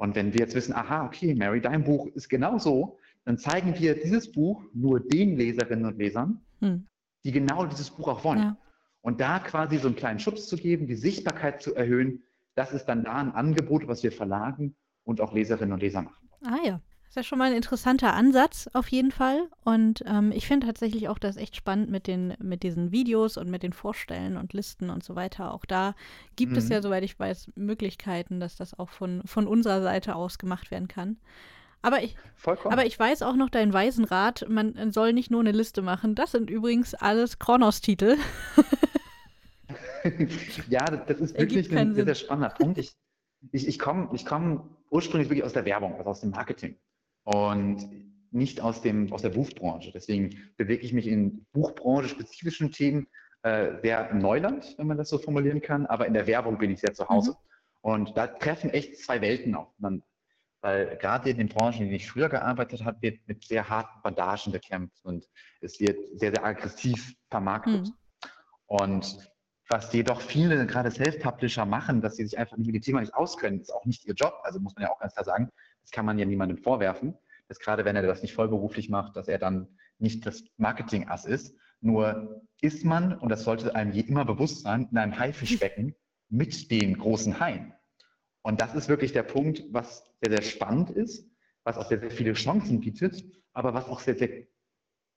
Und 0.01 0.17
wenn 0.17 0.33
wir 0.33 0.41
jetzt 0.41 0.55
wissen, 0.55 0.73
aha, 0.73 1.05
okay, 1.05 1.35
Mary, 1.35 1.61
dein 1.61 1.85
Buch 1.85 2.07
ist 2.15 2.31
genau 2.31 2.57
so, 2.57 2.97
dann 3.27 3.37
zeigen 3.37 3.79
wir 3.79 4.01
dieses 4.01 4.33
Buch 4.33 4.65
nur 4.73 4.99
den 4.99 5.37
Leserinnen 5.37 5.85
und 5.85 5.99
Lesern, 5.99 6.41
hm. 6.61 6.87
die 7.23 7.33
genau 7.33 7.67
dieses 7.67 7.91
Buch 7.91 8.09
auch 8.09 8.25
wollen. 8.25 8.39
Ja. 8.39 8.57
Und 9.03 9.21
da 9.21 9.39
quasi 9.41 9.77
so 9.77 9.89
einen 9.89 9.97
kleinen 9.97 10.19
Schubs 10.19 10.47
zu 10.47 10.57
geben, 10.57 10.87
die 10.87 10.95
Sichtbarkeit 10.95 11.61
zu 11.61 11.75
erhöhen, 11.75 12.23
das 12.55 12.73
ist 12.73 12.87
dann 12.87 13.05
da 13.05 13.17
ein 13.17 13.33
Angebot, 13.33 13.89
was 13.89 14.03
wir 14.03 14.11
verlagen 14.11 14.75
und 15.05 15.21
auch 15.21 15.35
Leserinnen 15.35 15.75
und 15.75 15.81
Leser 15.81 16.01
machen. 16.01 16.31
Ah 16.47 16.57
ja. 16.65 16.81
Das 17.11 17.17
ist 17.17 17.27
ja 17.27 17.29
schon 17.31 17.39
mal 17.39 17.51
ein 17.51 17.57
interessanter 17.57 18.15
Ansatz 18.15 18.71
auf 18.73 18.87
jeden 18.87 19.11
Fall. 19.11 19.49
Und 19.65 20.05
ähm, 20.07 20.31
ich 20.31 20.47
finde 20.47 20.69
tatsächlich 20.69 21.09
auch 21.09 21.19
das 21.19 21.37
echt 21.37 21.57
spannend 21.57 21.91
mit, 21.91 22.07
den, 22.07 22.35
mit 22.39 22.63
diesen 22.63 22.93
Videos 22.93 23.37
und 23.37 23.51
mit 23.51 23.65
den 23.65 23.73
Vorstellen 23.73 24.37
und 24.37 24.53
Listen 24.53 24.91
und 24.91 25.03
so 25.03 25.17
weiter. 25.17 25.53
Auch 25.53 25.65
da 25.65 25.97
gibt 26.37 26.53
mhm. 26.53 26.59
es 26.59 26.69
ja, 26.69 26.81
soweit 26.81 27.03
ich 27.03 27.19
weiß, 27.19 27.51
Möglichkeiten, 27.57 28.39
dass 28.39 28.55
das 28.55 28.79
auch 28.79 28.91
von, 28.91 29.23
von 29.25 29.49
unserer 29.49 29.83
Seite 29.83 30.15
aus 30.15 30.39
gemacht 30.39 30.71
werden 30.71 30.87
kann. 30.87 31.17
Aber 31.83 32.01
ich, 32.01 32.15
aber 32.45 32.87
ich 32.87 32.97
weiß 32.97 33.23
auch 33.23 33.35
noch 33.35 33.51
deinen 33.51 33.73
weisen 33.73 34.05
Rat, 34.05 34.47
man 34.49 34.93
soll 34.93 35.13
nicht 35.13 35.33
nur 35.33 35.41
eine 35.41 35.51
Liste 35.51 35.83
machen. 35.83 36.15
Das 36.15 36.31
sind 36.31 36.49
übrigens 36.49 36.95
alles 36.95 37.41
Kronos-Titel. 37.41 38.19
ja, 40.69 40.85
das, 40.85 41.07
das 41.09 41.19
ist 41.19 41.37
wirklich 41.37 41.77
ein 41.77 41.93
sehr, 41.93 42.05
sehr 42.05 42.15
spannender 42.15 42.55
Punkt. 42.55 42.79
Ich, 42.79 42.95
ich, 43.51 43.67
ich 43.67 43.81
komme 43.81 44.11
ich 44.13 44.25
komm 44.25 44.77
ursprünglich 44.91 45.29
wirklich 45.29 45.45
aus 45.45 45.55
der 45.55 45.65
Werbung, 45.65 45.97
also 45.97 46.11
aus 46.11 46.21
dem 46.21 46.31
Marketing 46.31 46.79
und 47.25 47.89
nicht 48.33 48.61
aus, 48.61 48.81
dem, 48.83 49.13
aus 49.13 49.23
der 49.23 49.31
Buchbranche. 49.31 49.91
Deswegen 49.93 50.53
bewege 50.57 50.85
ich 50.85 50.93
mich 50.93 51.07
in 51.07 51.47
Buchbranche-spezifischen 51.53 52.71
Themen 52.71 53.09
äh, 53.43 53.81
sehr 53.83 54.11
im 54.11 54.19
Neuland, 54.19 54.75
wenn 54.79 54.87
man 54.87 54.99
das 54.99 55.09
so 55.09 55.19
formulieren 55.19 55.63
kann, 55.63 55.87
aber 55.87 56.07
in 56.07 56.15
der 56.15 56.27
Werbung 56.27 56.59
bin 56.59 56.71
ich 56.71 56.81
sehr 56.81 56.95
zu 56.95 57.09
Hause. 57.09 57.33
Mhm. 57.33 57.37
Und 57.83 58.17
da 58.17 58.27
treffen 58.27 58.71
echt 58.71 58.99
zwei 58.99 59.21
Welten 59.21 59.55
aufeinander. 59.55 60.05
Weil 60.63 60.99
gerade 60.99 61.31
in 61.31 61.39
den 61.39 61.49
Branchen, 61.49 61.81
in 61.81 61.87
denen 61.87 61.97
ich 61.97 62.11
früher 62.11 62.29
gearbeitet 62.29 62.85
habe, 62.85 63.01
wird 63.01 63.27
mit 63.27 63.45
sehr 63.45 63.69
harten 63.69 64.03
Bandagen 64.03 64.53
gekämpft 64.53 65.03
und 65.05 65.27
es 65.63 65.81
wird 65.81 65.99
sehr, 66.19 66.33
sehr 66.33 66.45
aggressiv 66.45 67.15
vermarktet. 67.31 67.87
Mhm. 67.87 67.95
Und 68.67 69.31
was 69.71 69.93
jedoch 69.93 70.21
viele, 70.21 70.67
gerade 70.67 70.91
Self-Publisher 70.91 71.65
machen, 71.65 72.03
dass 72.03 72.17
sie 72.17 72.27
sich 72.27 72.39
einfach 72.39 72.57
mit 72.59 72.67
dem 72.67 72.83
Thema 72.83 73.01
nicht 73.01 73.15
auskennen, 73.15 73.61
ist 73.61 73.73
auch 73.73 73.87
nicht 73.87 74.05
ihr 74.05 74.15
Job. 74.15 74.35
Also 74.43 74.61
muss 74.61 74.75
man 74.75 74.83
ja 74.83 74.91
auch 74.91 74.99
ganz 74.99 75.15
klar 75.15 75.25
sagen, 75.25 75.49
das 75.83 75.91
kann 75.91 76.07
man 76.07 76.19
ja 76.19 76.25
niemandem 76.25 76.59
vorwerfen, 76.59 77.15
dass 77.49 77.59
gerade 77.59 77.85
wenn 77.85 77.97
er 77.97 78.03
das 78.03 78.23
nicht 78.23 78.35
vollberuflich 78.35 78.89
macht, 78.89 79.17
dass 79.17 79.29
er 79.29 79.39
dann 79.39 79.69
nicht 79.99 80.25
das 80.27 80.45
Marketing-Ass 80.57 81.25
ist. 81.25 81.55
Nur 81.81 82.43
ist 82.61 82.85
man, 82.85 83.17
und 83.19 83.29
das 83.29 83.45
sollte 83.45 83.75
einem 83.75 83.93
je 83.93 84.03
immer 84.03 84.25
bewusst 84.25 84.63
sein, 84.63 84.89
in 84.91 84.99
einem 84.99 85.19
Haifischbecken 85.19 85.95
mit 86.29 86.71
den 86.71 86.99
großen 86.99 87.41
Haien. 87.41 87.75
Und 88.43 88.61
das 88.61 88.75
ist 88.75 88.89
wirklich 88.89 89.13
der 89.13 89.23
Punkt, 89.23 89.65
was 89.71 90.05
sehr, 90.23 90.33
sehr 90.33 90.43
spannend 90.43 90.91
ist, 90.91 91.29
was 91.65 91.77
auch 91.77 91.89
sehr, 91.89 92.01
sehr 92.01 92.11
viele 92.11 92.33
Chancen 92.33 92.81
bietet, 92.81 93.25
aber 93.53 93.75
was 93.75 93.87
auch 93.87 94.01
sehr, 94.01 94.17
sehr 94.17 94.47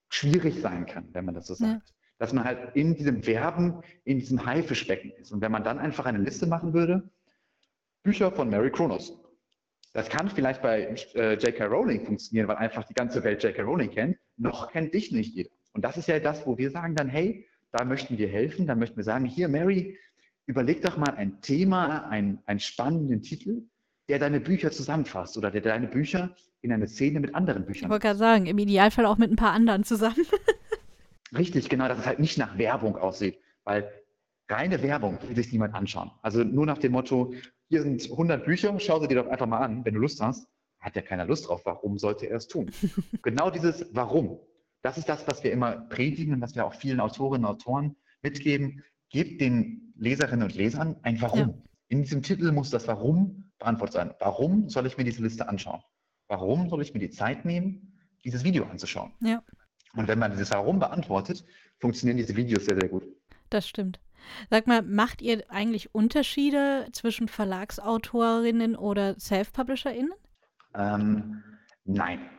schwierig 0.10 0.62
sein 0.62 0.86
kann, 0.86 1.10
wenn 1.14 1.26
man 1.26 1.36
das 1.36 1.48
so 1.48 1.54
sagt. 1.54 1.88
Ja. 1.90 1.96
Dass 2.20 2.34
man 2.34 2.44
halt 2.44 2.76
in 2.76 2.96
diesem 2.96 3.26
Werben, 3.26 3.82
in 4.04 4.20
diesem 4.20 4.46
Haifischbecken 4.46 5.12
ist. 5.12 5.32
Und 5.32 5.42
wenn 5.42 5.52
man 5.52 5.64
dann 5.64 5.80
einfach 5.80 6.06
eine 6.06 6.20
Liste 6.20 6.46
machen 6.48 6.74
würde, 6.74 7.10
Bücher 8.04 8.32
von 8.32 8.50
Mary 8.50 8.72
Kronos. 8.72 9.18
Das 9.94 10.10
kann 10.10 10.28
vielleicht 10.28 10.62
bei 10.62 10.96
äh, 11.14 11.34
J.K. 11.36 11.66
Rowling 11.66 12.06
funktionieren, 12.06 12.48
weil 12.48 12.58
einfach 12.58 12.84
die 12.84 12.96
ganze 12.96 13.24
Welt 13.24 13.44
J.K. 13.44 13.62
Rowling 13.62 13.92
kennt. 13.92 14.18
Noch 14.38 14.72
kennt 14.72 14.94
dich 14.94 15.12
nicht 15.12 15.36
jeder. 15.36 15.52
Und 15.74 15.86
das 15.86 15.98
ist 15.98 16.08
ja 16.08 16.20
das, 16.20 16.46
wo 16.48 16.58
wir 16.58 16.72
sagen 16.72 16.96
dann, 16.96 17.08
hey, 17.08 17.48
da 17.72 17.86
möchten 17.86 18.18
wir 18.18 18.28
helfen. 18.28 18.66
Da 18.66 18.76
möchten 18.76 18.98
wir 18.98 19.04
sagen, 19.04 19.26
hier, 19.26 19.48
Mary, 19.48 19.98
überleg 20.48 20.82
doch 20.82 20.98
mal 20.98 21.14
ein 21.16 21.42
Thema, 21.42 22.08
ein, 22.10 22.40
einen 22.48 22.60
spannenden 22.60 23.22
Titel, 23.22 23.64
der 24.10 24.20
deine 24.20 24.40
Bücher 24.40 24.72
zusammenfasst 24.72 25.38
oder 25.38 25.52
der 25.52 25.62
deine 25.62 25.88
Bücher 25.88 26.36
in 26.62 26.72
eine 26.72 26.88
Szene 26.88 27.20
mit 27.20 27.36
anderen 27.36 27.66
Büchern. 27.66 27.86
Ich 27.86 27.90
wollte 27.92 28.08
gerade 28.08 28.20
sagen, 28.20 28.46
im 28.48 28.58
Idealfall 28.58 29.06
auch 29.06 29.18
mit 29.18 29.32
ein 29.32 29.36
paar 29.36 29.52
anderen 29.52 29.84
zusammen. 29.84 30.26
Richtig, 31.38 31.70
genau, 31.70 31.88
dass 31.88 32.00
es 32.00 32.06
halt 32.06 32.20
nicht 32.20 32.38
nach 32.38 32.58
Werbung 32.58 32.96
aussieht, 32.96 33.40
weil 33.64 33.90
reine 34.50 34.82
Werbung 34.82 35.18
will 35.28 35.36
sich 35.36 35.52
niemand 35.52 35.74
anschauen. 35.74 36.12
Also 36.22 36.44
nur 36.44 36.66
nach 36.66 36.78
dem 36.78 36.92
Motto, 36.92 37.34
hier 37.74 37.82
sind 37.82 38.04
100 38.12 38.46
Bücher, 38.46 38.80
schau 38.80 39.00
sie 39.00 39.08
dir 39.08 39.16
doch 39.24 39.28
einfach 39.28 39.48
mal 39.48 39.58
an, 39.58 39.84
wenn 39.84 39.96
du 39.96 40.00
Lust 40.00 40.22
hast. 40.22 40.48
Hat 40.80 40.96
ja 40.96 41.02
keiner 41.02 41.26
Lust 41.26 41.48
drauf, 41.48 41.62
warum 41.66 41.98
sollte 41.98 42.28
er 42.28 42.38
es 42.38 42.48
tun? 42.48 42.70
genau 43.24 43.50
dieses 43.50 43.88
Warum, 43.94 44.40
das 44.84 45.00
ist 45.00 45.10
das, 45.10 45.26
was 45.28 45.44
wir 45.44 45.52
immer 45.52 45.72
predigen 45.72 46.36
und 46.36 46.42
was 46.42 46.54
wir 46.54 46.68
auch 46.68 46.76
vielen 46.76 47.00
Autorinnen 47.00 47.46
und 47.46 47.52
Autoren 47.52 47.96
mitgeben. 48.22 48.84
Gebt 49.10 49.42
den 49.42 49.92
Leserinnen 49.98 50.44
und 50.44 50.54
Lesern 50.54 50.98
ein 51.02 51.20
Warum. 51.20 51.40
Ja. 51.40 51.54
In 51.88 52.04
diesem 52.04 52.22
Titel 52.22 52.52
muss 52.52 52.70
das 52.70 52.88
Warum 52.88 53.52
beantwortet 53.58 53.94
sein. 53.94 54.14
Warum 54.20 54.70
soll 54.70 54.86
ich 54.86 54.96
mir 54.98 55.04
diese 55.04 55.24
Liste 55.24 55.50
anschauen? 55.50 55.82
Warum 56.28 56.70
soll 56.70 56.84
ich 56.84 56.94
mir 56.94 57.00
die 57.00 57.10
Zeit 57.10 57.44
nehmen, 57.44 57.98
dieses 58.24 58.44
Video 58.44 58.66
anzuschauen? 58.66 59.14
Ja. 59.22 59.42
Und 59.96 60.08
wenn 60.08 60.20
man 60.20 60.32
dieses 60.32 60.52
Warum 60.52 60.78
beantwortet, 60.78 61.44
funktionieren 61.80 62.18
diese 62.18 62.36
Videos 62.36 62.66
sehr, 62.66 62.80
sehr 62.80 62.90
gut. 62.90 63.04
Das 63.50 63.68
stimmt. 63.68 64.00
Sag 64.50 64.68
mal, 64.68 64.82
macht 64.82 65.22
ihr 65.22 65.44
eigentlich 65.50 65.94
Unterschiede 65.94 66.88
zwischen 66.92 67.28
Verlagsautorinnen 67.28 68.76
oder 68.76 69.20
Self-PublisherInnen? 69.20 70.14
Ähm, 70.76 71.44
nein. 71.86 72.30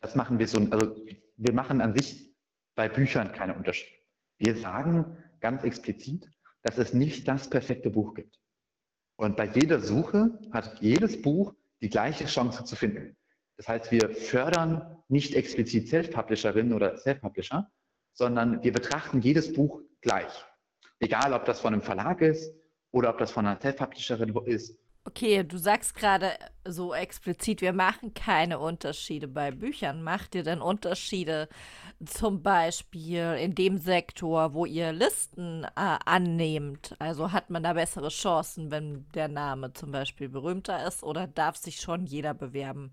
Das 0.00 0.14
machen 0.14 0.38
wir 0.38 0.46
so, 0.46 0.58
also 0.70 0.96
wir 1.36 1.52
machen 1.52 1.80
an 1.80 1.96
sich 1.96 2.34
bei 2.74 2.88
Büchern 2.88 3.32
keine 3.32 3.54
Unterschiede. 3.54 3.90
Wir 4.38 4.56
sagen 4.56 5.16
ganz 5.40 5.64
explizit, 5.64 6.28
dass 6.62 6.78
es 6.78 6.92
nicht 6.92 7.26
das 7.26 7.48
perfekte 7.48 7.90
Buch 7.90 8.14
gibt. 8.14 8.38
Und 9.16 9.36
bei 9.36 9.46
jeder 9.46 9.80
Suche 9.80 10.38
hat 10.52 10.80
jedes 10.80 11.20
Buch 11.22 11.54
die 11.80 11.88
gleiche 11.88 12.26
Chance 12.26 12.64
zu 12.64 12.76
finden. 12.76 13.16
Das 13.56 13.68
heißt, 13.68 13.90
wir 13.90 14.10
fördern 14.10 14.98
nicht 15.08 15.34
explizit 15.34 15.88
Self-Publisherinnen 15.88 16.74
oder 16.74 16.98
Self-Publisher, 16.98 17.70
sondern 18.12 18.62
wir 18.62 18.72
betrachten 18.72 19.20
jedes 19.20 19.52
Buch 19.52 19.80
gleich. 20.02 20.44
Egal, 21.00 21.32
ob 21.32 21.44
das 21.44 21.60
von 21.60 21.72
einem 21.72 21.82
Verlag 21.82 22.20
ist 22.20 22.54
oder 22.90 23.10
ob 23.10 23.18
das 23.18 23.30
von 23.30 23.46
einer 23.46 23.60
Self-Publisherin 23.60 24.34
ist. 24.46 24.76
Okay, 25.06 25.44
du 25.44 25.56
sagst 25.56 25.94
gerade 25.94 26.32
so 26.64 26.92
explizit, 26.92 27.60
wir 27.60 27.72
machen 27.72 28.12
keine 28.12 28.58
Unterschiede 28.58 29.28
bei 29.28 29.52
Büchern. 29.52 30.02
Macht 30.02 30.34
ihr 30.34 30.42
denn 30.42 30.60
Unterschiede 30.60 31.48
zum 32.04 32.42
Beispiel 32.42 33.36
in 33.40 33.54
dem 33.54 33.78
Sektor, 33.78 34.52
wo 34.52 34.66
ihr 34.66 34.92
Listen 34.92 35.62
äh, 35.62 35.68
annehmt? 36.04 36.96
Also 36.98 37.30
hat 37.30 37.50
man 37.50 37.62
da 37.62 37.74
bessere 37.74 38.08
Chancen, 38.08 38.72
wenn 38.72 39.06
der 39.14 39.28
Name 39.28 39.72
zum 39.72 39.92
Beispiel 39.92 40.28
berühmter 40.28 40.84
ist 40.88 41.04
oder 41.04 41.28
darf 41.28 41.56
sich 41.56 41.76
schon 41.80 42.06
jeder 42.06 42.34
bewerben? 42.34 42.90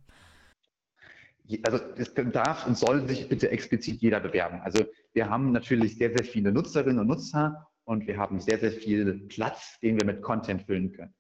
Also 1.63 1.79
es 1.97 2.13
darf 2.13 2.67
und 2.67 2.77
soll 2.77 3.07
sich 3.07 3.27
bitte 3.27 3.49
explizit 3.49 4.01
jeder 4.01 4.19
bewerben. 4.19 4.61
Also 4.61 4.85
wir 5.13 5.29
haben 5.31 5.51
natürlich 5.51 5.97
sehr, 5.97 6.15
sehr 6.15 6.25
viele 6.25 6.51
Nutzerinnen 6.51 6.99
und 6.99 7.07
Nutzer 7.07 7.67
und 7.85 8.07
wir 8.07 8.17
haben 8.17 8.39
sehr, 8.39 8.59
sehr 8.59 8.71
viel 8.71 9.27
Platz, 9.27 9.79
den 9.81 9.99
wir 9.99 10.05
mit 10.05 10.21
Content 10.21 10.63
füllen 10.63 10.91
können. 10.91 11.13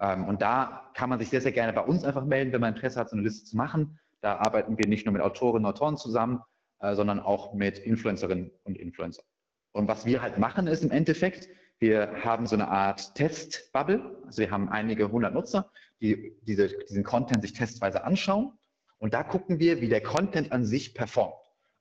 Ähm, 0.00 0.24
und 0.24 0.42
da 0.42 0.90
kann 0.94 1.10
man 1.10 1.18
sich 1.18 1.28
sehr, 1.28 1.40
sehr 1.40 1.52
gerne 1.52 1.72
bei 1.72 1.82
uns 1.82 2.04
einfach 2.04 2.24
melden, 2.24 2.52
wenn 2.52 2.60
man 2.60 2.74
Interesse 2.74 3.00
hat, 3.00 3.10
so 3.10 3.16
eine 3.16 3.24
Liste 3.24 3.44
zu 3.44 3.56
machen. 3.56 3.98
Da 4.20 4.36
arbeiten 4.36 4.78
wir 4.78 4.88
nicht 4.88 5.06
nur 5.06 5.12
mit 5.12 5.22
Autorinnen 5.22 5.64
und 5.64 5.72
Autoren 5.72 5.96
zusammen, 5.96 6.40
äh, 6.80 6.94
sondern 6.94 7.20
auch 7.20 7.54
mit 7.54 7.78
Influencerinnen 7.78 8.50
und 8.64 8.76
Influencern. 8.76 9.24
Und 9.72 9.88
was 9.88 10.06
wir 10.06 10.22
halt 10.22 10.38
machen, 10.38 10.66
ist 10.66 10.82
im 10.82 10.90
Endeffekt, 10.90 11.48
wir 11.78 12.24
haben 12.24 12.46
so 12.46 12.56
eine 12.56 12.68
Art 12.68 13.14
Testbubble. 13.14 14.22
Also 14.24 14.38
wir 14.38 14.50
haben 14.50 14.70
einige 14.70 15.10
hundert 15.10 15.34
Nutzer, 15.34 15.70
die 16.00 16.34
diese, 16.42 16.68
diesen 16.88 17.04
Content 17.04 17.42
sich 17.42 17.52
testweise 17.52 18.04
anschauen. 18.04 18.52
Und 18.98 19.12
da 19.12 19.22
gucken 19.22 19.58
wir, 19.58 19.82
wie 19.82 19.88
der 19.88 20.02
Content 20.02 20.52
an 20.52 20.64
sich 20.64 20.94
performt. 20.94 21.34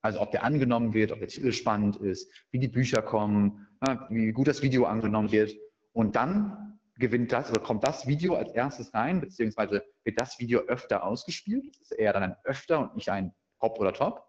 Also 0.06 0.22
ob 0.22 0.30
der 0.30 0.44
angenommen 0.44 0.94
wird, 0.94 1.12
ob 1.12 1.18
der 1.18 1.30
Titel 1.30 1.52
spannend 1.52 1.96
ist, 1.96 2.32
wie 2.52 2.60
die 2.60 2.68
Bücher 2.68 3.02
kommen, 3.02 3.68
wie 4.10 4.32
gut 4.34 4.48
das 4.48 4.62
Video 4.62 4.86
angenommen 4.86 5.32
wird. 5.32 5.56
Und 5.94 6.16
dann 6.16 6.80
gewinnt 7.00 7.32
das 7.32 7.50
oder 7.50 7.60
kommt 7.60 7.84
das 7.84 8.06
Video 8.06 8.36
als 8.36 8.52
erstes 8.52 8.94
rein, 8.94 9.20
beziehungsweise 9.20 9.84
wird 10.04 10.22
das 10.22 10.38
Video 10.38 10.60
öfter 10.60 11.04
ausgespielt. 11.04 11.66
Das 11.80 11.90
ist 11.90 11.98
eher 11.98 12.14
dann 12.14 12.22
ein 12.22 12.36
öfter 12.44 12.82
und 12.82 12.96
nicht 12.96 13.10
ein 13.10 13.34
Hop 13.60 13.80
oder 13.80 13.94
Top, 13.94 14.28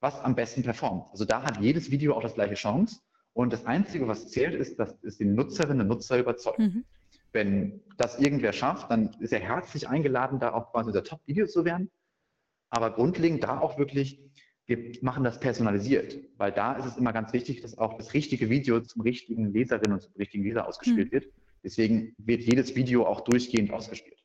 was 0.00 0.20
am 0.20 0.34
besten 0.34 0.62
performt. 0.62 1.06
Also 1.10 1.24
da 1.24 1.42
hat 1.42 1.58
jedes 1.58 1.90
Video 1.90 2.14
auch 2.14 2.22
das 2.22 2.34
gleiche 2.34 2.52
Chance. 2.52 3.00
Und 3.32 3.50
das 3.54 3.64
Einzige, 3.64 4.06
was 4.06 4.28
zählt, 4.28 4.52
ist, 4.54 4.78
dass 4.78 5.02
es 5.04 5.16
den 5.16 5.34
Nutzerinnen 5.34 5.80
und 5.80 5.88
Nutzer 5.88 6.18
überzeugt. 6.18 6.58
Mhm. 6.58 6.84
Wenn 7.32 7.80
das 7.96 8.18
irgendwer 8.18 8.52
schafft, 8.52 8.90
dann 8.90 9.16
ist 9.20 9.32
er 9.32 9.40
herzlich 9.40 9.88
eingeladen, 9.88 10.38
da 10.38 10.52
auch 10.52 10.70
quasi 10.70 10.92
der 10.92 11.02
Top-Video 11.02 11.46
zu 11.46 11.64
werden. 11.64 11.90
Aber 12.68 12.90
grundlegend 12.90 13.42
da 13.42 13.60
auch 13.60 13.78
wirklich, 13.78 14.20
wir 14.66 14.92
machen 15.02 15.24
das 15.24 15.38
personalisiert, 15.40 16.16
weil 16.38 16.52
da 16.52 16.74
ist 16.74 16.86
es 16.86 16.96
immer 16.96 17.12
ganz 17.12 17.32
wichtig, 17.32 17.60
dass 17.60 17.76
auch 17.76 17.96
das 17.98 18.14
richtige 18.14 18.48
Video 18.48 18.80
zum 18.80 19.02
richtigen 19.02 19.52
Leserin 19.52 19.92
und 19.92 20.02
zum 20.02 20.12
richtigen 20.14 20.44
Leser 20.44 20.66
ausgespielt 20.66 21.08
mhm. 21.08 21.12
wird. 21.12 21.26
Deswegen 21.62 22.14
wird 22.18 22.42
jedes 22.42 22.74
Video 22.74 23.06
auch 23.06 23.22
durchgehend 23.22 23.72
ausgespielt. 23.72 24.22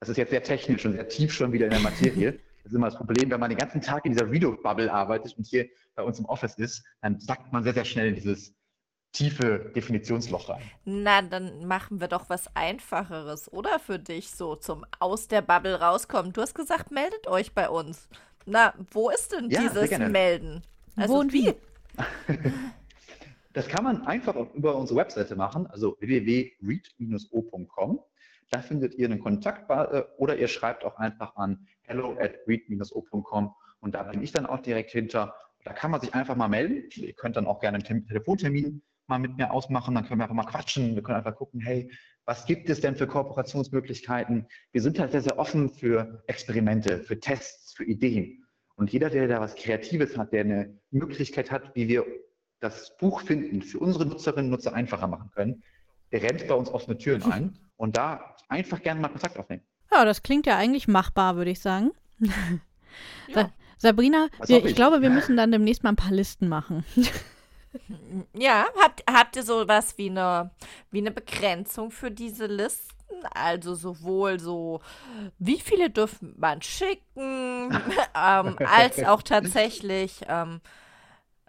Das 0.00 0.08
ist 0.08 0.16
jetzt 0.16 0.30
sehr 0.30 0.42
technisch 0.42 0.84
und 0.84 0.92
sehr 0.92 1.08
tief 1.08 1.32
schon 1.32 1.52
wieder 1.52 1.66
in 1.66 1.72
der 1.72 1.80
Materie. 1.80 2.32
Das 2.62 2.72
ist 2.72 2.76
immer 2.76 2.86
das 2.86 2.96
Problem, 2.96 3.30
wenn 3.30 3.40
man 3.40 3.50
den 3.50 3.58
ganzen 3.58 3.80
Tag 3.82 4.06
in 4.06 4.12
dieser 4.12 4.30
Video-Bubble 4.30 4.90
arbeitet 4.90 5.36
und 5.36 5.46
hier 5.46 5.68
bei 5.94 6.02
uns 6.02 6.18
im 6.18 6.24
Office 6.24 6.54
ist, 6.56 6.82
dann 7.02 7.20
sackt 7.20 7.52
man 7.52 7.62
sehr, 7.62 7.74
sehr 7.74 7.84
schnell 7.84 8.08
in 8.08 8.14
dieses 8.14 8.54
tiefe 9.12 9.70
Definitionsloch 9.74 10.48
rein. 10.48 10.62
Na, 10.84 11.22
dann 11.22 11.66
machen 11.66 12.00
wir 12.00 12.08
doch 12.08 12.28
was 12.28 12.54
Einfacheres, 12.54 13.50
oder 13.52 13.78
für 13.78 13.98
dich 13.98 14.30
so 14.30 14.56
zum 14.56 14.84
aus 14.98 15.28
der 15.28 15.40
Bubble 15.40 15.80
rauskommen. 15.80 16.32
Du 16.32 16.42
hast 16.42 16.54
gesagt, 16.54 16.90
meldet 16.90 17.26
euch 17.26 17.52
bei 17.52 17.68
uns. 17.68 18.08
Na, 18.46 18.74
wo 18.90 19.10
ist 19.10 19.32
denn 19.32 19.50
ja, 19.50 19.62
dieses 19.62 19.98
Melden? 19.98 20.62
Also 20.96 21.14
wo 21.14 21.20
und 21.20 21.32
wie? 21.32 21.52
Das 23.54 23.68
kann 23.68 23.84
man 23.84 24.04
einfach 24.04 24.34
über 24.54 24.74
unsere 24.74 24.98
Webseite 24.98 25.36
machen, 25.36 25.68
also 25.68 25.96
www.read-o.com. 26.00 28.00
Da 28.50 28.60
findet 28.60 28.96
ihr 28.96 29.06
einen 29.06 29.20
Kontakt 29.20 29.70
äh, 29.70 30.02
oder 30.16 30.36
ihr 30.36 30.48
schreibt 30.48 30.84
auch 30.84 30.96
einfach 30.96 31.36
an 31.36 31.64
hello 31.82 32.16
at 32.18 32.34
read-o.com 32.48 33.54
und 33.78 33.94
da 33.94 34.02
bin 34.02 34.22
ich 34.22 34.32
dann 34.32 34.46
auch 34.46 34.58
direkt 34.58 34.90
hinter. 34.90 35.36
Da 35.62 35.72
kann 35.72 35.92
man 35.92 36.00
sich 36.00 36.14
einfach 36.14 36.34
mal 36.34 36.48
melden. 36.48 36.82
Ihr 36.96 37.12
könnt 37.12 37.36
dann 37.36 37.46
auch 37.46 37.60
gerne 37.60 37.78
einen 37.78 38.06
Telefontermin 38.08 38.82
mal 39.08 39.18
mit 39.18 39.36
mir 39.36 39.52
ausmachen, 39.52 39.94
dann 39.94 40.06
können 40.06 40.20
wir 40.20 40.24
einfach 40.24 40.34
mal 40.34 40.44
quatschen. 40.44 40.94
Wir 40.94 41.02
können 41.02 41.18
einfach 41.18 41.36
gucken, 41.36 41.60
hey, 41.60 41.90
was 42.24 42.46
gibt 42.46 42.70
es 42.70 42.80
denn 42.80 42.96
für 42.96 43.06
Kooperationsmöglichkeiten? 43.06 44.46
Wir 44.72 44.82
sind 44.82 44.98
halt 44.98 45.12
sehr, 45.12 45.22
sehr 45.22 45.38
offen 45.38 45.68
für 45.68 46.22
Experimente, 46.26 47.00
für 47.00 47.20
Tests, 47.20 47.74
für 47.74 47.84
Ideen. 47.84 48.44
Und 48.76 48.92
jeder, 48.92 49.10
der 49.10 49.28
da 49.28 49.40
was 49.40 49.54
Kreatives 49.54 50.16
hat, 50.16 50.32
der 50.32 50.40
eine 50.40 50.78
Möglichkeit 50.90 51.50
hat, 51.50 51.74
wie 51.74 51.88
wir 51.88 52.04
das 52.60 52.96
Buch 52.96 53.20
finden, 53.20 53.62
für 53.62 53.78
unsere 53.78 54.06
Nutzerinnen 54.06 54.46
und 54.46 54.52
Nutzer 54.52 54.74
einfacher 54.74 55.06
machen 55.06 55.30
können, 55.34 55.62
der 56.12 56.22
rennt 56.22 56.46
bei 56.48 56.54
uns 56.54 56.70
offene 56.70 56.96
Türen 56.96 57.22
ein 57.30 57.58
und 57.76 57.96
da 57.96 58.36
einfach 58.48 58.82
gerne 58.82 59.00
mal 59.00 59.08
Kontakt 59.08 59.38
aufnehmen. 59.38 59.62
Ja, 59.92 60.04
das 60.04 60.22
klingt 60.22 60.46
ja 60.46 60.56
eigentlich 60.56 60.88
machbar, 60.88 61.36
würde 61.36 61.50
ich 61.50 61.60
sagen. 61.60 61.92
Ja. 63.26 63.50
Sabrina, 63.76 64.28
wir, 64.46 64.64
ich 64.64 64.76
glaube, 64.76 65.02
wir 65.02 65.10
müssen 65.10 65.36
dann 65.36 65.50
demnächst 65.50 65.82
mal 65.82 65.90
ein 65.90 65.96
paar 65.96 66.12
Listen 66.12 66.48
machen. 66.48 66.84
Ja, 68.36 68.66
habt, 68.80 69.02
habt 69.10 69.36
ihr 69.36 69.42
sowas 69.42 69.96
wie 69.98 70.10
eine, 70.10 70.50
wie 70.90 70.98
eine 70.98 71.10
Begrenzung 71.10 71.90
für 71.90 72.10
diese 72.10 72.46
Listen? 72.46 72.94
Also 73.34 73.74
sowohl 73.74 74.40
so, 74.40 74.80
wie 75.38 75.60
viele 75.60 75.90
dürfen 75.90 76.34
man 76.36 76.62
schicken, 76.62 77.70
ähm, 78.14 78.56
als 78.58 79.02
auch 79.04 79.22
tatsächlich, 79.22 80.22
ähm, 80.28 80.60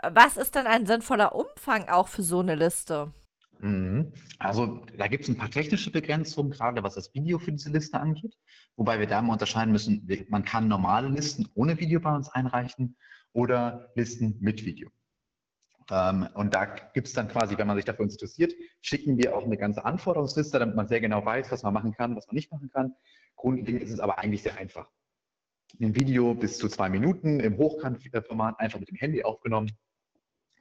was 0.02 0.38
ist 0.38 0.56
denn 0.56 0.68
ein 0.68 0.86
sinnvoller 0.86 1.36
Umfang 1.36 1.90
auch 1.90 2.08
für 2.08 2.24
so 2.24 2.40
eine 2.40 2.56
Liste? 2.56 3.12
Mhm. 3.60 4.12
Also 4.38 4.86
da 4.98 5.08
gibt 5.08 5.24
es 5.24 5.30
ein 5.30 5.38
paar 5.38 5.50
technische 5.50 5.92
Begrenzungen, 5.92 6.52
gerade 6.52 6.84
was 6.84 6.96
das 6.96 7.14
Video 7.14 7.40
für 7.40 7.52
diese 7.52 7.72
Liste 7.72 8.00
angeht. 8.00 8.36
Wobei 8.76 9.00
wir 9.00 9.08
da 9.08 9.22
mal 9.22 9.34
unterscheiden 9.34 9.72
müssen, 9.72 10.08
man 10.30 10.44
kann 10.44 10.68
normale 10.68 11.08
Listen 11.08 11.48
ohne 11.56 11.80
Video 11.80 12.00
bei 12.00 12.14
uns 12.14 12.30
einreichen 12.30 12.96
oder 13.34 13.92
Listen 13.96 14.38
mit 14.40 14.66
Video. 14.66 14.90
Ähm, 15.92 16.28
und 16.34 16.54
da 16.54 16.66
gibt 16.66 17.08
es 17.08 17.14
dann 17.14 17.28
quasi, 17.28 17.58
wenn 17.58 17.68
man 17.68 17.76
sich 17.76 17.86
dafür 17.86 18.06
interessiert, 18.06 18.54
schicken 18.82 19.18
wir 19.18 19.36
auch 19.36 19.44
eine 19.44 19.58
ganze 19.58 19.86
Anforderungsliste, 19.86 20.60
damit 20.60 20.76
man 20.76 20.88
sehr 20.88 21.02
genau 21.02 21.26
weiß, 21.26 21.52
was 21.52 21.64
man 21.64 21.74
machen 21.74 21.94
kann, 21.94 22.16
was 22.16 22.28
man 22.28 22.36
nicht 22.36 22.52
machen 22.52 22.70
kann. 22.70 22.94
Grundlegend 23.36 23.84
ist 23.84 23.92
es 23.92 24.00
aber 24.00 24.20
eigentlich 24.20 24.44
sehr 24.44 24.58
einfach. 24.58 24.90
Ein 25.80 25.96
Video 25.96 26.34
bis 26.34 26.58
zu 26.58 26.70
zwei 26.70 26.90
Minuten 26.90 27.40
im 27.40 27.58
Hochkantformat, 27.58 28.60
einfach 28.60 28.80
mit 28.80 28.90
dem 28.90 28.96
Handy 28.96 29.24
aufgenommen, 29.24 29.72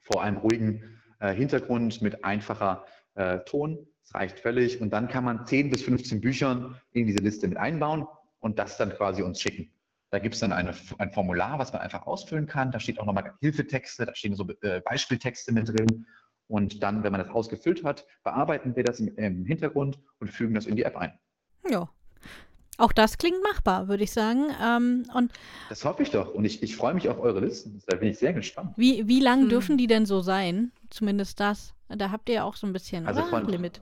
vor 0.01 0.23
einem 0.23 0.39
ruhigen 0.39 1.01
äh, 1.21 1.33
Hintergrund 1.33 2.03
mit 2.03 2.25
einfacher 2.25 2.85
äh, 3.15 3.39
Ton. 3.41 3.87
Das 4.03 4.15
reicht 4.15 4.41
völlig. 4.41 4.81
Und 4.81 4.91
dann 4.91 5.09
kann 5.09 5.25
man 5.25 5.47
10 5.47 5.71
bis 5.71 5.83
15 5.83 6.21
Büchern 6.21 6.79
in 6.93 7.07
diese 7.07 7.21
Liste 7.21 7.49
mit 7.49 7.57
einbauen 7.57 8.07
und 8.41 8.59
das 8.59 8.77
dann 8.77 8.91
quasi 8.91 9.23
uns 9.23 9.41
schicken. 9.41 9.74
Da 10.15 10.21
gibt 10.21 10.37
es 10.37 10.41
dann 10.41 10.53
eine, 10.53 10.73
ein 10.99 11.11
Formular, 11.11 11.59
was 11.59 11.73
man 11.73 11.83
einfach 11.83 12.07
ausfüllen 12.07 12.47
kann. 12.47 12.71
Da 12.71 12.79
steht 12.79 13.01
auch 13.01 13.05
nochmal 13.05 13.35
Hilfetexte, 13.41 14.07
da 14.07 14.15
stehen 14.15 14.37
so 14.37 14.47
äh, 14.63 14.81
Beispieltexte 14.81 15.51
mit 15.51 15.69
drin. 15.69 16.07
Und 16.47 16.85
dann, 16.85 17.03
wenn 17.03 17.11
man 17.11 17.21
das 17.21 17.31
ausgefüllt 17.31 17.83
hat, 17.83 18.07
bearbeiten 18.23 18.77
wir 18.77 18.85
das 18.85 19.01
im, 19.01 19.13
im 19.17 19.45
Hintergrund 19.45 19.99
und 20.21 20.29
fügen 20.29 20.55
das 20.55 20.67
in 20.67 20.77
die 20.77 20.85
App 20.85 20.97
ein. 20.97 21.19
Ja. 21.69 21.89
Auch 22.79 22.93
das 22.93 23.19
klingt 23.19 23.43
machbar, 23.43 23.89
würde 23.89 24.05
ich 24.05 24.13
sagen. 24.13 24.55
Ähm, 24.63 25.05
und 25.13 25.33
das 25.69 25.85
hoffe 25.85 26.05
ich 26.05 26.13
doch. 26.13 26.33
Und 26.33 26.45
ich, 26.45 26.63
ich 26.63 26.77
freue 26.77 26.95
mich 26.95 27.09
auf 27.09 27.19
eure 27.19 27.41
Listen. 27.41 27.83
Da 27.89 27.97
bin 27.97 28.09
ich 28.09 28.19
sehr 28.19 28.35
gespannt. 28.35 28.73
Wie, 28.77 29.09
wie 29.09 29.19
lang 29.19 29.41
hm. 29.41 29.49
dürfen 29.49 29.77
die 29.77 29.89
denn 29.89 30.07
so 30.07 30.21
sein? 30.21 30.71
Zumindest 30.91 31.41
das. 31.41 31.75
Da 31.89 32.13
habt 32.13 32.29
ihr 32.29 32.37
ja 32.37 32.45
auch 32.45 32.55
so 32.55 32.69
ein 32.69 32.73
bisschen 32.73 33.05
also 33.09 33.25
von, 33.25 33.49
Limit. 33.49 33.81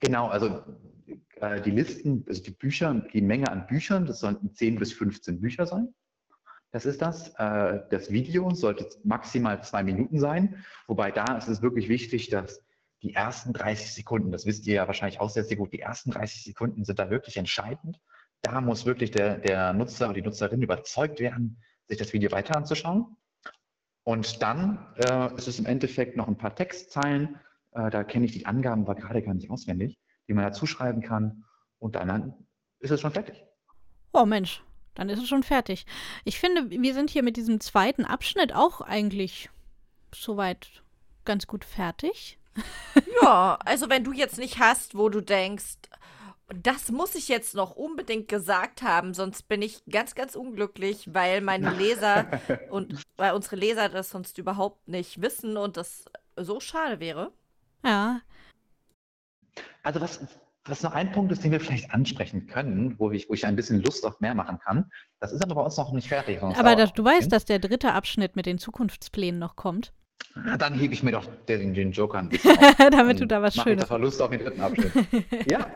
Genau, 0.00 0.26
also 0.26 0.64
äh, 1.40 1.60
die 1.60 1.70
Listen, 1.70 2.24
also 2.28 2.42
die 2.42 2.50
Bücher, 2.50 2.94
die 3.12 3.22
Menge 3.22 3.50
an 3.50 3.66
Büchern, 3.66 4.06
das 4.06 4.20
sollten 4.20 4.54
10 4.54 4.78
bis 4.78 4.92
15 4.92 5.40
Bücher 5.40 5.66
sein. 5.66 5.94
Das 6.72 6.86
ist 6.86 7.02
das. 7.02 7.30
Äh, 7.36 7.80
das 7.90 8.10
Video 8.10 8.50
sollte 8.54 8.86
maximal 9.04 9.62
zwei 9.62 9.82
Minuten 9.82 10.18
sein, 10.18 10.64
wobei 10.86 11.10
da 11.10 11.36
ist 11.36 11.48
es 11.48 11.62
wirklich 11.62 11.88
wichtig, 11.88 12.28
dass 12.28 12.62
die 13.02 13.14
ersten 13.14 13.52
30 13.52 13.94
Sekunden, 13.94 14.30
das 14.30 14.44
wisst 14.44 14.66
ihr 14.66 14.74
ja 14.74 14.86
wahrscheinlich 14.86 15.20
auch 15.20 15.30
sehr, 15.30 15.44
sehr 15.44 15.56
gut, 15.56 15.72
die 15.72 15.80
ersten 15.80 16.10
30 16.10 16.44
Sekunden 16.44 16.84
sind 16.84 16.98
da 16.98 17.10
wirklich 17.10 17.38
entscheidend. 17.38 17.98
Da 18.42 18.60
muss 18.60 18.84
wirklich 18.84 19.10
der, 19.10 19.38
der 19.38 19.72
Nutzer 19.72 20.06
oder 20.06 20.14
die 20.14 20.22
Nutzerin 20.22 20.62
überzeugt 20.62 21.18
werden, 21.20 21.62
sich 21.88 21.98
das 21.98 22.12
Video 22.12 22.30
weiter 22.30 22.56
anzuschauen. 22.56 23.16
Und 24.04 24.42
dann 24.42 24.86
äh, 24.96 25.34
ist 25.34 25.48
es 25.48 25.58
im 25.58 25.66
Endeffekt 25.66 26.16
noch 26.16 26.28
ein 26.28 26.36
paar 26.36 26.54
Textzeilen. 26.54 27.36
Äh, 27.72 27.90
da 27.90 28.04
kenne 28.04 28.26
ich 28.26 28.32
die 28.32 28.46
Angaben 28.46 28.82
aber 28.82 28.94
gerade 28.94 29.22
gar 29.22 29.34
nicht 29.34 29.50
auswendig 29.50 29.98
die 30.30 30.34
man 30.34 30.44
dazu 30.44 30.64
schreiben 30.64 31.02
kann. 31.02 31.44
Und 31.80 31.96
dann 31.96 32.32
ist 32.78 32.92
es 32.92 33.00
schon 33.00 33.10
fertig. 33.10 33.44
Oh 34.12 34.24
Mensch, 34.24 34.62
dann 34.94 35.08
ist 35.08 35.18
es 35.18 35.28
schon 35.28 35.42
fertig. 35.42 35.86
Ich 36.24 36.38
finde, 36.38 36.70
wir 36.70 36.94
sind 36.94 37.10
hier 37.10 37.24
mit 37.24 37.36
diesem 37.36 37.60
zweiten 37.60 38.04
Abschnitt 38.04 38.54
auch 38.54 38.80
eigentlich 38.80 39.50
soweit 40.14 40.82
ganz 41.24 41.46
gut 41.46 41.64
fertig. 41.64 42.38
Ja, 43.22 43.58
also 43.66 43.90
wenn 43.90 44.02
du 44.02 44.12
jetzt 44.12 44.38
nicht 44.38 44.58
hast, 44.58 44.96
wo 44.96 45.10
du 45.10 45.20
denkst, 45.20 45.76
das 46.54 46.90
muss 46.90 47.14
ich 47.14 47.28
jetzt 47.28 47.54
noch 47.54 47.76
unbedingt 47.76 48.28
gesagt 48.28 48.80
haben, 48.80 49.12
sonst 49.12 49.46
bin 49.46 49.60
ich 49.60 49.84
ganz, 49.90 50.14
ganz 50.14 50.36
unglücklich, 50.36 51.10
weil 51.12 51.42
meine 51.42 51.70
Leser 51.76 52.40
und 52.70 53.04
weil 53.18 53.34
unsere 53.34 53.56
Leser 53.56 53.90
das 53.90 54.08
sonst 54.08 54.38
überhaupt 54.38 54.88
nicht 54.88 55.20
wissen 55.20 55.58
und 55.58 55.76
das 55.76 56.06
so 56.34 56.60
schade 56.60 56.98
wäre. 56.98 57.30
Ja, 57.84 58.22
also 59.82 60.00
was, 60.00 60.20
was 60.64 60.82
noch 60.82 60.92
ein 60.92 61.12
Punkt 61.12 61.32
ist, 61.32 61.42
den 61.44 61.52
wir 61.52 61.60
vielleicht 61.60 61.92
ansprechen 61.92 62.46
können, 62.46 62.98
wo 62.98 63.10
ich, 63.10 63.28
wo 63.28 63.34
ich 63.34 63.46
ein 63.46 63.56
bisschen 63.56 63.82
Lust 63.82 64.04
auf 64.04 64.20
mehr 64.20 64.34
machen 64.34 64.58
kann. 64.58 64.90
Das 65.20 65.32
ist 65.32 65.42
aber 65.42 65.54
bei 65.54 65.62
uns 65.62 65.76
noch 65.76 65.92
nicht 65.92 66.08
fertig. 66.08 66.42
Aber 66.42 66.76
das, 66.76 66.92
du 66.92 67.04
weißt, 67.04 67.30
dass 67.32 67.44
der 67.44 67.58
dritte 67.58 67.92
Abschnitt 67.92 68.36
mit 68.36 68.46
den 68.46 68.58
Zukunftsplänen 68.58 69.38
noch 69.38 69.56
kommt. 69.56 69.92
Na, 70.34 70.56
dann 70.56 70.74
hebe 70.74 70.92
ich 70.94 71.02
mir 71.02 71.12
doch 71.12 71.26
den, 71.48 71.74
den 71.74 71.92
Joker 71.92 72.22
bisschen 72.22 72.56
Damit 72.90 73.20
du 73.20 73.26
da 73.26 73.42
was 73.42 73.54
Schönes... 73.54 73.84
Ich 73.84 73.98
Lust 73.98 74.20
auf 74.20 74.30
den 74.30 74.40
dritten 74.40 74.60
Abschnitt. 74.60 74.92
ja. 75.50 75.66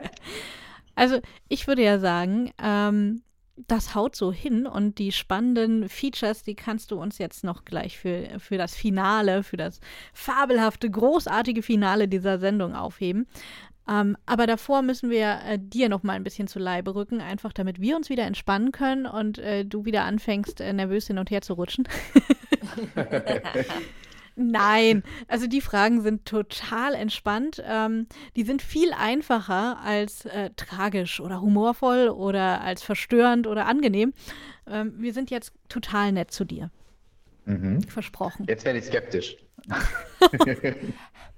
Also 0.94 1.20
ich 1.48 1.66
würde 1.66 1.82
ja 1.82 1.98
sagen, 1.98 2.52
ähm, 2.62 3.22
das 3.56 3.94
haut 3.94 4.16
so 4.16 4.32
hin 4.32 4.66
und 4.66 4.98
die 4.98 5.12
spannenden 5.12 5.88
Features, 5.88 6.42
die 6.42 6.54
kannst 6.54 6.90
du 6.90 7.00
uns 7.00 7.18
jetzt 7.18 7.44
noch 7.44 7.64
gleich 7.64 7.98
für, 7.98 8.38
für 8.38 8.58
das 8.58 8.74
Finale, 8.74 9.42
für 9.42 9.56
das 9.56 9.80
fabelhafte, 10.12 10.90
großartige 10.90 11.62
Finale 11.62 12.08
dieser 12.08 12.38
Sendung 12.38 12.74
aufheben. 12.74 13.26
Ähm, 13.88 14.16
aber 14.24 14.46
davor 14.46 14.82
müssen 14.82 15.10
wir 15.10 15.40
äh, 15.46 15.58
dir 15.60 15.88
noch 15.88 16.02
mal 16.02 16.14
ein 16.14 16.24
bisschen 16.24 16.48
zu 16.48 16.58
Leibe 16.58 16.94
rücken, 16.94 17.20
einfach 17.20 17.52
damit 17.52 17.80
wir 17.80 17.96
uns 17.96 18.08
wieder 18.08 18.24
entspannen 18.24 18.72
können 18.72 19.06
und 19.06 19.38
äh, 19.38 19.64
du 19.64 19.84
wieder 19.84 20.04
anfängst, 20.04 20.60
äh, 20.60 20.72
nervös 20.72 21.06
hin 21.06 21.18
und 21.18 21.30
her 21.30 21.42
zu 21.42 21.52
rutschen. 21.54 21.86
Nein, 24.36 25.04
also 25.28 25.46
die 25.46 25.60
Fragen 25.60 26.00
sind 26.00 26.24
total 26.24 26.94
entspannt. 26.94 27.62
Ähm, 27.64 28.06
die 28.34 28.42
sind 28.42 28.62
viel 28.62 28.92
einfacher 28.92 29.78
als 29.80 30.24
äh, 30.24 30.50
tragisch 30.56 31.20
oder 31.20 31.40
humorvoll 31.40 32.08
oder 32.08 32.60
als 32.60 32.82
verstörend 32.82 33.46
oder 33.46 33.66
angenehm. 33.66 34.12
Ähm, 34.66 34.94
wir 34.98 35.12
sind 35.12 35.30
jetzt 35.30 35.52
total 35.68 36.10
nett 36.10 36.32
zu 36.32 36.44
dir. 36.44 36.70
Mhm. 37.44 37.82
Versprochen. 37.82 38.46
Jetzt 38.48 38.64
werde 38.64 38.78
ich 38.78 38.86
skeptisch. 38.86 39.36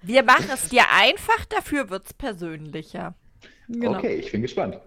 Wir 0.07 0.23
machen 0.23 0.49
es 0.55 0.69
dir 0.69 0.85
einfach, 0.93 1.45
dafür 1.47 1.91
wird 1.91 2.07
es 2.07 2.15
persönlicher. 2.15 3.15
Genau. 3.67 3.99
Okay, 3.99 4.15
ich 4.15 4.31
bin 4.31 4.41
gespannt. 4.41 4.79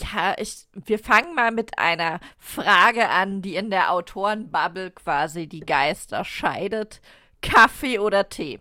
Ja, 0.00 0.34
ich, 0.38 0.66
wir 0.72 0.98
fangen 0.98 1.34
mal 1.34 1.50
mit 1.50 1.78
einer 1.78 2.20
Frage 2.38 3.10
an, 3.10 3.42
die 3.42 3.56
in 3.56 3.68
der 3.68 3.92
Autorenbubble 3.92 4.92
quasi 4.92 5.46
die 5.46 5.60
Geister 5.60 6.24
scheidet. 6.24 7.02
Kaffee 7.42 7.98
oder 7.98 8.30
Tee? 8.30 8.60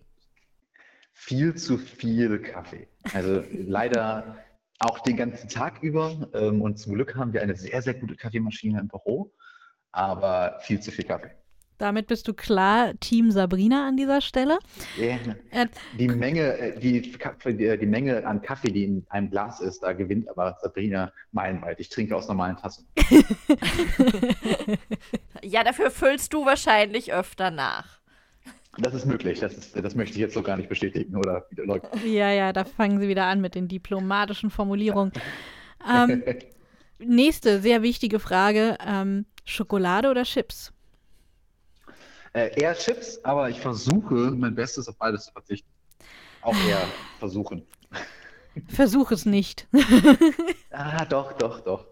Viel 1.14 1.56
zu 1.56 1.78
viel 1.78 2.39
Kaffee. 2.39 2.89
Also 3.14 3.45
leider 3.54 4.43
auch 4.80 4.99
den 4.99 5.16
ganzen 5.16 5.47
Tag 5.47 5.82
über. 5.82 6.30
Ähm, 6.34 6.62
und 6.62 6.78
zum 6.78 6.95
Glück 6.95 7.16
haben 7.16 7.32
wir 7.32 7.41
eine 7.41 7.56
sehr, 7.56 7.82
sehr 7.82 7.93
gute 7.93 8.18
Kaffeemaschine 8.18 8.82
im 8.82 8.89
Büro, 8.89 9.32
aber 9.93 10.60
viel 10.60 10.82
zu 10.82 10.91
viel 10.91 11.06
Kaffee. 11.06 11.32
Damit 11.82 12.06
bist 12.06 12.28
du 12.28 12.36
klar 12.36 12.94
Team 13.00 13.32
Sabrina 13.32 13.88
an 13.88 13.98
dieser 13.98 14.22
Stelle. 14.22 14.60
Yeah. 15.00 15.18
Äh, 15.50 15.66
die, 15.98 16.08
Menge, 16.08 16.56
äh, 16.56 16.80
die, 16.80 17.02
die, 17.02 17.86
Menge 17.88 18.24
an 18.24 18.44
Kaffee, 18.44 18.72
die 18.72 18.84
in 18.84 19.06
einem 19.10 19.32
Glas 19.32 19.60
ist, 19.62 19.82
da 19.82 19.94
gewinnt 19.94 20.30
aber 20.30 20.56
Sabrina 20.62 21.12
meilenweit. 21.32 21.80
Ich 21.80 21.90
trinke 21.90 22.16
aus 22.16 22.28
normalen 22.28 22.56
Tassen. 22.56 22.88
ja, 25.42 25.64
dafür 25.64 25.90
füllst 25.90 26.34
du 26.34 26.46
wahrscheinlich 26.46 27.12
öfter 27.14 27.50
nach. 27.50 28.00
Das 28.78 28.94
ist 28.94 29.08
möglich. 29.08 29.40
Das, 29.40 29.56
ist, 29.56 29.76
das 29.76 29.96
möchte 29.96 30.14
ich 30.14 30.22
jetzt 30.22 30.36
so 30.36 30.44
gar 30.44 30.58
nicht 30.58 30.70
bestätigen 30.70 31.16
oder 31.16 31.48
Ja, 32.06 32.30
ja, 32.30 32.54
da 32.54 32.64
fangen 32.64 33.00
sie 33.00 33.08
wieder 33.08 33.26
an 33.26 33.42
mit 33.42 33.56
den 33.56 33.68
diplomatischen 33.68 34.52
Formulierungen. 34.52 35.14
ähm, 35.92 36.24
nächste 37.00 37.60
sehr 37.60 37.82
wichtige 37.82 38.20
Frage: 38.20 38.78
ähm, 38.86 39.26
Schokolade 39.46 40.12
oder 40.12 40.26
Chips? 40.26 40.72
Äh, 42.34 42.62
eher 42.62 42.74
Chips, 42.76 43.20
aber 43.24 43.50
ich 43.50 43.60
versuche 43.60 44.32
mein 44.32 44.56
Bestes 44.56 44.88
auf 44.88 44.98
beides 44.98 45.26
zu 45.26 45.32
verzichten. 45.34 45.70
Auch 46.42 46.56
eher 46.68 46.82
versuchen. 47.20 47.66
Versuch 48.68 49.12
es 49.12 49.26
nicht. 49.26 49.68
ah, 50.72 51.06
doch, 51.06 51.34
doch, 51.34 51.62
doch. 51.62 51.86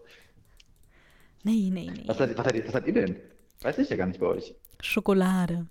Nee, 1.42 1.70
nee, 1.72 1.90
nee. 1.90 2.04
Was 2.06 2.20
hat, 2.20 2.36
was, 2.36 2.46
hat, 2.46 2.66
was 2.66 2.74
hat 2.74 2.86
ihr 2.86 2.92
denn? 2.92 3.16
Weiß 3.62 3.78
ich 3.78 3.88
ja 3.88 3.96
gar 3.96 4.06
nicht 4.06 4.20
bei 4.20 4.26
euch. 4.26 4.54
Schokolade. 4.80 5.66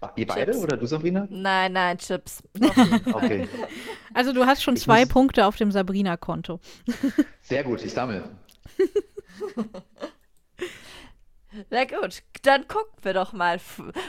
Ach, 0.00 0.10
ihr 0.16 0.26
beide 0.26 0.56
oder 0.56 0.76
du, 0.76 0.86
Sabrina? 0.86 1.28
Nein, 1.30 1.72
nein, 1.72 1.98
Chips. 1.98 2.42
okay. 3.12 3.48
Also 4.12 4.32
du 4.32 4.44
hast 4.44 4.62
schon 4.62 4.74
ich 4.74 4.82
zwei 4.82 5.02
muss... 5.02 5.10
Punkte 5.10 5.46
auf 5.46 5.56
dem 5.56 5.70
Sabrina-Konto. 5.70 6.58
Sehr 7.42 7.62
gut, 7.62 7.84
ich 7.84 7.92
sammle. 7.92 8.24
Na 11.70 11.84
gut, 11.84 12.22
dann 12.42 12.66
gucken 12.66 12.98
wir 13.02 13.14
doch 13.14 13.32
mal, 13.32 13.60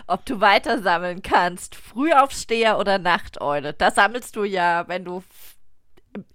ob 0.07 0.25
du 0.25 0.39
weiter 0.39 0.81
sammeln 0.81 1.21
kannst. 1.21 1.75
Frühaufsteher 1.75 2.79
oder 2.79 2.99
Nachteule. 2.99 3.73
Da 3.73 3.91
sammelst 3.91 4.35
du 4.35 4.43
ja, 4.43 4.87
wenn 4.87 5.03
du 5.03 5.23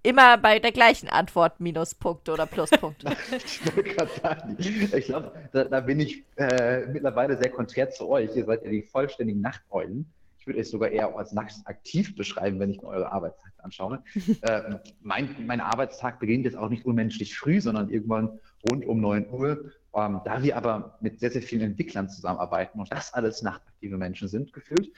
immer 0.03 0.39
bei 0.39 0.59
der 0.59 0.73
gleichen 0.73 1.09
Antwort 1.09 1.61
Minuspunkte 1.61 2.33
oder 2.33 2.47
Pluspunkte. 2.47 3.17
ich 3.37 5.07
glaube, 5.07 5.33
da, 5.53 5.65
da, 5.65 5.81
bin 5.81 6.01
ich 6.01 6.25
äh, 6.37 6.87
mittlerweile 6.87 7.37
sehr 7.39 7.51
konträr 7.51 7.91
zu 7.91 8.09
euch. 8.09 8.35
Ihr 8.37 8.45
seid 8.45 8.65
ja 8.65 8.71
die 8.71 8.83
vollständigen 8.83 9.41
Nachteulen. 9.41 10.13
Ich 10.41 10.47
würde 10.47 10.61
euch 10.61 10.69
sogar 10.69 10.91
eher 10.91 11.17
als 11.17 11.33
nachtaktiv 11.33 12.17
beschreiben, 12.17 12.59
wenn 12.59 12.71
ich 12.71 12.81
mir 12.81 12.89
eure 12.89 13.13
Arbeitszeit 13.13 13.53
anschaue. 13.59 14.03
äh, 14.43 14.77
mein, 15.01 15.35
mein 15.47 15.61
Arbeitstag 15.61 16.19
beginnt 16.21 16.45
jetzt 16.45 16.57
auch 16.57 16.69
nicht 16.69 16.85
unmenschlich 16.85 17.39
früh, 17.39 17.61
sondern 17.61 17.91
irgendwann 17.91 18.41
rund 18.69 18.85
um 18.85 19.01
9 19.01 19.31
Uhr. 19.31 19.73
Ähm, 19.99 20.21
da 20.25 20.43
wir 20.43 20.57
aber 20.57 20.97
mit 21.01 21.19
sehr, 21.19 21.31
sehr 21.31 21.43
vielen 21.43 21.63
Entwicklern 21.63 22.09
zusammenarbeiten 22.09 22.79
und 22.79 22.93
das 22.93 23.13
alles 23.15 23.43
nachtaktive 23.43 23.97
Menschen 23.97 24.29
sind, 24.29 24.53
gefühlt, 24.53 24.93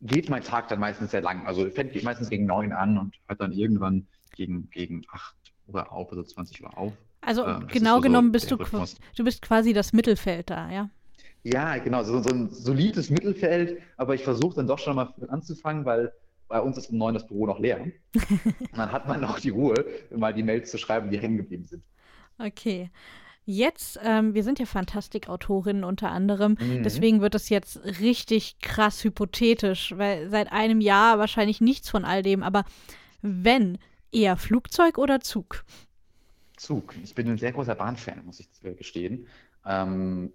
geht 0.00 0.28
mein 0.30 0.42
Tag 0.42 0.68
dann 0.68 0.78
meistens 0.78 1.10
sehr 1.10 1.22
lang. 1.22 1.46
Also 1.46 1.68
fängt 1.70 2.00
meistens 2.04 2.30
gegen 2.30 2.46
9 2.46 2.72
an 2.72 2.98
und 2.98 3.16
hört 3.26 3.40
dann 3.40 3.52
irgendwann 3.52 4.06
gegen, 4.36 4.70
gegen 4.70 5.02
8 5.10 5.34
Uhr 5.66 5.92
auf, 5.92 6.10
also 6.10 6.22
20 6.22 6.62
Uhr 6.62 6.78
auf. 6.78 6.92
Also 7.22 7.44
ähm, 7.44 7.66
genau 7.66 7.96
so 7.96 8.02
genommen 8.02 8.30
bist 8.30 8.50
du, 8.50 8.56
du 8.56 9.24
bist 9.24 9.42
quasi 9.42 9.72
das 9.72 9.92
Mittelfeld 9.92 10.50
da, 10.50 10.70
ja? 10.70 10.90
Ja, 11.42 11.78
genau, 11.78 12.04
so, 12.04 12.22
so 12.22 12.30
ein 12.30 12.50
solides 12.50 13.10
Mittelfeld, 13.10 13.80
aber 13.96 14.14
ich 14.14 14.22
versuche 14.22 14.56
dann 14.56 14.66
doch 14.66 14.78
schon 14.78 14.96
mal 14.96 15.12
anzufangen, 15.28 15.84
weil 15.84 16.12
bei 16.46 16.60
uns 16.60 16.78
ist 16.78 16.90
um 16.90 16.98
neun 16.98 17.14
das 17.14 17.26
Büro 17.26 17.46
noch 17.46 17.58
leer. 17.58 17.80
Und 17.80 17.92
dann 18.76 18.92
hat 18.92 19.08
man 19.08 19.20
noch 19.20 19.40
die 19.40 19.50
Ruhe, 19.50 19.74
mal 20.14 20.32
die 20.32 20.42
Mails 20.42 20.70
zu 20.70 20.78
schreiben, 20.78 21.10
die 21.10 21.18
hängen 21.18 21.36
geblieben 21.36 21.66
sind. 21.66 21.82
Okay. 22.38 22.90
Jetzt, 23.50 23.98
ähm, 24.04 24.34
wir 24.34 24.44
sind 24.44 24.58
ja 24.58 24.66
Fantastikautorinnen 24.66 25.82
unter 25.82 26.10
anderem, 26.10 26.58
mhm. 26.60 26.82
deswegen 26.82 27.22
wird 27.22 27.34
es 27.34 27.48
jetzt 27.48 27.82
richtig 27.98 28.58
krass 28.60 29.02
hypothetisch, 29.02 29.94
weil 29.96 30.28
seit 30.28 30.52
einem 30.52 30.82
Jahr 30.82 31.18
wahrscheinlich 31.18 31.62
nichts 31.62 31.88
von 31.88 32.04
all 32.04 32.22
dem, 32.22 32.42
aber 32.42 32.64
wenn, 33.22 33.78
eher 34.12 34.36
Flugzeug 34.36 34.98
oder 34.98 35.20
Zug? 35.20 35.64
Zug. 36.58 36.94
Ich 37.02 37.14
bin 37.14 37.26
ein 37.26 37.38
sehr 37.38 37.52
großer 37.52 37.74
Bahnfan, 37.74 38.22
muss 38.26 38.38
ich 38.38 38.50
gestehen. 38.76 39.26
Ähm, 39.64 40.30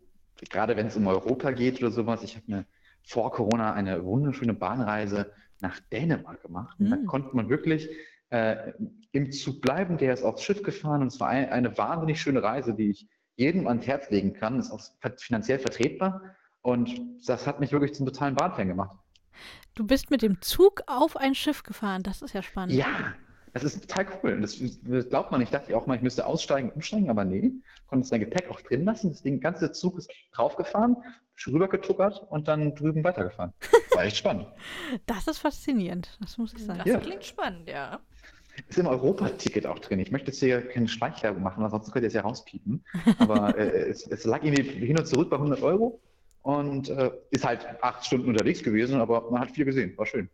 gerade 0.49 0.76
wenn 0.76 0.88
es 0.88 0.97
um 0.97 1.05
Europa 1.05 1.51
geht 1.51 1.84
oder 1.84 1.91
sowas, 1.91 2.24
ich 2.24 2.36
habe 2.36 2.45
mir 2.47 2.66
vor 3.03 3.32
Corona 3.32 3.74
eine 3.74 4.03
wunderschöne 4.03 4.55
Bahnreise 4.55 5.32
nach 5.61 5.80
Dänemark 5.91 6.41
gemacht. 6.41 6.80
Mhm. 6.80 6.89
Da 6.89 6.97
konnte 7.05 7.36
man 7.36 7.47
wirklich 7.47 7.89
äh, 8.34 8.73
im 9.11 9.31
Zug 9.31 9.61
bleiben. 9.61 9.97
Der 9.97 10.13
ist 10.13 10.23
aufs 10.23 10.41
Schiff 10.43 10.63
gefahren 10.63 11.01
und 11.01 11.07
es 11.07 11.19
war 11.19 11.29
ein, 11.29 11.49
eine 11.49 11.77
wahnsinnig 11.77 12.19
schöne 12.19 12.41
Reise, 12.41 12.73
die 12.73 12.89
ich 12.89 13.07
jedem 13.36 13.67
ans 13.67 13.86
Herz 13.86 14.09
legen 14.09 14.34
kann. 14.34 14.59
Ist 14.59 14.71
auch 14.71 14.81
finanziell 15.17 15.59
vertretbar 15.59 16.21
und 16.61 16.99
das 17.27 17.45
hat 17.45 17.59
mich 17.59 17.71
wirklich 17.71 17.93
zum 17.93 18.07
totalen 18.07 18.36
Bahnfan 18.36 18.67
gemacht. 18.67 18.97
Du 19.75 19.86
bist 19.86 20.09
mit 20.09 20.23
dem 20.23 20.41
Zug 20.41 20.81
auf 20.88 21.15
ein 21.15 21.36
Schiff 21.36 21.63
gefahren. 21.63 22.01
Das 22.03 22.21
ist 22.21 22.34
ja 22.34 22.41
spannend. 22.41 22.73
Ja, 22.73 23.13
das 23.53 23.63
ist 23.63 23.88
total 23.88 24.07
cool. 24.23 24.41
Das, 24.41 24.59
das 24.84 25.09
glaubt 25.09 25.31
man. 25.31 25.41
Ich 25.41 25.49
dachte 25.49 25.75
auch 25.77 25.86
mal, 25.86 25.95
ich 25.95 26.01
müsste 26.01 26.25
aussteigen, 26.25 26.71
umsteigen, 26.71 27.09
aber 27.09 27.23
nee. 27.23 27.51
Konnte 27.88 28.07
sein 28.07 28.19
Gepäck 28.19 28.49
auch 28.49 28.61
drin 28.61 28.86
lassen. 28.86 29.11
Das 29.11 29.21
Ding, 29.21 29.39
ganze 29.39 29.71
Zug 29.71 29.97
ist 29.97 30.11
draufgefahren, 30.31 30.97
rübergetuckert 31.45 32.25
und 32.29 32.47
dann 32.47 32.73
drüben 32.73 33.03
weitergefahren. 33.03 33.53
War 33.93 34.05
echt 34.05 34.17
spannend. 34.17 34.47
Das 35.05 35.27
ist 35.27 35.39
faszinierend, 35.39 36.17
das 36.19 36.38
muss 36.38 36.53
ich 36.53 36.63
sagen. 36.63 36.79
Das 36.79 36.88
ja. 36.88 36.99
klingt 36.99 37.25
spannend, 37.25 37.69
ja. 37.69 37.99
Ist 38.68 38.78
im 38.78 38.86
Europa-Ticket 38.86 39.66
auch 39.66 39.80
drin. 39.80 39.99
Ich 39.99 40.12
möchte 40.12 40.28
jetzt 40.28 40.39
hier 40.39 40.62
keine 40.68 40.88
Schleichwerbung 40.88 41.41
machen, 41.41 41.64
weil 41.64 41.72
sonst 41.72 41.91
könnt 41.91 42.04
ihr 42.04 42.08
es 42.08 42.14
ja 42.14 42.22
rauspiepen. 42.22 42.84
Aber 43.18 43.58
äh, 43.58 43.89
es, 43.89 44.06
es, 44.08 44.26
lag 44.26 44.43
irgendwie 44.43 44.86
hin 44.86 44.97
und 44.97 45.08
zurück 45.08 45.30
bei 45.30 45.38
100 45.38 45.62
Euro 45.64 45.99
und 46.43 46.89
äh, 46.89 47.12
ist 47.32 47.45
halt 47.45 47.66
acht 47.82 48.06
Stunden 48.06 48.30
unterwegs 48.30 48.62
gewesen, 48.62 48.99
aber 48.99 49.32
man 49.32 49.41
hat 49.41 49.51
viel 49.51 49.66
gesehen. 49.66 49.97
War 49.97 50.06
schön. 50.06 50.30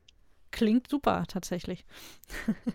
Klingt 0.52 0.90
super, 0.90 1.24
tatsächlich. 1.28 1.86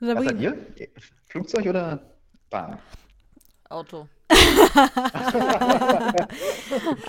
Was 0.00 0.24
seid 0.24 0.40
ihr? 0.40 0.56
Flugzeug 1.26 1.66
oder 1.66 2.00
Bahn? 2.50 2.78
Auto. 3.68 4.08
um, 4.30 4.38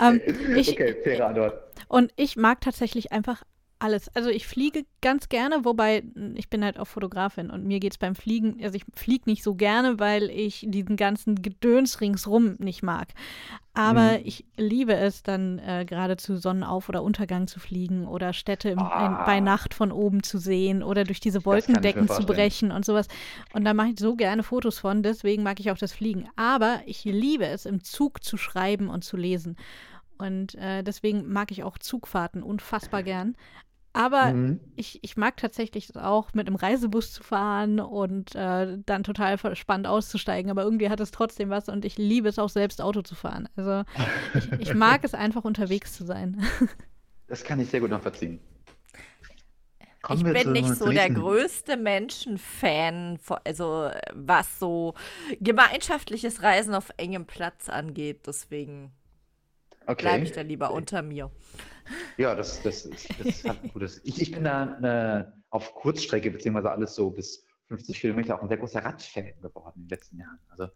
ähm, 0.00 0.20
ich, 0.56 0.72
okay, 0.72 0.96
faire 1.02 1.28
Antwort. 1.28 1.62
Und 1.88 2.12
ich 2.16 2.36
mag 2.36 2.60
tatsächlich 2.60 3.12
einfach 3.12 3.44
alles. 3.80 4.14
Also 4.14 4.30
ich 4.30 4.46
fliege 4.46 4.84
ganz 5.00 5.28
gerne, 5.28 5.64
wobei 5.64 6.02
hm, 6.14 6.34
ich 6.36 6.48
bin 6.48 6.64
halt 6.64 6.78
auch 6.78 6.86
Fotografin 6.86 7.50
und 7.50 7.64
mir 7.64 7.80
geht 7.80 7.92
es 7.92 7.98
beim 7.98 8.14
Fliegen, 8.14 8.62
also 8.62 8.76
ich 8.76 8.84
fliege 8.94 9.28
nicht 9.28 9.42
so 9.42 9.54
gerne, 9.54 9.98
weil 9.98 10.30
ich 10.30 10.66
diesen 10.68 10.96
ganzen 10.96 11.42
Gedöns 11.42 12.00
ringsrum 12.00 12.56
nicht 12.58 12.82
mag. 12.82 13.08
Aber 13.72 14.18
mhm. 14.18 14.24
ich 14.24 14.44
liebe 14.56 14.94
es 14.94 15.22
dann 15.22 15.58
äh, 15.60 15.84
gerade 15.86 16.16
zu 16.16 16.36
Sonnenauf- 16.36 16.88
oder 16.88 17.02
Untergang 17.02 17.46
zu 17.46 17.60
fliegen 17.60 18.06
oder 18.06 18.32
Städte 18.32 18.68
im, 18.70 18.80
ah. 18.80 19.06
in, 19.06 19.26
bei 19.26 19.40
Nacht 19.40 19.74
von 19.74 19.92
oben 19.92 20.22
zu 20.22 20.38
sehen 20.38 20.82
oder 20.82 21.04
durch 21.04 21.20
diese 21.20 21.44
Wolkendecken 21.44 22.08
zu 22.08 22.26
brechen 22.26 22.72
und 22.72 22.84
sowas. 22.84 23.06
Und 23.52 23.64
da 23.64 23.72
mache 23.72 23.90
ich 23.90 24.00
so 24.00 24.16
gerne 24.16 24.42
Fotos 24.42 24.78
von, 24.78 25.02
deswegen 25.02 25.42
mag 25.42 25.60
ich 25.60 25.70
auch 25.70 25.78
das 25.78 25.92
Fliegen. 25.92 26.28
Aber 26.36 26.80
ich 26.84 27.04
liebe 27.04 27.46
es, 27.46 27.64
im 27.64 27.82
Zug 27.84 28.24
zu 28.24 28.36
schreiben 28.36 28.88
und 28.88 29.04
zu 29.04 29.16
lesen. 29.16 29.56
Und 30.18 30.54
äh, 30.56 30.82
deswegen 30.82 31.32
mag 31.32 31.50
ich 31.50 31.62
auch 31.62 31.78
Zugfahrten 31.78 32.42
unfassbar 32.42 33.02
gern. 33.02 33.36
Aber 33.92 34.32
mhm. 34.32 34.60
ich, 34.76 35.00
ich 35.02 35.16
mag 35.16 35.36
tatsächlich 35.36 35.96
auch, 35.96 36.32
mit 36.32 36.46
einem 36.46 36.56
Reisebus 36.56 37.12
zu 37.12 37.24
fahren 37.24 37.80
und 37.80 38.34
äh, 38.36 38.78
dann 38.86 39.02
total 39.02 39.36
spannend 39.56 39.88
auszusteigen. 39.88 40.50
Aber 40.50 40.62
irgendwie 40.62 40.90
hat 40.90 41.00
es 41.00 41.10
trotzdem 41.10 41.50
was 41.50 41.68
und 41.68 41.84
ich 41.84 41.98
liebe 41.98 42.28
es 42.28 42.38
auch 42.38 42.48
selbst, 42.48 42.80
Auto 42.80 43.02
zu 43.02 43.16
fahren. 43.16 43.48
Also 43.56 43.82
ich, 44.34 44.52
ich 44.60 44.74
mag 44.74 45.02
es 45.02 45.14
einfach, 45.14 45.44
unterwegs 45.44 45.94
zu 45.94 46.04
sein. 46.04 46.42
Das 47.26 47.44
kann 47.44 47.60
ich 47.60 47.70
sehr 47.70 47.78
gut 47.78 47.90
nachvollziehen. 47.90 48.40
Kommen 50.02 50.26
ich 50.26 50.42
bin 50.42 50.50
nicht 50.50 50.74
so 50.74 50.90
der 50.90 51.08
größte 51.10 51.76
Menschenfan, 51.76 53.20
also 53.44 53.88
was 54.12 54.58
so 54.58 54.94
gemeinschaftliches 55.40 56.42
Reisen 56.42 56.74
auf 56.74 56.90
engem 56.96 57.26
Platz 57.26 57.68
angeht. 57.68 58.26
Deswegen 58.26 58.90
okay. 59.92 60.02
bleibe 60.02 60.24
ich 60.24 60.32
da 60.32 60.40
lieber 60.42 60.72
unter 60.72 61.02
mir. 61.02 61.30
Ja, 62.16 62.34
das, 62.34 62.62
das, 62.62 62.86
ist, 62.86 63.08
das 63.18 63.44
hat 63.44 63.62
ein 63.62 63.70
gutes. 63.72 64.00
Ich, 64.04 64.20
ich 64.20 64.30
bin 64.30 64.44
da 64.44 65.20
äh, 65.20 65.24
auf 65.50 65.74
Kurzstrecke, 65.74 66.30
beziehungsweise 66.30 66.70
alles 66.70 66.94
so 66.94 67.10
bis 67.10 67.44
50 67.68 68.00
Kilometer 68.00 68.36
auch 68.36 68.42
ein 68.42 68.48
sehr 68.48 68.58
großer 68.58 68.84
Radfan 68.84 69.32
geworden 69.40 69.74
in 69.76 69.82
den 69.82 69.88
letzten 69.88 70.18
Jahren. 70.18 70.38
Also, 70.48 70.68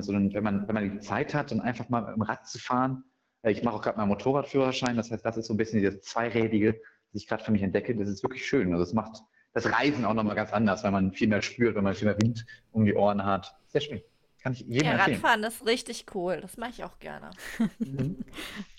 so, 0.00 0.12
wenn, 0.12 0.42
man, 0.42 0.66
wenn 0.66 0.74
man 0.74 0.90
die 0.90 1.00
Zeit 1.00 1.34
hat, 1.34 1.50
dann 1.50 1.60
einfach 1.60 1.88
mal 1.88 2.02
mit 2.02 2.16
dem 2.16 2.22
Rad 2.22 2.46
zu 2.46 2.58
fahren. 2.58 3.04
Äh, 3.42 3.52
ich 3.52 3.62
mache 3.62 3.76
auch 3.76 3.82
gerade 3.82 3.98
meinen 3.98 4.08
Motorradführerschein, 4.08 4.96
das 4.96 5.10
heißt, 5.10 5.24
das 5.24 5.36
ist 5.36 5.46
so 5.46 5.54
ein 5.54 5.58
bisschen 5.58 5.80
dieses 5.80 6.00
Zweirädige, 6.02 6.72
das 6.72 7.22
ich 7.22 7.28
gerade 7.28 7.44
für 7.44 7.52
mich 7.52 7.62
entdecke. 7.62 7.94
Das 7.94 8.08
ist 8.08 8.22
wirklich 8.22 8.46
schön. 8.46 8.72
Also, 8.72 8.82
es 8.82 8.92
macht 8.92 9.22
das 9.52 9.70
Reisen 9.70 10.04
auch 10.04 10.14
nochmal 10.14 10.34
ganz 10.34 10.52
anders, 10.52 10.82
weil 10.84 10.90
man 10.90 11.12
viel 11.12 11.28
mehr 11.28 11.42
spürt, 11.42 11.76
wenn 11.76 11.84
man 11.84 11.94
viel 11.94 12.08
mehr 12.08 12.20
Wind 12.20 12.46
um 12.70 12.84
die 12.84 12.94
Ohren 12.94 13.24
hat. 13.24 13.54
Sehr 13.66 13.82
schön. 13.82 14.02
Kann 14.42 14.52
ich 14.54 14.60
jedem 14.60 14.86
ja, 14.86 14.92
empfehlen. 14.92 15.16
Radfahren 15.16 15.44
ist 15.44 15.66
richtig 15.66 16.06
cool. 16.14 16.40
Das 16.40 16.56
mache 16.56 16.70
ich 16.70 16.84
auch 16.84 16.98
gerne. 16.98 17.30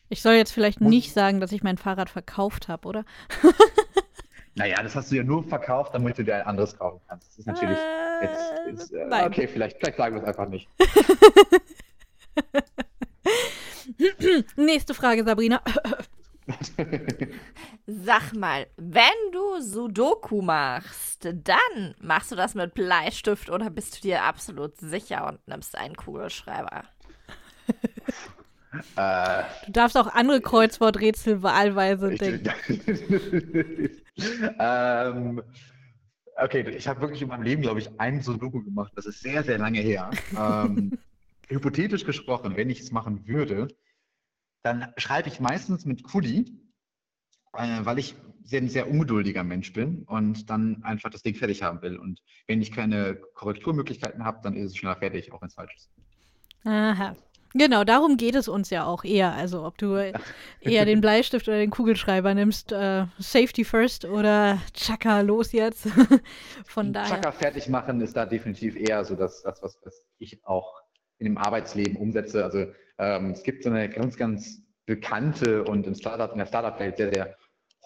Ich 0.09 0.21
soll 0.21 0.33
jetzt 0.33 0.51
vielleicht 0.51 0.79
nicht 0.79 1.11
sagen, 1.11 1.39
dass 1.39 1.51
ich 1.51 1.63
mein 1.63 1.77
Fahrrad 1.79 2.07
verkauft 2.07 2.67
habe, 2.67 2.87
oder? 2.87 3.05
Naja, 4.55 4.83
das 4.83 4.95
hast 4.95 5.11
du 5.11 5.15
ja 5.15 5.23
nur 5.23 5.43
verkauft, 5.43 5.95
damit 5.95 6.15
du 6.19 6.23
dir 6.23 6.35
ein 6.35 6.43
anderes 6.43 6.77
kaufen 6.77 7.01
kannst. 7.07 7.27
Das 7.29 7.39
ist 7.39 7.47
natürlich. 7.47 7.75
Äh, 7.75 8.25
jetzt, 8.69 8.83
ist, 8.83 8.93
äh, 8.93 9.25
okay, 9.25 9.47
vielleicht, 9.47 9.77
vielleicht 9.79 9.97
sagen 9.97 10.15
wir 10.15 10.21
es 10.21 10.27
einfach 10.27 10.47
nicht. 10.47 10.69
Nächste 14.55 14.93
Frage, 14.93 15.23
Sabrina. 15.23 15.63
Sag 17.85 18.33
mal, 18.33 18.67
wenn 18.77 19.31
du 19.31 19.61
Sudoku 19.61 20.41
machst, 20.41 21.25
dann 21.25 21.95
machst 22.01 22.31
du 22.31 22.35
das 22.35 22.55
mit 22.55 22.73
Bleistift 22.73 23.49
oder 23.49 23.69
bist 23.69 23.97
du 23.97 24.01
dir 24.01 24.23
absolut 24.23 24.77
sicher 24.77 25.27
und 25.27 25.47
nimmst 25.47 25.77
einen 25.77 25.95
Kugelschreiber? 25.95 26.83
äh, 28.97 29.43
Du 29.65 29.71
darfst 29.71 29.97
auch 29.97 30.07
andere 30.07 30.41
Kreuzworträtsel 30.41 31.43
wahlweise 31.43 32.13
ich, 32.13 32.19
denken. 32.19 32.53
ähm, 34.59 35.41
okay, 36.37 36.69
ich 36.69 36.87
habe 36.87 37.01
wirklich 37.01 37.21
in 37.21 37.29
meinem 37.29 37.43
Leben, 37.43 37.61
glaube 37.61 37.79
ich, 37.79 37.99
einen 37.99 38.21
Sudoku 38.21 38.63
gemacht. 38.63 38.91
Das 38.95 39.05
ist 39.05 39.21
sehr, 39.21 39.43
sehr 39.43 39.57
lange 39.57 39.79
her. 39.79 40.09
Ähm, 40.37 40.97
hypothetisch 41.47 42.05
gesprochen, 42.05 42.55
wenn 42.55 42.69
ich 42.69 42.79
es 42.79 42.91
machen 42.91 43.27
würde, 43.27 43.67
dann 44.63 44.91
schreibe 44.97 45.29
ich 45.29 45.39
meistens 45.39 45.85
mit 45.85 46.03
Kuli, 46.03 46.45
äh, 47.53 47.79
weil 47.81 47.99
ich 47.99 48.15
sehr, 48.43 48.61
ein 48.61 48.69
sehr 48.69 48.89
ungeduldiger 48.89 49.43
Mensch 49.43 49.71
bin 49.73 50.03
und 50.03 50.49
dann 50.49 50.83
einfach 50.83 51.09
das 51.09 51.21
Ding 51.21 51.35
fertig 51.35 51.63
haben 51.63 51.81
will. 51.81 51.97
Und 51.97 52.21
wenn 52.47 52.61
ich 52.61 52.71
keine 52.71 53.15
Korrekturmöglichkeiten 53.35 54.23
habe, 54.25 54.39
dann 54.43 54.55
ist 54.55 54.71
es 54.71 54.77
schneller 54.77 54.95
fertig, 54.95 55.31
auch 55.31 55.41
wenn 55.41 55.47
es 55.47 55.53
falsch 55.53 55.75
ist. 55.75 55.89
Aha. 56.65 57.15
Genau, 57.55 57.83
darum 57.83 58.17
geht 58.17 58.33
es 58.33 58.47
uns 58.47 58.71
ja 58.71 58.85
auch 58.85 59.03
eher. 59.03 59.33
Also 59.33 59.63
ob 59.63 59.77
du 59.77 59.95
eher 60.61 60.85
den 60.85 61.01
Bleistift 61.01 61.47
oder 61.47 61.59
den 61.59 61.69
Kugelschreiber 61.69 62.33
nimmst, 62.33 62.71
äh, 62.71 63.05
Safety 63.19 63.63
first 63.63 64.05
oder 64.05 64.57
Chaka, 64.73 65.21
los 65.21 65.51
jetzt. 65.51 65.87
Von 66.65 66.93
daher. 66.93 67.09
Chaka 67.09 67.31
fertig 67.31 67.69
machen 67.69 68.01
ist 68.01 68.15
da 68.15 68.25
definitiv 68.25 68.75
eher 68.75 69.05
so 69.05 69.15
das, 69.15 69.43
das 69.43 69.61
was, 69.61 69.77
was 69.83 70.03
ich 70.17 70.43
auch 70.45 70.81
in 71.19 71.25
dem 71.25 71.37
Arbeitsleben 71.37 71.95
umsetze. 71.95 72.43
Also 72.43 72.65
ähm, 72.97 73.31
es 73.31 73.43
gibt 73.43 73.63
so 73.63 73.69
eine 73.69 73.89
ganz, 73.89 74.17
ganz 74.17 74.61
bekannte 74.85 75.63
und 75.63 75.87
im 75.87 75.95
Startup, 75.95 76.31
in 76.31 76.37
der 76.37 76.45
Startup-Welt 76.45 76.97
sehr, 76.97 77.13
sehr 77.13 77.37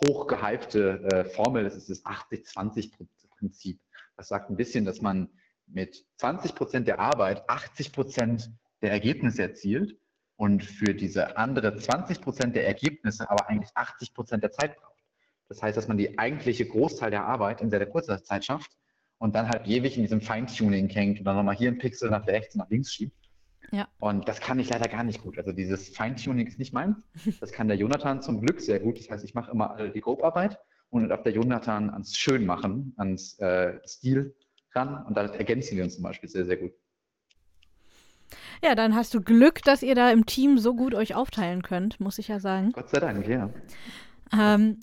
hoch 0.06 0.28
gehypte 0.28 1.04
äh, 1.12 1.26
Formel. 1.26 1.64
Das 1.64 1.76
ist 1.76 1.90
das 1.90 2.04
80-20-Prinzip. 2.06 3.80
Das 4.16 4.28
sagt 4.28 4.50
ein 4.50 4.58
bisschen, 4.58 4.86
dass 4.86 5.02
man 5.02 5.30
mit 5.68 6.06
20 6.18 6.56
Prozent 6.56 6.88
der 6.88 7.00
Arbeit 7.00 7.50
80 7.50 7.92
Prozent 7.92 8.52
der 8.82 8.92
Ergebnisse 8.92 9.44
erzielt 9.44 9.98
und 10.36 10.64
für 10.64 10.94
diese 10.94 11.38
andere 11.38 11.76
20 11.76 12.22
Prozent 12.22 12.56
der 12.56 12.68
Ergebnisse 12.68 13.30
aber 13.30 13.50
eigentlich 13.50 13.72
80 13.76 14.14
Prozent 14.14 14.44
der 14.44 14.52
Zeit 14.52 14.78
braucht. 14.78 15.04
Das 15.50 15.62
heißt, 15.62 15.78
dass 15.78 15.88
man 15.88 15.98
die 15.98 16.18
eigentliche 16.20 16.66
Großteil 16.66 17.12
der 17.12 17.26
Arbeit 17.26 17.62
in 17.62 17.70
sehr, 17.70 17.80
sehr 17.80 17.90
kurzer 17.90 18.24
Zeit 18.24 18.46
schafft 18.46 18.72
und 19.18 19.36
dann 19.36 19.50
halt 19.50 19.68
ewig 19.68 19.98
in 19.98 20.04
diesem 20.04 20.22
Feintuning 20.22 20.90
hängt 20.90 21.20
und 21.20 21.26
dann 21.26 21.36
nochmal 21.36 21.56
hier 21.56 21.72
ein 21.72 21.78
Pixel 21.78 22.10
nach 22.10 22.28
rechts 22.28 22.56
und 22.56 22.60
nach 22.60 22.70
links 22.70 22.94
schiebt. 22.94 23.27
Ja. 23.72 23.88
Und 24.00 24.28
das 24.28 24.40
kann 24.40 24.60
ich 24.60 24.70
leider 24.70 24.88
gar 24.88 25.04
nicht 25.04 25.22
gut. 25.22 25.38
Also 25.38 25.52
dieses 25.52 25.90
Feintuning 25.90 26.48
ist 26.48 26.60
nicht 26.60 26.74
meins. 26.74 26.98
Das 27.40 27.52
kann 27.52 27.68
der 27.68 27.78
Jonathan 27.78 28.22
zum 28.22 28.40
Glück 28.40 28.62
sehr 28.62 28.80
gut. 28.80 29.00
Das 29.00 29.10
heißt, 29.10 29.24
ich 29.24 29.34
mache 29.34 29.52
immer 29.52 29.72
alle 29.72 29.90
die 29.90 30.02
Grobarbeit 30.02 30.60
und 30.90 31.10
darf 31.10 31.24
der 31.24 31.34
Jonathan 31.34 31.90
ans 31.90 32.16
Schönmachen, 32.16 32.94
ans 32.98 33.38
äh, 33.40 33.80
Stil 33.86 34.36
ran 34.74 35.06
und 35.06 35.18
da 35.18 35.26
ergänzen 35.26 35.78
wir 35.78 35.84
uns 35.84 35.96
zum 35.96 36.04
Beispiel 36.04 36.30
sehr, 36.30 36.46
sehr 36.46 36.58
gut. 36.58 36.72
Ja, 38.64 38.76
dann 38.76 38.96
hast 38.96 39.14
du 39.14 39.22
Glück, 39.22 39.62
dass 39.64 39.84
ihr 39.84 39.96
da 39.96 40.12
im 40.12 40.26
Team 40.26 40.58
so 40.58 40.74
gut 40.76 40.96
euch 40.96 41.16
aufteilen 41.16 41.62
könnt, 41.62 42.00
muss 42.00 42.18
ich 42.18 42.28
ja 42.28 42.40
sagen. 42.40 42.72
Gott 42.72 42.90
sei 42.90 43.00
Dank, 43.00 43.28
ja. 43.28 43.50
Ähm, 44.38 44.80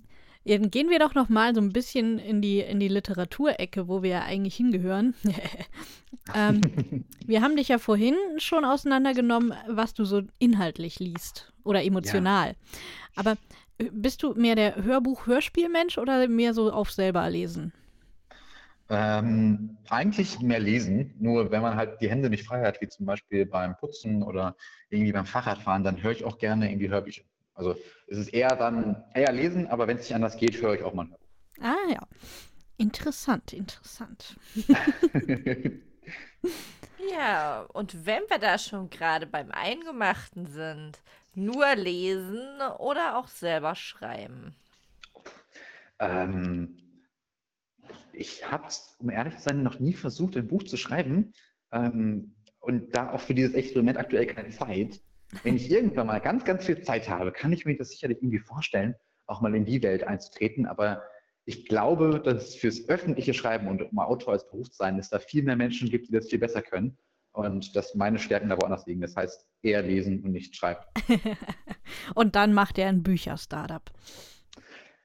ja, 0.47 0.59
dann 0.59 0.69
gehen 0.69 0.91
wir 0.91 0.99
doch 0.99 1.15
noch 1.15 1.27
mal 1.27 1.55
so 1.55 1.61
ein 1.61 1.73
bisschen 1.73 2.19
in 2.19 2.39
die, 2.39 2.59
in 2.59 2.79
die 2.79 2.87
Literaturecke, 2.87 3.87
wo 3.87 4.03
wir 4.03 4.09
ja 4.11 4.21
eigentlich 4.21 4.55
hingehören. 4.55 5.15
ähm, 6.35 6.61
wir 7.25 7.41
haben 7.41 7.55
dich 7.55 7.69
ja 7.69 7.79
vorhin 7.79 8.15
schon 8.37 8.63
auseinandergenommen, 8.63 9.53
was 9.67 9.95
du 9.95 10.05
so 10.05 10.21
inhaltlich 10.37 10.99
liest 10.99 11.51
oder 11.63 11.83
emotional. 11.83 12.55
Aber 13.15 13.37
äh, 13.79 13.89
bist 13.91 14.21
du 14.21 14.35
mehr 14.35 14.55
der 14.55 14.75
Hörbuch-Hörspielmensch 14.83 15.97
oder 15.97 16.27
mehr 16.27 16.53
so 16.53 16.71
auf 16.71 16.91
selber 16.91 17.27
lesen? 17.27 17.73
Ähm, 18.87 19.77
eigentlich 19.89 20.39
mehr 20.41 20.59
lesen, 20.59 21.15
nur 21.19 21.49
wenn 21.49 21.63
man 21.63 21.75
halt 21.75 21.99
die 22.01 22.09
Hände 22.09 22.29
nicht 22.29 22.45
frei 22.45 22.63
hat, 22.63 22.79
wie 22.81 22.87
zum 22.87 23.07
Beispiel 23.07 23.47
beim 23.47 23.75
Putzen 23.77 24.21
oder 24.21 24.55
irgendwie 24.91 25.11
beim 25.11 25.25
Fahrradfahren, 25.25 25.83
dann 25.83 26.03
höre 26.03 26.11
ich 26.11 26.23
auch 26.23 26.37
gerne 26.37 26.69
irgendwie 26.69 26.89
Hörbücher. 26.89 27.23
Also 27.55 27.75
es 28.07 28.17
ist 28.17 28.33
eher 28.33 28.55
dann 28.55 29.03
eher 29.13 29.31
lesen, 29.31 29.67
aber 29.67 29.87
wenn 29.87 29.97
es 29.97 30.03
nicht 30.03 30.15
anders 30.15 30.37
geht, 30.37 30.61
höre 30.61 30.75
ich 30.75 30.83
auch 30.83 30.93
mal. 30.93 31.07
Ah 31.59 31.75
ja. 31.89 32.05
Interessant, 32.77 33.53
interessant. 33.53 34.35
Ja, 37.11 37.65
und 37.73 38.05
wenn 38.05 38.23
wir 38.29 38.39
da 38.39 38.57
schon 38.57 38.89
gerade 38.89 39.27
beim 39.27 39.51
Eingemachten 39.51 40.47
sind, 40.47 40.99
nur 41.33 41.75
lesen 41.75 42.61
oder 42.79 43.17
auch 43.17 43.27
selber 43.27 43.75
schreiben? 43.75 44.55
Ähm, 45.99 46.77
ich 48.13 48.49
habe 48.49 48.67
es, 48.67 48.95
um 48.99 49.09
ehrlich 49.09 49.35
zu 49.37 49.43
sein, 49.43 49.63
noch 49.63 49.79
nie 49.79 49.93
versucht, 49.93 50.37
ein 50.37 50.47
Buch 50.47 50.63
zu 50.63 50.77
schreiben. 50.77 51.33
Ähm, 51.71 52.35
und 52.59 52.95
da 52.95 53.11
auch 53.11 53.19
für 53.19 53.35
dieses 53.35 53.53
Experiment 53.53 53.97
aktuell 53.97 54.25
keine 54.25 54.49
Zeit. 54.49 55.01
Wenn 55.43 55.55
ich 55.55 55.69
irgendwann 55.69 56.07
mal 56.07 56.19
ganz, 56.19 56.45
ganz 56.45 56.65
viel 56.65 56.81
Zeit 56.81 57.09
habe, 57.09 57.31
kann 57.31 57.53
ich 57.53 57.65
mir 57.65 57.77
das 57.77 57.89
sicherlich 57.89 58.19
irgendwie 58.19 58.39
vorstellen, 58.39 58.95
auch 59.27 59.41
mal 59.41 59.55
in 59.55 59.65
die 59.65 59.81
Welt 59.83 60.03
einzutreten. 60.03 60.65
Aber 60.65 61.03
ich 61.45 61.67
glaube, 61.67 62.21
dass 62.23 62.49
es 62.49 62.55
fürs 62.55 62.89
öffentliche 62.89 63.33
Schreiben 63.33 63.67
und 63.67 63.81
um 63.81 63.99
Autor 63.99 64.33
als 64.33 64.49
Beruf 64.49 64.69
zu 64.71 64.77
sein, 64.77 64.97
es 64.97 65.09
da 65.09 65.19
viel 65.19 65.43
mehr 65.43 65.55
Menschen 65.55 65.89
gibt, 65.89 66.07
die 66.07 66.11
das 66.11 66.29
viel 66.29 66.39
besser 66.39 66.61
können. 66.61 66.97
Und 67.33 67.75
dass 67.75 67.95
meine 67.95 68.17
Stärken 68.17 68.47
da 68.47 68.57
woanders 68.57 68.85
liegen. 68.85 69.01
Das 69.01 69.15
heißt, 69.15 69.45
eher 69.61 69.81
lesen 69.81 70.23
und 70.23 70.31
nicht 70.31 70.55
schreiben. 70.55 70.81
Und 72.15 72.35
dann 72.35 72.53
macht 72.53 72.77
er 72.77 72.87
ein 72.87 73.03
Bücher-Startup. 73.03 73.91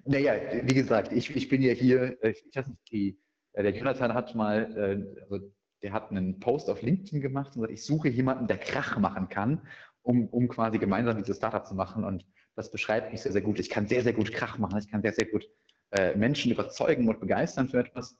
Naja, 0.04 0.34
wie 0.62 0.74
gesagt, 0.74 1.12
ich, 1.12 1.34
ich 1.34 1.48
bin 1.48 1.60
ja 1.60 1.72
hier, 1.72 2.22
äh, 2.22 2.30
ich 2.30 2.54
weiß 2.54 2.68
nicht, 2.68 2.80
die, 2.92 3.18
äh, 3.52 3.64
der 3.64 3.72
Jonathan 3.72 4.14
hat 4.14 4.34
mal, 4.36 4.72
äh, 4.76 5.22
also 5.22 5.52
der 5.82 5.92
hat 5.92 6.10
einen 6.10 6.38
Post 6.40 6.70
auf 6.70 6.82
LinkedIn 6.82 7.20
gemacht 7.20 7.48
und 7.48 7.62
gesagt, 7.62 7.72
ich 7.72 7.84
suche 7.84 8.08
jemanden, 8.08 8.46
der 8.46 8.58
Krach 8.58 8.98
machen 8.98 9.28
kann, 9.28 9.62
um, 10.02 10.26
um 10.28 10.48
quasi 10.48 10.78
gemeinsam 10.78 11.18
dieses 11.18 11.36
Startup 11.36 11.66
zu 11.66 11.74
machen. 11.74 12.04
Und 12.04 12.26
das 12.56 12.70
beschreibt 12.70 13.12
mich 13.12 13.22
sehr, 13.22 13.32
sehr 13.32 13.42
gut. 13.42 13.58
Ich 13.58 13.70
kann 13.70 13.86
sehr, 13.86 14.02
sehr 14.02 14.12
gut 14.12 14.32
Krach 14.32 14.58
machen. 14.58 14.78
Ich 14.78 14.90
kann 14.90 15.02
sehr, 15.02 15.12
sehr 15.12 15.26
gut 15.26 15.48
äh, 15.90 16.14
Menschen 16.16 16.52
überzeugen 16.52 17.08
und 17.08 17.20
begeistern 17.20 17.68
für 17.68 17.80
etwas. 17.80 18.16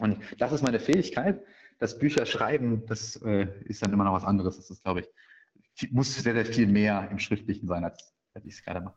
Und 0.00 0.18
das 0.38 0.52
ist 0.52 0.62
meine 0.62 0.80
Fähigkeit. 0.80 1.42
Das 1.78 1.98
Bücher 1.98 2.26
schreiben, 2.26 2.84
das 2.86 3.16
äh, 3.22 3.48
ist 3.64 3.84
dann 3.84 3.92
immer 3.92 4.04
noch 4.04 4.14
was 4.14 4.24
anderes. 4.24 4.56
Das 4.56 4.70
ist, 4.70 4.82
glaube 4.82 5.00
ich, 5.00 5.92
muss 5.92 6.14
sehr, 6.14 6.34
sehr 6.34 6.46
viel 6.46 6.66
mehr 6.66 7.08
im 7.10 7.18
Schriftlichen 7.18 7.66
sein, 7.66 7.84
als, 7.84 8.14
als 8.34 8.44
ich 8.44 8.54
es 8.54 8.62
gerade 8.62 8.80
mache. 8.80 8.96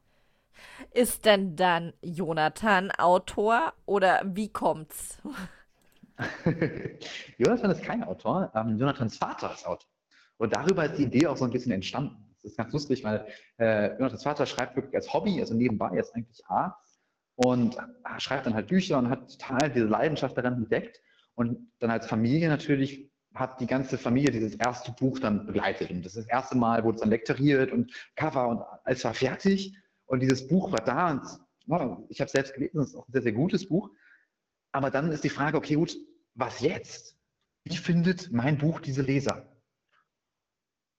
Ist 0.94 1.26
denn 1.26 1.56
dann 1.56 1.94
Jonathan 2.02 2.92
Autor 2.92 3.74
oder 3.86 4.22
wie 4.26 4.50
kommt's? 4.50 5.20
Jonathan 7.38 7.72
ist 7.72 7.84
kein 7.84 8.04
Autor, 8.04 8.52
ähm, 8.56 8.78
Jonathans 8.78 9.18
Vater 9.18 9.54
ist 9.54 9.68
Autor. 9.68 9.88
Und 10.38 10.56
darüber 10.56 10.86
ist 10.86 10.98
die 10.98 11.04
Idee 11.04 11.28
auch 11.28 11.38
so 11.38 11.46
ein 11.46 11.52
bisschen 11.52 11.72
entstanden. 11.72 12.16
Das 12.36 12.52
ist 12.52 12.58
ganz 12.58 12.72
lustig, 12.74 13.04
weil 13.04 13.28
äh, 13.58 13.92
Jonathans 13.94 14.24
Vater 14.24 14.46
schreibt 14.46 14.76
wirklich 14.76 14.96
als 14.96 15.14
Hobby, 15.14 15.40
also 15.40 15.54
nebenbei, 15.54 15.90
er 15.94 16.02
ist 16.02 16.14
eigentlich 16.16 16.46
Arzt 16.48 17.00
und 17.36 17.78
schreibt 18.20 18.46
dann 18.46 18.54
halt 18.54 18.68
Bücher 18.68 18.98
und 18.98 19.10
hat 19.10 19.30
total 19.32 19.72
diese 19.72 19.86
Leidenschaft 19.86 20.38
daran 20.38 20.54
entdeckt. 20.54 21.02
Und 21.36 21.72
dann 21.80 21.92
als 21.92 22.08
Familie 22.08 22.50
natürlich 22.50 23.12
hat 23.36 23.60
die 23.60 23.68
ganze 23.68 23.98
Familie 23.98 24.32
dieses 24.32 24.56
erste 24.56 24.92
Buch 24.92 25.20
dann 25.20 25.46
begleitet. 25.46 25.92
Und 25.92 26.04
das 26.04 26.16
ist 26.16 26.26
das 26.26 26.32
erste 26.32 26.58
Mal 26.58 26.84
wurde 26.84 26.96
es 26.96 27.02
dann 27.02 27.10
lektoriert 27.10 27.72
und 27.72 27.92
Cover 28.16 28.48
und 28.48 28.62
alles 28.84 29.04
war 29.04 29.14
fertig. 29.14 29.76
Und 30.06 30.22
dieses 30.22 30.48
Buch 30.48 30.72
war 30.72 30.84
da 30.84 31.12
und 31.12 31.22
ja, 31.68 32.02
ich 32.10 32.22
habe 32.22 32.32
selbst 32.32 32.54
gelesen, 32.54 32.80
es 32.80 32.90
ist 32.90 32.96
auch 32.96 33.08
ein 33.08 33.12
sehr, 33.12 33.22
sehr 33.22 33.34
gutes 33.34 33.68
Buch. 33.68 33.92
Aber 34.72 34.90
dann 34.90 35.12
ist 35.12 35.24
die 35.24 35.30
Frage, 35.30 35.58
okay, 35.58 35.76
gut, 35.76 35.96
was 36.34 36.62
jetzt? 36.62 37.18
Wie 37.64 37.76
findet 37.76 38.32
mein 38.32 38.58
Buch 38.58 38.80
diese 38.80 39.02
Leser? 39.02 39.47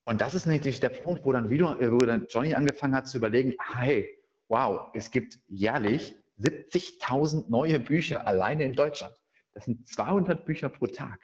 Und 0.09 0.23
das 0.23 0.35
ist 0.35 0.47
natürlich 0.47 0.81
der 0.81 0.89
Punkt, 0.89 1.27
wo 1.27 1.33
dann 1.33 1.51
wieder, 1.51 1.77
wo 1.79 1.99
dann 1.99 2.27
Johnny 2.31 2.55
angefangen 2.55 2.95
hat 2.95 3.07
zu 3.07 3.19
überlegen, 3.19 3.55
hey, 3.75 4.09
wow, 4.49 4.89
es 4.95 5.11
gibt 5.11 5.39
jährlich 5.49 6.17
70.000 6.41 7.51
neue 7.51 7.79
Bücher 7.79 8.27
alleine 8.27 8.65
in 8.65 8.73
Deutschland. 8.73 9.13
Das 9.53 9.67
sind 9.67 9.87
200 9.87 10.47
Bücher 10.47 10.71
pro 10.71 10.87
Tag. 10.87 11.21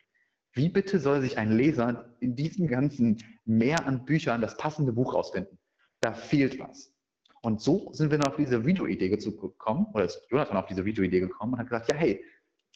Wie 0.52 0.68
bitte 0.68 1.00
soll 1.00 1.22
sich 1.22 1.38
ein 1.38 1.56
Leser 1.56 2.14
in 2.20 2.36
diesem 2.36 2.68
ganzen 2.68 3.24
Meer 3.46 3.86
an 3.86 4.04
Büchern 4.04 4.42
das 4.42 4.58
passende 4.58 4.92
Buch 4.92 5.14
rausfinden? 5.14 5.58
Da 6.02 6.12
fehlt 6.12 6.58
was. 6.58 6.92
Und 7.40 7.62
so 7.62 7.90
sind 7.94 8.10
wir 8.10 8.18
dann 8.18 8.30
auf 8.30 8.36
diese 8.36 8.66
Videoidee 8.66 9.08
gekommen, 9.08 9.86
oder 9.94 10.04
ist 10.04 10.26
Jonathan 10.28 10.58
auf 10.58 10.66
diese 10.66 10.84
Videoidee 10.84 11.20
gekommen 11.20 11.54
und 11.54 11.58
hat 11.58 11.68
gesagt, 11.68 11.90
ja, 11.90 11.96
hey, 11.96 12.22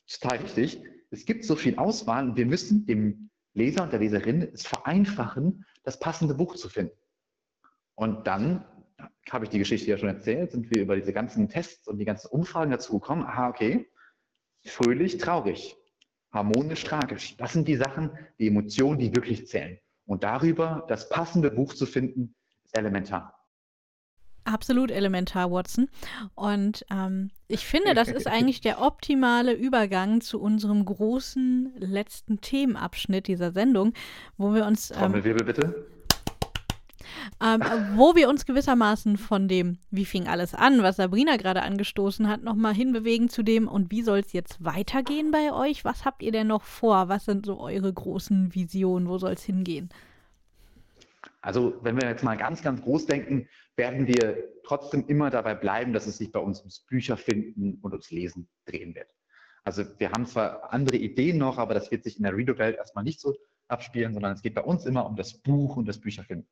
total 0.07 0.39
richtig, 0.39 0.83
es 1.11 1.27
gibt 1.27 1.45
so 1.45 1.55
viel 1.55 1.77
Auswahl 1.77 2.31
und 2.31 2.37
wir 2.39 2.47
müssen 2.47 2.87
dem 2.87 3.29
Leser 3.53 3.83
und 3.83 3.93
der 3.93 4.01
Leserin 4.01 4.49
es 4.55 4.67
vereinfachen, 4.67 5.67
das 5.89 5.99
passende 5.99 6.35
Buch 6.35 6.55
zu 6.55 6.69
finden. 6.69 6.99
Und 7.95 8.27
dann 8.27 8.63
habe 9.31 9.47
ich 9.47 9.51
die 9.51 9.59
Geschichte 9.59 9.91
ja 9.91 9.97
schon 9.97 10.11
erzählt, 10.11 10.51
sind 10.51 10.71
wir 10.71 10.83
über 10.83 10.97
diese 10.97 11.15
ganzen 11.15 11.49
Tests 11.49 11.89
und 11.89 11.97
die 11.97 12.05
ganzen 12.05 12.29
Umfragen 12.29 12.71
dazu 12.71 12.99
gekommen, 12.99 13.23
aha, 13.23 13.49
okay, 13.49 13.91
fröhlich, 14.67 15.17
traurig, 15.17 15.79
harmonisch, 16.31 16.85
tragisch. 16.85 17.39
Das 17.39 17.55
sind 17.55 17.69
die 17.69 17.77
Sachen, 17.77 18.11
die 18.39 18.49
Emotionen, 18.49 18.99
die 18.99 19.17
wirklich 19.17 19.47
zählen. 19.47 19.79
Und 20.05 20.25
darüber 20.25 20.85
das 20.89 21.09
passende 21.09 21.51
Buch 21.51 21.73
zu 21.73 21.87
finden, 21.87 22.35
ist 22.65 22.77
elementar. 22.77 23.38
Absolut 24.49 24.91
elementar, 24.91 25.51
Watson. 25.51 25.91
Und 26.35 26.87
ähm, 26.91 27.31
ich 27.49 27.67
finde, 27.67 27.93
das 27.93 28.09
ist 28.09 28.27
eigentlich 28.27 28.63
der 28.63 28.81
optimale 28.81 29.53
Übergang 29.53 30.23
zu 30.23 30.41
unserem 30.41 30.87
großen 30.87 31.75
letzten 31.77 32.41
Themenabschnitt 32.41 33.27
dieser 33.27 33.53
Sendung, 33.53 33.93
wo 34.39 34.55
wir 34.55 34.65
uns. 34.65 34.91
Ähm, 34.91 34.97
Trommelwirbel 34.97 35.45
bitte. 35.45 35.87
Ähm, 37.43 37.63
wo 37.95 38.15
wir 38.15 38.29
uns 38.31 38.47
gewissermaßen 38.47 39.19
von 39.19 39.49
dem, 39.49 39.79
wie 39.91 40.07
fing 40.07 40.29
alles 40.29 40.55
an, 40.55 40.83
was 40.83 40.97
Sabrina 40.97 41.37
gerade 41.37 41.63
angestoßen 41.63 42.27
hat, 42.27 42.43
nochmal 42.43 42.75
hinbewegen 42.75 43.29
zu 43.29 43.43
dem, 43.43 43.69
und 43.69 43.91
wie 43.91 44.03
soll 44.03 44.21
es 44.21 44.33
jetzt 44.33 44.65
weitergehen 44.65 45.31
bei 45.31 45.53
euch? 45.53 45.85
Was 45.85 46.07
habt 46.07 46.23
ihr 46.23 46.33
denn 46.33 46.47
noch 46.47 46.63
vor? 46.63 47.09
Was 47.09 47.27
sind 47.27 47.45
so 47.45 47.61
eure 47.61 47.93
großen 47.93 48.55
Visionen? 48.55 49.09
Wo 49.09 49.19
soll 49.19 49.33
es 49.33 49.43
hingehen? 49.43 49.91
Also, 51.43 51.75
wenn 51.83 52.01
wir 52.01 52.09
jetzt 52.09 52.25
mal 52.25 52.37
ganz, 52.37 52.63
ganz 52.63 52.81
groß 52.81 53.07
denken, 53.07 53.47
werden 53.79 54.07
wir 54.07 54.45
trotzdem 54.65 55.07
immer 55.07 55.31
dabei 55.31 55.55
bleiben, 55.55 55.93
dass 55.93 56.07
es 56.07 56.19
sich 56.19 56.31
bei 56.31 56.41
uns 56.41 56.59
ums 56.61 56.81
Bücher 56.81 57.17
finden 57.17 57.79
und 57.81 57.93
ums 57.93 58.11
Lesen 58.11 58.49
drehen 58.67 58.95
wird. 58.95 59.09
Also, 59.65 59.85
wir 59.99 60.11
haben 60.13 60.27
zwar 60.27 60.73
andere 60.73 60.97
Ideen 60.97 61.39
noch, 61.39 61.59
aber 61.59 61.75
das 61.75 61.91
wird 61.91 62.05
sich 62.05 62.17
in 62.17 62.25
der 62.25 62.37
Reader-Welt 62.37 62.77
erstmal 62.77 63.05
nicht 63.05 63.21
so 63.21 63.35
abspielen, 63.69 64.15
sondern 64.15 64.33
es 64.33 64.43
geht 64.43 64.55
bei 64.55 64.63
uns 64.63 64.85
immer 64.85 65.07
um 65.07 65.17
das 65.17 65.35
Buch 65.35 65.77
und 65.77 65.87
das 65.87 66.01
Bücherfinden. 66.01 66.49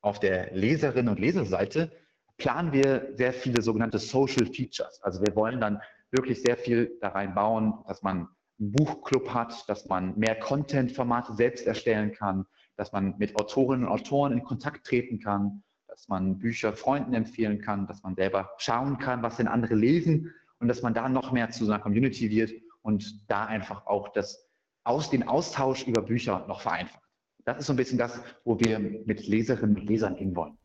Auf 0.00 0.20
der 0.20 0.54
Leserinnen- 0.54 1.08
und 1.08 1.20
Leserseite 1.20 1.92
planen 2.38 2.72
wir 2.72 3.10
sehr 3.14 3.32
viele 3.32 3.62
sogenannte 3.62 3.98
Social 3.98 4.46
Features. 4.46 5.00
Also 5.02 5.20
wir 5.22 5.34
wollen 5.36 5.60
dann 5.60 5.80
wirklich 6.10 6.42
sehr 6.42 6.56
viel 6.56 6.96
da 7.00 7.08
reinbauen, 7.08 7.74
dass 7.86 8.02
man 8.02 8.28
einen 8.58 8.72
Buchclub 8.72 9.32
hat, 9.34 9.68
dass 9.68 9.86
man 9.86 10.18
mehr 10.18 10.38
Content-Formate 10.38 11.34
selbst 11.34 11.66
erstellen 11.66 12.12
kann, 12.12 12.46
dass 12.76 12.92
man 12.92 13.16
mit 13.18 13.36
Autorinnen 13.36 13.86
und 13.86 13.92
Autoren 13.92 14.32
in 14.32 14.44
Kontakt 14.44 14.86
treten 14.86 15.18
kann, 15.18 15.62
dass 15.96 16.08
man 16.08 16.38
Bücher 16.38 16.74
Freunden 16.74 17.14
empfehlen 17.14 17.60
kann, 17.60 17.86
dass 17.86 18.02
man 18.02 18.14
selber 18.14 18.50
schauen 18.58 18.98
kann, 18.98 19.22
was 19.22 19.38
denn 19.38 19.48
andere 19.48 19.74
lesen 19.74 20.32
und 20.60 20.68
dass 20.68 20.82
man 20.82 20.94
da 20.94 21.08
noch 21.08 21.32
mehr 21.32 21.50
zu 21.50 21.64
einer 21.64 21.78
Community 21.78 22.30
wird 22.30 22.52
und 22.82 23.28
da 23.28 23.46
einfach 23.46 23.86
auch 23.86 24.08
das 24.12 24.46
aus 24.84 25.10
den 25.10 25.26
Austausch 25.26 25.86
über 25.86 26.02
Bücher 26.02 26.44
noch 26.46 26.60
vereinfacht. 26.60 27.02
Das 27.44 27.58
ist 27.58 27.66
so 27.66 27.72
ein 27.72 27.76
bisschen 27.76 27.98
das, 27.98 28.20
wo 28.44 28.60
wir 28.60 28.78
mit 28.78 29.26
Leserinnen 29.26 29.76
und 29.76 29.86
Lesern 29.86 30.14
hinwollen. 30.14 30.56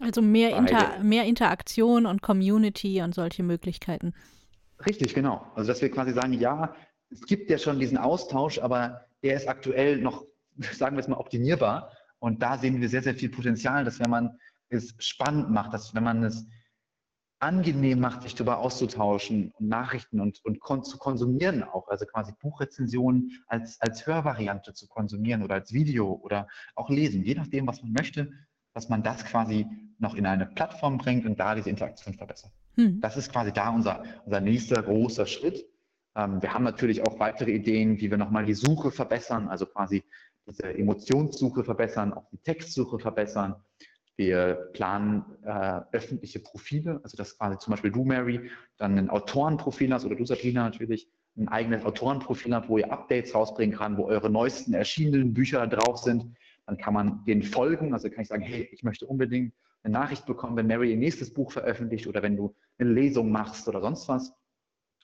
Also 0.00 0.20
mehr, 0.20 0.56
Inter 0.56 1.02
mehr 1.02 1.24
Interaktion 1.24 2.06
und 2.06 2.20
Community 2.20 3.00
und 3.00 3.14
solche 3.14 3.42
Möglichkeiten. 3.42 4.12
Richtig, 4.86 5.14
genau. 5.14 5.46
Also 5.54 5.68
dass 5.68 5.80
wir 5.80 5.90
quasi 5.90 6.12
sagen, 6.12 6.34
ja, 6.34 6.74
es 7.10 7.22
gibt 7.22 7.50
ja 7.50 7.58
schon 7.58 7.80
diesen 7.80 7.96
Austausch, 7.96 8.58
aber 8.58 9.06
der 9.22 9.36
ist 9.36 9.48
aktuell 9.48 9.98
noch 9.98 10.24
sagen 10.72 10.96
wir 10.96 11.00
es 11.00 11.08
mal, 11.08 11.16
optimierbar. 11.16 11.92
Und 12.20 12.42
da 12.42 12.58
sehen 12.58 12.80
wir 12.80 12.88
sehr, 12.88 13.02
sehr 13.02 13.14
viel 13.14 13.28
Potenzial, 13.28 13.84
dass 13.84 14.00
wenn 14.00 14.10
man 14.10 14.38
es 14.70 14.94
spannend 14.98 15.50
macht, 15.50 15.72
dass 15.72 15.94
wenn 15.94 16.04
man 16.04 16.22
es 16.24 16.46
angenehm 17.40 18.00
macht, 18.00 18.22
sich 18.22 18.34
darüber 18.34 18.58
auszutauschen 18.58 19.52
und 19.58 19.68
Nachrichten 19.68 20.20
und, 20.20 20.44
und 20.44 20.60
kon 20.60 20.82
zu 20.82 20.98
konsumieren 20.98 21.62
auch, 21.62 21.88
also 21.88 22.04
quasi 22.04 22.32
Buchrezensionen 22.40 23.42
als, 23.46 23.80
als 23.80 24.06
Hörvariante 24.06 24.74
zu 24.74 24.88
konsumieren 24.88 25.42
oder 25.42 25.54
als 25.54 25.72
Video 25.72 26.20
oder 26.22 26.48
auch 26.74 26.90
lesen, 26.90 27.22
je 27.22 27.34
nachdem, 27.34 27.66
was 27.66 27.82
man 27.82 27.92
möchte, 27.92 28.32
dass 28.74 28.88
man 28.88 29.02
das 29.02 29.24
quasi 29.24 29.66
noch 29.98 30.14
in 30.14 30.26
eine 30.26 30.46
Plattform 30.46 30.98
bringt 30.98 31.26
und 31.26 31.38
da 31.38 31.54
diese 31.54 31.70
Interaktion 31.70 32.14
verbessert. 32.14 32.52
Hm. 32.74 33.00
Das 33.00 33.16
ist 33.16 33.32
quasi 33.32 33.52
da 33.52 33.70
unser, 33.70 34.02
unser 34.24 34.40
nächster 34.40 34.82
großer 34.82 35.26
Schritt. 35.26 35.64
Ähm, 36.16 36.42
wir 36.42 36.54
haben 36.54 36.64
natürlich 36.64 37.06
auch 37.06 37.18
weitere 37.18 37.52
Ideen, 37.52 38.00
wie 38.00 38.10
wir 38.10 38.18
nochmal 38.18 38.46
die 38.46 38.54
Suche 38.54 38.90
verbessern, 38.90 39.48
also 39.48 39.66
quasi 39.66 40.04
diese 40.46 40.74
Emotionssuche 40.74 41.64
verbessern, 41.64 42.12
auch 42.12 42.28
die 42.30 42.38
Textsuche 42.38 42.98
verbessern. 42.98 43.56
Wir 44.18 44.68
planen 44.72 45.24
äh, 45.44 45.80
öffentliche 45.92 46.40
Profile, 46.40 46.98
also 47.04 47.16
dass 47.16 47.38
quasi 47.38 47.56
zum 47.58 47.70
Beispiel 47.70 47.92
du, 47.92 48.04
Mary, 48.04 48.50
dann 48.76 48.98
ein 48.98 49.10
Autorenprofil 49.10 49.94
hast 49.94 50.04
oder 50.04 50.16
du, 50.16 50.26
Sabrina, 50.26 50.64
natürlich 50.64 51.08
ein 51.36 51.46
eigenes 51.46 51.84
Autorenprofil 51.84 52.52
habt, 52.52 52.68
wo 52.68 52.78
ihr 52.78 52.92
Updates 52.92 53.32
rausbringen 53.32 53.78
kann, 53.78 53.96
wo 53.96 54.06
eure 54.06 54.28
neuesten 54.28 54.74
erschienenen 54.74 55.34
Bücher 55.34 55.64
drauf 55.68 55.98
sind. 55.98 56.34
Dann 56.66 56.78
kann 56.78 56.94
man 56.94 57.24
denen 57.26 57.44
folgen. 57.44 57.94
Also 57.94 58.10
kann 58.10 58.22
ich 58.22 58.28
sagen, 58.28 58.42
hey, 58.42 58.68
ich 58.72 58.82
möchte 58.82 59.06
unbedingt 59.06 59.54
eine 59.84 59.92
Nachricht 59.92 60.26
bekommen, 60.26 60.56
wenn 60.56 60.66
Mary 60.66 60.90
ihr 60.90 60.96
nächstes 60.96 61.32
Buch 61.32 61.52
veröffentlicht 61.52 62.08
oder 62.08 62.20
wenn 62.20 62.36
du 62.36 62.56
eine 62.78 62.90
Lesung 62.90 63.30
machst 63.30 63.68
oder 63.68 63.80
sonst 63.80 64.08
was. 64.08 64.34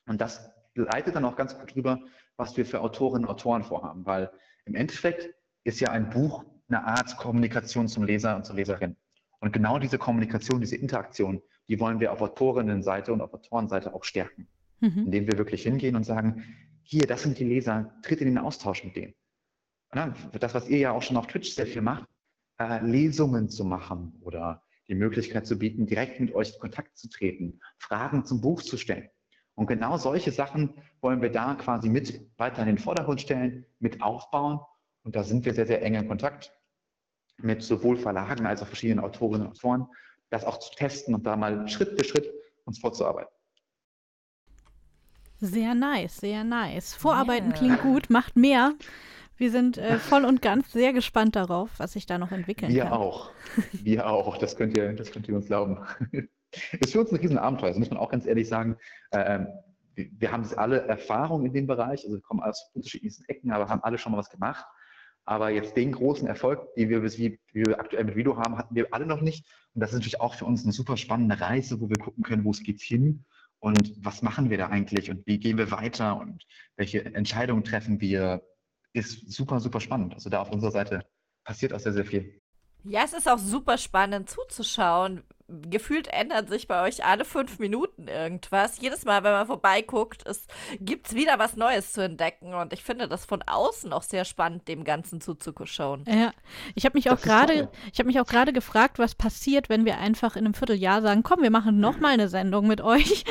Und 0.06 0.20
das 0.20 0.50
leitet 0.74 1.14
dann 1.14 1.24
auch 1.24 1.36
ganz 1.36 1.56
gut 1.56 1.72
drüber, 1.72 2.00
was 2.36 2.56
wir 2.56 2.66
für 2.66 2.80
Autorinnen 2.80 3.26
und 3.26 3.30
Autoren 3.30 3.62
vorhaben, 3.62 4.04
weil 4.04 4.28
im 4.64 4.74
Endeffekt 4.74 5.32
ist 5.62 5.78
ja 5.78 5.90
ein 5.90 6.10
Buch 6.10 6.44
eine 6.68 6.84
Art 6.84 7.16
Kommunikation 7.16 7.86
zum 7.86 8.02
Leser 8.02 8.34
und 8.34 8.44
zur 8.44 8.56
Leserin. 8.56 8.96
Und 9.44 9.52
genau 9.52 9.78
diese 9.78 9.98
Kommunikation, 9.98 10.62
diese 10.62 10.76
Interaktion, 10.76 11.42
die 11.68 11.78
wollen 11.78 12.00
wir 12.00 12.12
auf 12.12 12.22
Autorinnenseite 12.22 13.12
und 13.12 13.20
auf 13.20 13.34
Autorenseite 13.34 13.92
auch 13.92 14.02
stärken, 14.02 14.48
mhm. 14.80 15.04
indem 15.04 15.26
wir 15.26 15.36
wirklich 15.36 15.64
hingehen 15.64 15.96
und 15.96 16.04
sagen, 16.04 16.44
hier, 16.82 17.06
das 17.06 17.24
sind 17.24 17.38
die 17.38 17.44
Leser, 17.44 17.92
tritt 18.00 18.22
in 18.22 18.28
den 18.28 18.38
Austausch 18.38 18.82
mit 18.84 18.96
denen. 18.96 19.12
Das, 19.90 20.54
was 20.54 20.70
ihr 20.70 20.78
ja 20.78 20.92
auch 20.92 21.02
schon 21.02 21.18
auf 21.18 21.26
Twitch 21.26 21.50
sehr 21.50 21.66
viel 21.66 21.82
macht, 21.82 22.08
äh, 22.58 22.82
Lesungen 22.86 23.50
zu 23.50 23.66
machen 23.66 24.18
oder 24.22 24.62
die 24.88 24.94
Möglichkeit 24.94 25.46
zu 25.46 25.58
bieten, 25.58 25.84
direkt 25.84 26.20
mit 26.20 26.34
euch 26.34 26.54
in 26.54 26.60
Kontakt 26.60 26.96
zu 26.96 27.10
treten, 27.10 27.60
Fragen 27.76 28.24
zum 28.24 28.40
Buch 28.40 28.62
zu 28.62 28.78
stellen. 28.78 29.10
Und 29.56 29.66
genau 29.66 29.98
solche 29.98 30.32
Sachen 30.32 30.72
wollen 31.02 31.20
wir 31.20 31.30
da 31.30 31.54
quasi 31.54 31.90
mit 31.90 32.30
weiter 32.38 32.62
in 32.62 32.68
den 32.68 32.78
Vordergrund 32.78 33.20
stellen, 33.20 33.66
mit 33.78 34.00
aufbauen. 34.00 34.60
Und 35.02 35.16
da 35.16 35.22
sind 35.22 35.44
wir 35.44 35.52
sehr, 35.52 35.66
sehr 35.66 35.82
eng 35.82 35.96
in 35.96 36.08
Kontakt 36.08 36.50
mit 37.38 37.62
sowohl 37.62 37.96
Verlagen 37.96 38.46
als 38.46 38.62
auch 38.62 38.66
verschiedenen 38.66 39.04
Autorinnen 39.04 39.46
und 39.46 39.52
Autoren, 39.52 39.86
das 40.30 40.44
auch 40.44 40.58
zu 40.58 40.74
testen 40.74 41.14
und 41.14 41.26
da 41.26 41.36
mal 41.36 41.68
Schritt 41.68 41.98
für 41.98 42.04
Schritt 42.04 42.32
uns 42.64 42.78
vorzuarbeiten. 42.78 43.30
Sehr 45.40 45.74
nice, 45.74 46.16
sehr 46.18 46.44
nice. 46.44 46.94
Vorarbeiten 46.94 47.50
yeah. 47.50 47.58
klingt 47.58 47.82
gut, 47.82 48.08
macht 48.08 48.36
mehr. 48.36 48.72
Wir 49.36 49.50
sind 49.50 49.78
äh, 49.78 49.98
voll 49.98 50.24
und 50.24 50.42
ganz 50.42 50.72
sehr 50.72 50.92
gespannt 50.92 51.36
darauf, 51.36 51.70
was 51.78 51.92
sich 51.92 52.06
da 52.06 52.18
noch 52.18 52.32
entwickeln 52.32 52.72
Wir 52.72 52.84
kann. 52.84 52.92
Wir 52.92 52.98
auch. 52.98 53.30
Wir 53.72 54.06
auch. 54.06 54.38
Das 54.38 54.56
könnt 54.56 54.76
ihr, 54.76 54.92
das 54.94 55.10
könnt 55.10 55.28
ihr 55.28 55.36
uns 55.36 55.46
glauben. 55.46 55.78
ist 56.80 56.92
für 56.92 57.00
uns 57.00 57.10
ein 57.10 57.16
Riesenabenteuer, 57.16 57.70
das 57.70 57.78
muss 57.78 57.90
man 57.90 57.98
auch 57.98 58.10
ganz 58.10 58.26
ehrlich 58.26 58.48
sagen. 58.48 58.76
Ähm, 59.12 59.48
wir 59.96 60.32
haben 60.32 60.44
alle 60.56 60.82
Erfahrung 60.86 61.44
in 61.44 61.52
dem 61.52 61.66
Bereich, 61.66 62.04
also 62.04 62.16
wir 62.16 62.22
kommen 62.22 62.42
aus 62.42 62.70
unterschiedlichsten 62.74 63.24
Ecken, 63.26 63.52
aber 63.52 63.68
haben 63.68 63.82
alle 63.84 63.98
schon 63.98 64.12
mal 64.12 64.18
was 64.18 64.30
gemacht. 64.30 64.64
Aber 65.24 65.50
jetzt 65.50 65.76
den 65.76 65.92
großen 65.92 66.28
Erfolg, 66.28 66.74
den 66.74 66.90
wir, 66.90 67.02
wie, 67.02 67.38
wir 67.52 67.80
aktuell 67.80 68.04
mit 68.04 68.16
Video 68.16 68.36
haben, 68.36 68.58
hatten 68.58 68.74
wir 68.74 68.92
alle 68.92 69.06
noch 69.06 69.22
nicht. 69.22 69.46
Und 69.72 69.80
das 69.80 69.90
ist 69.90 69.96
natürlich 69.96 70.20
auch 70.20 70.34
für 70.34 70.44
uns 70.44 70.64
eine 70.64 70.72
super 70.72 70.96
spannende 70.96 71.40
Reise, 71.40 71.80
wo 71.80 71.88
wir 71.88 71.96
gucken 71.96 72.22
können, 72.22 72.44
wo 72.44 72.50
es 72.50 72.62
geht 72.62 72.82
hin 72.82 73.24
und 73.58 73.94
was 74.04 74.20
machen 74.20 74.50
wir 74.50 74.58
da 74.58 74.66
eigentlich 74.68 75.10
und 75.10 75.26
wie 75.26 75.38
gehen 75.38 75.56
wir 75.56 75.70
weiter 75.70 76.20
und 76.20 76.44
welche 76.76 77.02
Entscheidungen 77.14 77.64
treffen 77.64 77.98
wir, 78.00 78.42
ist 78.92 79.32
super, 79.32 79.60
super 79.60 79.80
spannend. 79.80 80.12
Also 80.12 80.28
da 80.28 80.42
auf 80.42 80.50
unserer 80.50 80.70
Seite 80.70 81.06
passiert 81.44 81.72
auch 81.72 81.80
sehr, 81.80 81.94
sehr 81.94 82.04
viel. 82.04 82.42
Ja, 82.84 83.02
es 83.04 83.12
ist 83.12 83.28
auch 83.28 83.38
super 83.38 83.78
spannend 83.78 84.28
zuzuschauen, 84.30 85.22
gefühlt 85.48 86.08
ändert 86.08 86.48
sich 86.48 86.68
bei 86.68 86.82
euch 86.82 87.04
alle 87.04 87.24
fünf 87.24 87.58
Minuten 87.58 88.08
irgendwas. 88.08 88.80
Jedes 88.80 89.04
Mal, 89.04 89.22
wenn 89.24 89.32
man 89.32 89.46
vorbeiguckt, 89.46 90.24
gibt 90.80 91.08
es 91.08 91.14
wieder 91.14 91.38
was 91.38 91.56
Neues 91.56 91.92
zu 91.92 92.02
entdecken. 92.02 92.54
Und 92.54 92.72
ich 92.72 92.82
finde 92.82 93.08
das 93.08 93.24
von 93.24 93.42
außen 93.42 93.92
auch 93.92 94.02
sehr 94.02 94.24
spannend, 94.24 94.68
dem 94.68 94.84
Ganzen 94.84 95.20
zuzuschauen. 95.20 96.04
Ja, 96.08 96.32
ich 96.74 96.86
habe 96.86 96.96
mich 96.96 97.10
auch 97.10 97.20
gerade, 97.20 97.70
ich 97.92 97.98
habe 97.98 98.06
mich 98.06 98.20
auch 98.20 98.26
gerade 98.26 98.52
gefragt, 98.52 98.98
was 98.98 99.14
passiert, 99.14 99.68
wenn 99.68 99.84
wir 99.84 99.98
einfach 99.98 100.36
in 100.36 100.46
einem 100.46 100.54
Vierteljahr 100.54 101.02
sagen, 101.02 101.22
komm, 101.22 101.42
wir 101.42 101.50
machen 101.50 101.78
noch 101.78 101.98
mal 102.00 102.12
eine 102.12 102.28
Sendung 102.28 102.66
mit 102.66 102.80
euch. 102.80 103.24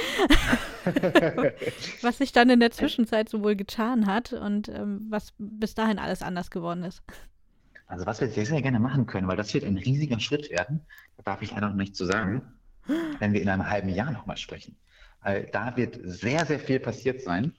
was 2.02 2.18
sich 2.18 2.32
dann 2.32 2.50
in 2.50 2.60
der 2.60 2.72
Zwischenzeit 2.72 3.30
so 3.30 3.44
wohl 3.44 3.56
getan 3.56 4.06
hat 4.06 4.34
und 4.34 4.70
ähm, 4.70 5.08
was 5.10 5.34
bis 5.38 5.74
dahin 5.74 5.98
alles 5.98 6.22
anders 6.22 6.52
geworden 6.52 6.84
ist. 6.84 7.02
Also 7.88 8.06
was 8.06 8.22
wir 8.22 8.30
sehr, 8.30 8.46
sehr 8.46 8.62
gerne 8.62 8.80
machen 8.80 9.06
können, 9.06 9.28
weil 9.28 9.38
das 9.38 9.54
wird 9.54 9.66
ein 9.66 9.78
riesiger 9.78 10.20
Schritt 10.20 10.50
werden, 10.50 10.82
da 11.18 11.24
darf 11.24 11.42
ich 11.42 11.52
leider 11.52 11.70
noch 11.70 11.76
nicht 11.76 11.96
zu 11.96 12.06
sagen, 12.06 12.42
wenn 13.20 13.34
wir 13.34 13.42
in 13.42 13.50
einem 13.50 13.70
halben 13.70 13.90
Jahr 13.90 14.12
nochmal 14.12 14.38
sprechen. 14.38 14.78
Weil 15.22 15.46
da 15.52 15.76
wird 15.78 16.00
sehr, 16.04 16.46
sehr 16.46 16.60
viel 16.60 16.80
passiert 16.80 17.22
sein 17.22 17.54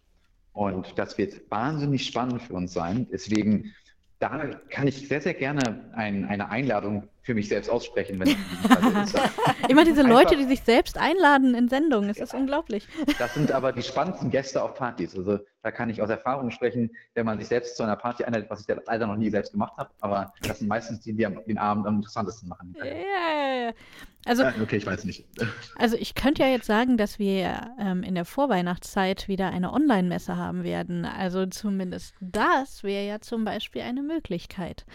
und 0.53 0.99
das 0.99 1.18
wird 1.18 1.51
wahnsinnig 1.51 2.07
spannend 2.07 2.43
für 2.43 2.55
uns 2.55 2.72
sein. 2.72 3.07
Deswegen, 3.11 3.75
da 4.18 4.55
kann 4.70 4.87
ich 4.87 5.09
sehr, 5.09 5.20
sehr 5.20 5.35
gerne 5.35 5.91
ein, 5.95 6.25
eine 6.25 6.49
Einladung 6.49 7.09
für 7.25 7.35
mich 7.35 7.49
selbst 7.49 7.70
aussprechen, 7.70 8.20
wenn 8.20 8.29
es. 8.29 9.14
Immer 9.68 9.85
diese 9.85 10.03
Einfach, 10.03 10.12
Leute, 10.12 10.37
die 10.37 10.45
sich 10.45 10.61
selbst 10.61 10.99
einladen 10.99 11.55
in 11.55 11.68
Sendungen, 11.68 12.09
das 12.09 12.18
ja, 12.18 12.25
ist 12.25 12.35
unglaublich. 12.35 12.87
Das 13.18 13.33
sind 13.33 13.51
aber 13.51 13.72
die 13.72 13.83
spannendsten 13.83 14.31
Gäste 14.31 14.62
auf 14.62 14.75
Partys. 14.75 15.16
Also 15.16 15.39
da 15.62 15.70
kann 15.70 15.89
ich 15.89 16.03
aus 16.03 16.11
Erfahrung 16.11 16.51
sprechen, 16.51 16.91
wenn 17.14 17.25
man 17.25 17.39
sich 17.39 17.49
selbst 17.49 17.79
zu 17.79 17.83
einer 17.83 17.97
Party 17.97 18.25
einlädt, 18.25 18.51
was 18.51 18.61
ich 18.61 18.77
leider 18.87 19.07
noch 19.07 19.16
nie 19.16 19.31
selbst 19.31 19.53
gemacht 19.53 19.72
habe, 19.79 19.89
aber 20.01 20.33
das 20.43 20.59
sind 20.59 20.68
meistens 20.68 21.01
die, 21.01 21.14
die 21.14 21.27
den 21.47 21.59
Abend 21.59 21.87
am 21.87 21.97
interessantesten 21.97 22.51
machen. 22.51 22.77
Ja, 22.79 22.85
ja, 22.85 23.64
ja. 23.66 23.72
Also, 24.27 24.45
okay, 24.62 24.77
ich 24.77 24.87
weiß 24.87 25.05
nicht. 25.05 25.27
Also 25.77 25.97
ich 25.97 26.14
könnte 26.14 26.43
ja 26.43 26.49
jetzt 26.49 26.66
sagen, 26.66 26.97
dass 26.97 27.18
wir 27.18 27.75
ähm, 27.79 28.03
in 28.03 28.14
der 28.14 28.25
Vorweihnachtszeit 28.25 29.29
wieder 29.29 29.49
eine 29.51 29.72
Online-Messe 29.72 30.37
haben 30.37 30.62
werden. 30.62 31.05
Also 31.05 31.47
zumindest 31.47 32.14
das 32.20 32.83
wäre 32.83 33.07
ja 33.07 33.20
zum 33.20 33.45
Beispiel 33.45 33.83
eine 33.83 34.03
Möglichkeit. 34.03 34.87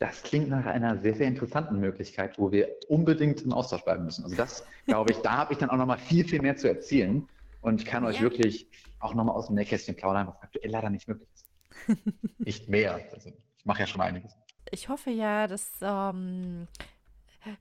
Das 0.00 0.22
klingt 0.22 0.48
nach 0.48 0.64
einer 0.64 0.96
sehr, 0.96 1.14
sehr 1.14 1.28
interessanten 1.28 1.78
Möglichkeit, 1.78 2.38
wo 2.38 2.50
wir 2.50 2.74
unbedingt 2.88 3.42
im 3.42 3.52
Austausch 3.52 3.84
bleiben 3.84 4.06
müssen. 4.06 4.24
Also 4.24 4.34
das, 4.34 4.64
glaube 4.86 5.12
ich, 5.12 5.18
da 5.18 5.32
habe 5.32 5.52
ich 5.52 5.58
dann 5.58 5.68
auch 5.68 5.76
nochmal 5.76 5.98
viel, 5.98 6.26
viel 6.26 6.40
mehr 6.40 6.56
zu 6.56 6.68
erzählen 6.68 7.28
und 7.60 7.82
ich 7.82 7.86
kann 7.86 8.06
euch 8.06 8.22
wirklich 8.22 8.66
auch 8.98 9.12
nochmal 9.12 9.34
aus 9.34 9.48
dem 9.48 9.56
Nähkästchen 9.56 9.94
plaudern, 9.94 10.28
was 10.28 10.40
aktuell 10.42 10.70
leider 10.70 10.88
nicht 10.88 11.06
möglich 11.06 11.28
ist. 11.34 11.46
nicht 12.38 12.68
mehr. 12.70 12.98
Also 13.12 13.28
ich 13.58 13.66
mache 13.66 13.80
ja 13.80 13.86
schon 13.86 14.00
einiges. 14.00 14.34
Ich 14.70 14.88
hoffe 14.88 15.10
ja, 15.10 15.46
dass 15.46 15.70
ähm, 15.82 16.66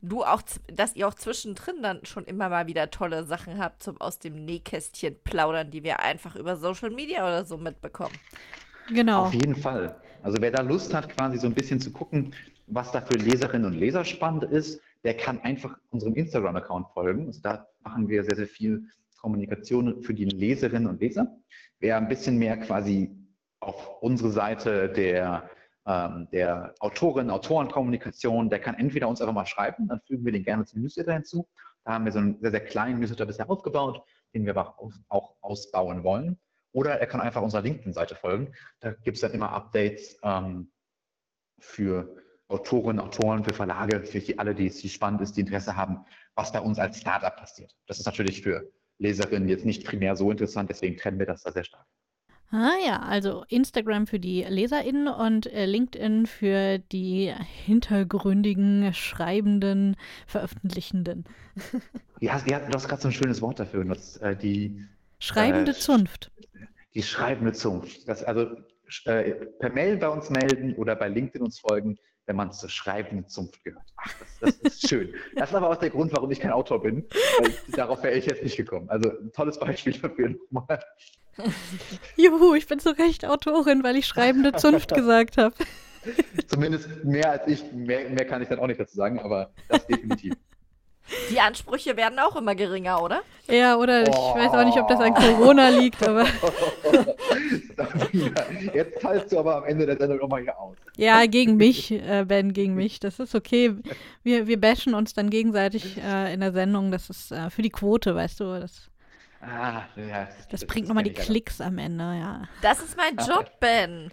du 0.02 0.24
auch, 0.24 0.42
dass 0.72 0.96
ihr 0.96 1.10
auch 1.10 1.16
zwischendrin 1.16 1.84
dann 1.84 2.06
schon 2.06 2.24
immer 2.24 2.48
mal 2.48 2.68
wieder 2.68 2.90
tolle 2.90 3.26
Sachen 3.26 3.60
habt 3.60 3.84
zum 3.84 4.00
aus 4.00 4.18
dem 4.18 4.46
Nähkästchen 4.46 5.18
plaudern, 5.26 5.72
die 5.72 5.84
wir 5.84 6.00
einfach 6.00 6.38
über 6.38 6.56
Social 6.56 6.90
Media 6.90 7.28
oder 7.28 7.44
so 7.44 7.58
mitbekommen. 7.58 8.16
Genau. 8.88 9.26
Auf 9.26 9.34
jeden 9.34 9.58
Fall. 9.58 10.00
Also 10.22 10.38
wer 10.41 10.51
da 10.51 10.61
Lust 10.61 10.93
hat, 10.93 11.09
quasi 11.09 11.38
so 11.38 11.47
ein 11.47 11.53
bisschen 11.53 11.80
zu 11.80 11.91
gucken, 11.91 12.34
was 12.67 12.91
da 12.91 13.01
für 13.01 13.15
Leserinnen 13.15 13.65
und 13.65 13.78
Leser 13.78 14.03
spannend 14.03 14.43
ist, 14.43 14.82
der 15.03 15.15
kann 15.15 15.39
einfach 15.41 15.78
unserem 15.89 16.15
Instagram-Account 16.15 16.89
folgen. 16.93 17.28
Also 17.28 17.41
da 17.41 17.67
machen 17.82 18.09
wir 18.09 18.24
sehr, 18.24 18.36
sehr 18.36 18.47
viel 18.47 18.84
Kommunikation 19.17 20.01
für 20.03 20.13
die 20.13 20.26
Leserinnen 20.26 20.88
und 20.88 20.99
Leser. 20.99 21.38
Wer 21.80 21.97
ein 21.97 22.07
bisschen 22.07 22.38
mehr 22.38 22.57
quasi 22.57 23.15
auf 23.61 24.01
unsere 24.01 24.30
Seite 24.30 24.89
der, 24.89 25.49
ähm, 25.86 26.28
der 26.32 26.74
Autorinnen, 26.80 27.32
Autorenkommunikation, 27.32 28.49
der 28.49 28.59
kann 28.59 28.76
entweder 28.76 29.07
uns 29.07 29.22
einfach 29.22 29.34
mal 29.34 29.45
schreiben, 29.45 29.88
dann 29.88 30.01
fügen 30.01 30.26
wir 30.26 30.32
den 30.32 30.43
gerne 30.43 30.65
zum 30.65 30.82
Newsletter 30.82 31.13
hinzu. 31.13 31.47
Da 31.86 31.93
haben 31.93 32.05
wir 32.05 32.11
so 32.11 32.20
einen 32.20 32.39
sehr, 32.41 32.51
sehr 32.51 32.65
kleinen 32.65 32.99
Newsletter 32.99 33.26
bisher 33.26 33.49
aufgebaut, 33.49 34.01
den 34.34 34.45
wir 34.45 34.55
aber 34.55 34.76
auch 35.07 35.36
ausbauen 35.41 36.03
wollen. 36.03 36.38
Oder 36.72 36.99
er 36.99 37.07
kann 37.07 37.22
einfach 37.22 37.41
unserer 37.41 37.61
LinkedIn-Seite 37.61 38.15
folgen. 38.15 38.53
Da 38.80 38.91
gibt 38.91 39.17
es 39.17 39.22
dann 39.22 39.32
immer 39.32 39.51
Updates 39.51 40.17
ähm, 40.24 40.72
für 41.59 42.15
Autorinnen, 42.47 42.99
Autoren, 42.99 43.43
für 43.43 43.53
Verlage, 43.53 44.03
für 44.05 44.20
die, 44.20 44.38
alle, 44.39 44.55
die 44.55 44.67
es 44.67 44.91
spannend 44.91 45.22
ist, 45.22 45.38
die 45.38 45.41
Interesse 45.41 45.76
haben, 45.76 46.05
was 46.36 46.51
bei 46.51 46.59
uns 46.59 46.80
als 46.80 46.99
Startup 46.99 47.36
passiert. 47.36 47.76
Das 47.88 47.99
ist 47.99 48.05
natürlich 48.05 48.41
für 48.41 48.72
Leserinnen 48.97 49.47
jetzt 49.47 49.65
nicht 49.65 49.86
primär 49.86 50.15
so 50.15 50.32
interessant, 50.32 50.70
deswegen 50.70 50.97
trennen 50.97 51.20
wir 51.20 51.26
das 51.26 51.43
da 51.43 51.51
sehr 51.51 51.63
stark. 51.63 51.86
Ah 52.51 52.74
ja, 52.84 52.99
also 53.01 53.45
Instagram 53.47 54.07
für 54.07 54.20
die 54.20 54.41
LeserInnen 54.41 55.07
und 55.07 55.45
äh, 55.53 55.67
LinkedIn 55.67 56.26
für 56.26 56.80
die 56.80 57.32
hintergründigen, 57.65 58.91
schreibenden, 58.93 59.95
veröffentlichenden. 60.28 61.26
Ja, 62.22 62.38
du 62.38 62.74
hast 62.74 62.89
gerade 62.89 63.01
so 63.01 63.07
ein 63.07 63.13
schönes 63.13 63.41
Wort 63.41 63.61
dafür 63.61 63.80
benutzt. 63.80 64.22
Äh, 64.22 64.36
die 64.36 64.86
Schreibende 65.20 65.72
äh, 65.72 65.76
Zunft. 65.76 66.32
Die 66.93 67.03
schreibende 67.03 67.53
Zunft. 67.53 68.07
Das, 68.07 68.24
also 68.24 68.47
äh, 69.05 69.32
per 69.59 69.72
Mail 69.72 69.97
bei 69.97 70.09
uns 70.09 70.30
melden 70.30 70.76
oder 70.76 70.95
bei 70.95 71.07
LinkedIn 71.07 71.41
uns 71.41 71.59
folgen, 71.59 71.97
wenn 72.26 72.36
man 72.36 72.51
zur 72.51 72.70
schreibenden 72.70 73.28
Zunft 73.28 73.63
gehört. 73.63 73.84
Ach, 73.97 74.13
das, 74.39 74.59
das 74.59 74.74
ist 74.74 74.88
schön. 74.89 75.13
Das 75.36 75.49
ist 75.49 75.55
aber 75.55 75.70
auch 75.70 75.76
der 75.78 75.89
Grund, 75.89 76.11
warum 76.13 76.32
ich 76.32 76.39
kein 76.39 76.51
Autor 76.51 76.82
bin. 76.82 77.07
darauf 77.76 78.03
wäre 78.03 78.15
ich 78.15 78.26
jetzt 78.26 78.43
nicht 78.43 78.57
gekommen. 78.57 78.89
Also 78.89 79.09
ein 79.09 79.32
tolles 79.32 79.59
Beispiel 79.59 79.93
dafür 79.93 80.36
nochmal. 80.51 80.80
Juhu, 82.17 82.55
ich 82.55 82.67
bin 82.67 82.80
sogar 82.80 83.07
echt 83.07 83.26
Autorin, 83.26 83.84
weil 83.84 83.95
ich 83.95 84.05
schreibende 84.05 84.53
Zunft 84.53 84.93
gesagt 84.93 85.38
habe. 85.38 85.55
Zumindest 86.47 87.03
mehr 87.03 87.32
als 87.32 87.47
ich, 87.47 87.72
mehr, 87.72 88.09
mehr 88.09 88.26
kann 88.26 88.41
ich 88.41 88.47
dann 88.47 88.59
auch 88.59 88.67
nicht 88.67 88.80
dazu 88.80 88.95
sagen, 88.95 89.20
aber 89.20 89.51
das 89.67 89.86
definitiv. 89.86 90.36
Die 91.30 91.39
Ansprüche 91.39 91.95
werden 91.97 92.20
auch 92.20 92.36
immer 92.36 92.55
geringer, 92.55 93.01
oder? 93.01 93.22
Ja, 93.47 93.78
oder 93.78 94.03
oh. 94.07 94.10
ich 94.10 94.43
weiß 94.43 94.51
auch 94.53 94.66
nicht, 94.66 94.78
ob 94.78 94.88
das 94.88 94.99
an 94.99 95.14
Corona 95.14 95.70
liegt, 95.70 96.01
aber. 96.07 96.26
Jetzt 98.74 99.01
teilst 99.01 99.32
du 99.32 99.39
aber 99.39 99.57
am 99.57 99.66
Ende 99.66 99.86
der 99.86 99.97
Sendung 99.97 100.20
nochmal 100.20 100.41
hier 100.41 100.57
aus. 100.57 100.76
Ja, 100.97 101.26
gegen 101.26 101.57
mich, 101.57 101.91
äh, 101.91 102.26
Ben, 102.28 102.53
gegen 102.53 102.76
mich. 102.76 102.99
Das 102.99 103.20
ist 103.20 103.34
okay. 103.36 103.76
Wir, 104.24 104.47
wir 104.47 104.60
bashen 104.60 104.93
uns 104.93 105.14
dann 105.14 105.30
gegenseitig 105.30 105.97
äh, 105.97 106.34
in 106.34 106.41
der 106.41 106.51
Sendung. 106.51 106.91
Das 106.91 107.10
ist 107.10 107.32
äh, 107.32 107.49
für 107.49 107.62
die 107.62 107.70
Quote, 107.70 108.16
weißt 108.16 108.39
du. 108.39 108.60
Das, 108.60 108.89
ah, 109.41 109.84
ja, 109.95 110.26
das, 110.26 110.47
das 110.49 110.66
bringt 110.66 110.88
nochmal 110.88 111.03
die 111.03 111.14
Klicks 111.14 111.62
am 111.62 111.78
Ende, 111.78 112.03
ja. 112.03 112.43
Das 112.62 112.80
ist 112.82 112.97
mein 112.97 113.16
Job, 113.26 113.49
Ben. 113.60 114.12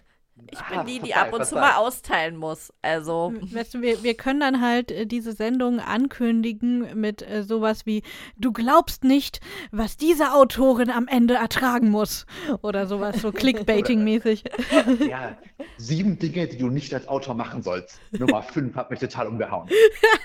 Ich 0.49 0.59
bin 0.63 0.77
ah, 0.79 0.83
die, 0.83 0.99
die 0.99 1.13
ab 1.13 1.33
und 1.33 1.45
zu 1.45 1.55
mal 1.55 1.75
austeilen 1.75 2.37
muss. 2.37 2.71
Also. 2.81 3.33
Weißt 3.51 3.73
du, 3.73 3.81
wir, 3.81 4.03
wir 4.03 4.13
können 4.13 4.39
dann 4.39 4.61
halt 4.61 4.91
äh, 4.91 5.05
diese 5.05 5.33
Sendung 5.33 5.79
ankündigen 5.79 6.99
mit 6.99 7.21
äh, 7.21 7.43
sowas 7.43 7.85
wie: 7.85 8.03
Du 8.37 8.53
glaubst 8.53 9.03
nicht, 9.03 9.41
was 9.71 9.97
diese 9.97 10.33
Autorin 10.33 10.89
am 10.89 11.07
Ende 11.07 11.35
ertragen 11.35 11.89
muss. 11.89 12.25
Oder 12.61 12.87
sowas, 12.87 13.21
so 13.21 13.29
Clickbaiting-mäßig. 13.29 14.43
Ja, 15.07 15.37
sieben 15.77 16.17
Dinge, 16.19 16.47
die 16.47 16.57
du 16.57 16.69
nicht 16.69 16.93
als 16.93 17.07
Autor 17.07 17.35
machen 17.35 17.61
sollst. 17.61 17.99
Nummer 18.11 18.41
fünf 18.41 18.75
hat 18.75 18.89
mich 18.89 18.99
total 18.99 19.27
umgehauen. 19.27 19.69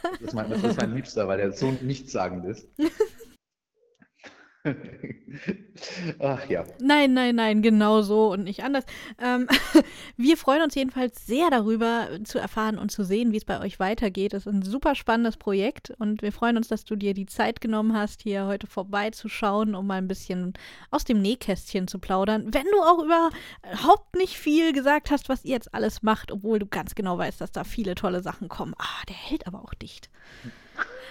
Das 0.03 0.29
ist 0.29 0.35
mein, 0.35 0.51
das 0.51 0.63
ist 0.63 0.81
mein 0.81 0.95
Liebster, 0.95 1.27
weil 1.27 1.39
der 1.39 1.53
so 1.53 1.71
nichtssagend 1.81 2.45
ist. 2.45 2.67
Ach 6.21 6.49
ja. 6.49 6.65
Nein, 6.81 7.15
nein, 7.15 7.35
nein, 7.35 7.63
genau 7.63 8.03
so 8.03 8.31
und 8.33 8.45
nicht 8.45 8.63
anders. 8.63 8.85
Ähm, 9.21 9.49
wir 10.17 10.37
freuen 10.37 10.63
uns 10.63 10.77
jedenfalls 10.77 11.27
sehr 11.27 11.51
darüber 11.51 12.09
zu 12.23 12.39
erfahren 12.39 12.79
und 12.79 12.93
zu 12.93 13.03
sehen, 13.03 13.33
wie 13.33 13.39
es 13.39 13.45
bei 13.45 13.61
euch 13.61 13.81
weitergeht. 13.81 14.35
Es 14.35 14.47
ist 14.47 14.53
ein 14.53 14.63
super 14.63 14.95
spannendes 14.95 15.37
Projekt 15.37 15.91
und 15.99 16.23
wir 16.23 16.31
freuen 16.31 16.57
uns, 16.57 16.69
dass 16.69 16.85
du 16.85 16.95
dir 16.95 17.13
die 17.13 17.27
Zeit 17.27 17.61
genommen 17.61 17.97
hast, 17.97 18.23
hier 18.23 18.47
heute 18.47 18.69
vorbeizuschauen, 18.69 19.75
um 19.75 19.87
mal 19.87 19.99
ein 19.99 20.09
bisschen 20.09 20.55
aus 20.91 21.05
dem 21.05 21.21
Nähkästchen 21.21 21.89
zu 21.89 21.99
plaudern. 21.99 22.55
Wenn 22.55 22.67
du 22.67 22.81
auch 22.83 23.03
überhaupt 23.03 24.15
nicht 24.15 24.39
viel 24.39 24.73
gesagt 24.73 25.11
hast, 25.11 25.29
was 25.29 25.45
ihr 25.45 25.53
jetzt 25.53 25.75
alles 25.75 26.03
macht, 26.03 26.31
obwohl 26.31 26.61
du 26.61 26.67
ganz 26.67 26.95
genau 26.95 27.19
weißt, 27.19 27.41
dass 27.41 27.51
da 27.51 27.65
viele 27.65 27.97
tolle 27.97 28.23
Sachen 28.23 28.49
kommen. 28.49 28.75
Ah, 28.79 29.05
der 29.09 29.17
hält 29.17 29.49
aber 29.49 29.63
auch 29.63 29.75
dicht 29.75 30.09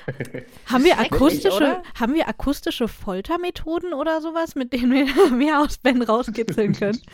haben, 0.66 0.84
wir 0.84 1.00
akustische, 1.00 1.82
haben 2.00 2.14
wir 2.14 2.28
akustische 2.28 2.88
Foltermethoden 2.88 3.94
oder 3.94 4.22
sowas, 4.22 4.56
mit 4.56 4.74
denen 4.74 4.92
wir 4.92 5.32
mehr 5.36 5.60
aus 5.60 5.78
Ben 5.78 6.02
rauskitzeln 6.02 6.74
können? 6.74 7.00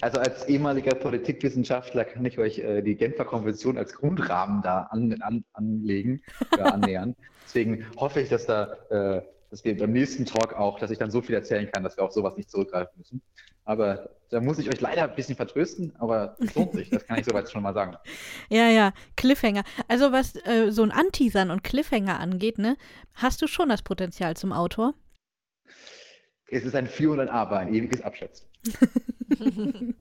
Also 0.00 0.18
als 0.18 0.46
ehemaliger 0.48 0.94
Politikwissenschaftler 0.94 2.04
kann 2.04 2.24
ich 2.24 2.38
euch 2.38 2.58
äh, 2.58 2.82
die 2.82 2.94
Genfer 2.94 3.24
Konvention 3.24 3.78
als 3.78 3.94
Grundrahmen 3.94 4.62
da 4.62 4.82
an, 4.90 5.16
an, 5.20 5.44
anlegen, 5.52 6.22
äh, 6.56 6.62
annähern. 6.62 7.16
Deswegen 7.44 7.86
hoffe 7.96 8.20
ich, 8.20 8.28
dass 8.28 8.46
da 8.46 8.74
äh, 8.90 9.22
dass 9.50 9.64
wir 9.64 9.76
beim 9.76 9.92
nächsten 9.92 10.24
Talk 10.26 10.54
auch, 10.54 10.78
dass 10.78 10.90
ich 10.90 10.98
dann 10.98 11.10
so 11.10 11.20
viel 11.20 11.34
erzählen 11.34 11.70
kann, 11.70 11.82
dass 11.82 11.96
wir 11.96 12.04
auf 12.04 12.12
sowas 12.12 12.36
nicht 12.36 12.50
zurückgreifen 12.50 12.92
müssen. 12.96 13.20
Aber 13.64 14.10
da 14.30 14.40
muss 14.40 14.58
ich 14.58 14.68
euch 14.68 14.80
leider 14.80 15.04
ein 15.04 15.14
bisschen 15.14 15.36
vertrösten, 15.36 15.94
aber 15.98 16.36
es 16.40 16.54
lohnt 16.54 16.72
sich, 16.72 16.88
das 16.90 17.06
kann 17.06 17.18
ich 17.18 17.26
soweit 17.26 17.50
schon 17.50 17.62
mal 17.62 17.74
sagen. 17.74 17.96
Ja, 18.48 18.68
ja, 18.68 18.92
Cliffhanger. 19.16 19.64
Also 19.88 20.12
was 20.12 20.34
äh, 20.46 20.70
so 20.70 20.82
ein 20.82 20.90
Anteasern 20.90 21.50
und 21.50 21.62
Cliffhanger 21.62 22.18
angeht, 22.18 22.58
ne, 22.58 22.76
hast 23.14 23.42
du 23.42 23.46
schon 23.46 23.68
das 23.68 23.82
Potenzial 23.82 24.36
zum 24.36 24.52
Autor? 24.52 24.94
Es 26.48 26.64
ist 26.64 26.74
ein 26.74 26.86
Für 26.86 27.12
und 27.12 27.20
ein 27.20 27.28
Aber, 27.28 27.58
ein 27.58 27.72
ewiges 27.72 28.02
Abschätzen. 28.02 28.48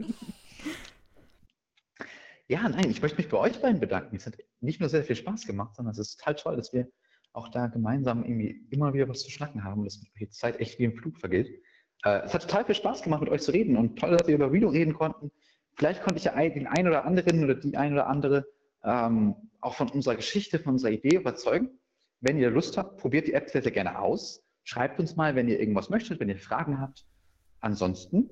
ja, 2.48 2.68
nein, 2.68 2.90
ich 2.90 3.02
möchte 3.02 3.18
mich 3.18 3.30
bei 3.30 3.38
euch 3.38 3.62
beiden 3.62 3.80
bedanken. 3.80 4.16
Es 4.16 4.26
hat 4.26 4.38
nicht 4.60 4.80
nur 4.80 4.90
sehr 4.90 5.04
viel 5.04 5.16
Spaß 5.16 5.46
gemacht, 5.46 5.76
sondern 5.76 5.92
es 5.92 6.00
ist 6.00 6.18
total 6.18 6.36
toll, 6.36 6.56
dass 6.56 6.74
wir 6.74 6.88
auch 7.34 7.50
da 7.50 7.68
gemeinsam 7.68 8.24
irgendwie 8.24 8.66
immer 8.72 8.94
wieder 8.94 9.08
was 9.08 9.22
zu 9.22 9.30
schnacken 9.30 9.64
haben 9.64 9.82
und 9.82 9.86
dass 9.86 10.02
die 10.02 10.30
Zeit 10.30 10.60
echt 10.60 10.80
wie 10.80 10.86
im 10.86 10.98
Flug 10.98 11.20
vergeht. 11.20 11.62
Äh, 12.04 12.22
es 12.26 12.34
hat 12.34 12.44
total 12.44 12.66
viel 12.66 12.76
Spaß 12.76 13.04
gemacht, 13.04 13.22
mit 13.22 13.30
euch 13.30 13.42
zu 13.42 13.52
reden 13.52 13.78
und 13.78 13.98
toll, 13.98 14.12
dass 14.16 14.28
wir 14.28 14.36
über 14.36 14.52
Redo 14.52 14.70
reden 14.70 14.94
konnten. 14.94 15.32
Vielleicht 15.76 16.02
konnte 16.02 16.18
ich 16.18 16.26
ja 16.26 16.50
den 16.50 16.68
einen 16.68 16.88
oder 16.88 17.06
anderen 17.06 17.44
oder 17.44 17.56
die 17.56 17.78
ein 17.78 17.94
oder 17.94 18.08
andere 18.08 18.46
ähm, 18.84 19.36
auch 19.62 19.76
von 19.76 19.90
unserer 19.90 20.16
Geschichte, 20.16 20.60
von 20.60 20.74
unserer 20.74 20.92
Idee 20.92 21.16
überzeugen. 21.18 21.70
Wenn 22.22 22.38
ihr 22.38 22.50
Lust 22.50 22.78
habt, 22.78 22.98
probiert 22.98 23.28
die 23.28 23.34
App 23.34 23.50
sehr, 23.50 23.62
sehr 23.62 23.72
gerne 23.72 24.00
aus. 24.00 24.44
Schreibt 24.64 25.00
uns 25.00 25.16
mal, 25.16 25.36
wenn 25.36 25.48
ihr 25.48 25.60
irgendwas 25.60 25.90
möchtet, 25.90 26.20
wenn 26.20 26.30
ihr 26.30 26.38
Fragen 26.38 26.80
habt. 26.80 27.06
Ansonsten 27.62 28.30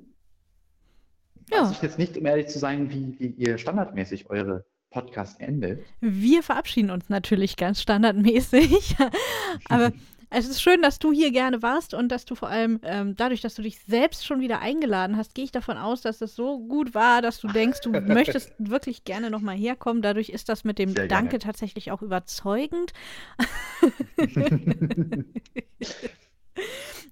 ja. 1.50 1.62
weiß 1.62 1.72
ich 1.72 1.82
jetzt 1.82 1.98
nicht, 1.98 2.18
um 2.18 2.26
ehrlich 2.26 2.48
zu 2.48 2.60
sein, 2.60 2.90
wie, 2.92 3.20
wie 3.20 3.28
ihr 3.28 3.58
standardmäßig 3.58 4.30
eure 4.30 4.66
Podcast 4.90 5.40
endet. 5.40 5.86
Wir 6.00 6.44
verabschieden 6.44 6.92
uns 6.92 7.10
natürlich 7.10 7.56
ganz 7.56 7.82
standardmäßig. 7.82 8.96
Aber 9.70 9.92
Es 10.30 10.48
ist 10.48 10.62
schön, 10.62 10.82
dass 10.82 11.00
du 11.00 11.14
hier 11.14 11.32
gerne 11.32 11.62
warst 11.62 11.94
und 11.94 12.10
dass 12.10 12.26
du 12.26 12.36
vor 12.36 12.50
allem 12.50 12.82
ähm, 12.84 13.16
dadurch, 13.16 13.40
dass 13.40 13.56
du 13.56 13.62
dich 13.62 13.80
selbst 13.88 14.26
schon 14.26 14.42
wieder 14.42 14.60
eingeladen 14.60 15.16
hast, 15.16 15.34
gehe 15.36 15.46
ich 15.46 15.54
davon 15.54 15.78
aus, 15.78 16.02
dass 16.02 16.20
es 16.20 16.36
so 16.36 16.60
gut 16.60 16.94
war, 16.94 17.22
dass 17.22 17.40
du 17.40 17.48
denkst, 17.48 17.80
du 17.82 17.92
möchtest 18.02 18.52
wirklich 18.58 19.06
gerne 19.06 19.30
nochmal 19.30 19.56
herkommen. 19.56 20.02
Dadurch 20.02 20.30
ist 20.30 20.50
das 20.50 20.66
mit 20.66 20.80
dem 20.80 20.90
Sehr 20.90 21.08
Danke 21.08 21.38
gerne. 21.38 21.44
tatsächlich 21.44 21.92
auch 21.92 22.02
überzeugend. 22.02 22.92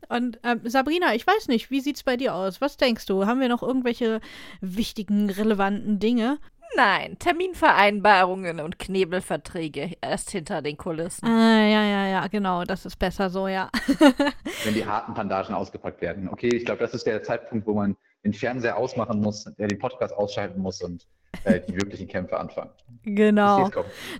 Und 0.09 0.39
ähm, 0.43 0.61
Sabrina, 0.66 1.16
ich 1.16 1.26
weiß 1.26 1.47
nicht, 1.47 1.72
wie 1.72 1.80
sieht 1.82 1.95
es 1.95 2.03
bei 2.03 2.18
dir 2.18 2.36
aus? 2.36 2.61
Was 2.61 2.78
denkst 2.78 3.05
du? 3.05 3.26
Haben 3.26 3.39
wir 3.39 3.49
noch 3.49 3.63
irgendwelche 3.63 4.20
wichtigen, 4.61 5.30
relevanten 5.30 5.99
Dinge? 5.99 6.38
Nein, 6.76 7.18
Terminvereinbarungen 7.20 8.59
und 8.59 8.80
Knebelverträge 8.80 9.91
erst 10.01 10.32
hinter 10.32 10.61
den 10.61 10.78
Kulissen. 10.78 11.26
Ah, 11.26 11.61
ja, 11.61 11.84
ja, 11.84 12.07
ja, 12.07 12.28
genau, 12.28 12.63
das 12.63 12.86
ist 12.86 12.97
besser 12.97 13.30
so, 13.30 13.47
ja. 13.47 13.70
Wenn 14.63 14.74
die 14.74 14.86
harten 14.86 15.13
Bandagen 15.13 15.55
ausgepackt 15.55 16.01
werden. 16.01 16.28
Okay, 16.30 16.49
ich 16.49 16.66
glaube, 16.66 16.82
das 16.82 16.93
ist 16.93 17.05
der 17.05 17.24
Zeitpunkt, 17.24 17.66
wo 17.66 17.74
man 17.74 17.95
den 18.24 18.34
Fernseher 18.34 18.78
ausmachen 18.78 19.22
muss, 19.22 19.45
der 19.57 19.68
den 19.68 19.80
Podcast 19.80 20.13
ausschalten 20.13 20.61
muss 20.61 20.82
und 20.82 21.07
äh, 21.43 21.61
die 21.61 21.76
wirklichen 21.76 22.07
Kämpfe 22.07 22.38
anfangen. 22.38 22.72
Genau. 23.03 23.70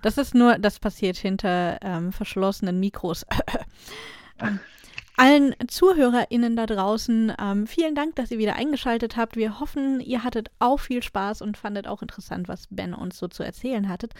Das 0.02 0.16
ist 0.16 0.34
nur, 0.34 0.58
das 0.58 0.78
passiert 0.78 1.16
hinter 1.16 1.78
ähm, 1.82 2.12
verschlossenen 2.12 2.78
Mikros. 2.80 3.26
Allen 5.16 5.54
ZuhörerInnen 5.66 6.56
da 6.56 6.66
draußen, 6.66 7.32
ähm, 7.40 7.66
vielen 7.66 7.94
Dank, 7.94 8.16
dass 8.16 8.30
ihr 8.30 8.38
wieder 8.38 8.56
eingeschaltet 8.56 9.16
habt. 9.16 9.36
Wir 9.36 9.60
hoffen, 9.60 10.00
ihr 10.00 10.22
hattet 10.24 10.50
auch 10.58 10.78
viel 10.78 11.02
Spaß 11.02 11.40
und 11.40 11.56
fandet 11.56 11.88
auch 11.88 12.02
interessant, 12.02 12.48
was 12.48 12.66
Ben 12.70 12.92
uns 12.92 13.18
so 13.18 13.26
zu 13.26 13.42
erzählen 13.42 13.88
hattet. 13.88 14.12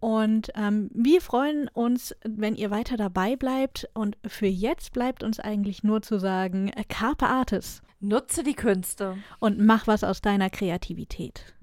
Und 0.00 0.50
ähm, 0.56 0.90
wir 0.92 1.20
freuen 1.20 1.68
uns, 1.68 2.16
wenn 2.24 2.56
ihr 2.56 2.70
weiter 2.70 2.96
dabei 2.96 3.36
bleibt. 3.36 3.88
Und 3.92 4.16
für 4.26 4.46
jetzt 4.46 4.94
bleibt 4.94 5.22
uns 5.22 5.38
eigentlich 5.38 5.84
nur 5.84 6.00
zu 6.02 6.18
sagen, 6.18 6.70
äh, 6.70 6.82
Carpe 6.88 7.26
Artis. 7.26 7.82
Nutze 8.00 8.42
die 8.42 8.54
Künste. 8.54 9.18
Und 9.38 9.60
mach 9.60 9.86
was 9.86 10.02
aus 10.02 10.22
deiner 10.22 10.50
Kreativität. 10.50 11.54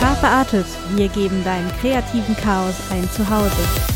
Carpe 0.00 0.26
Artis, 0.26 0.76
wir 0.94 1.08
geben 1.08 1.44
deinem 1.44 1.68
kreativen 1.80 2.36
Chaos 2.36 2.76
ein 2.90 3.08
Zuhause. 3.10 3.91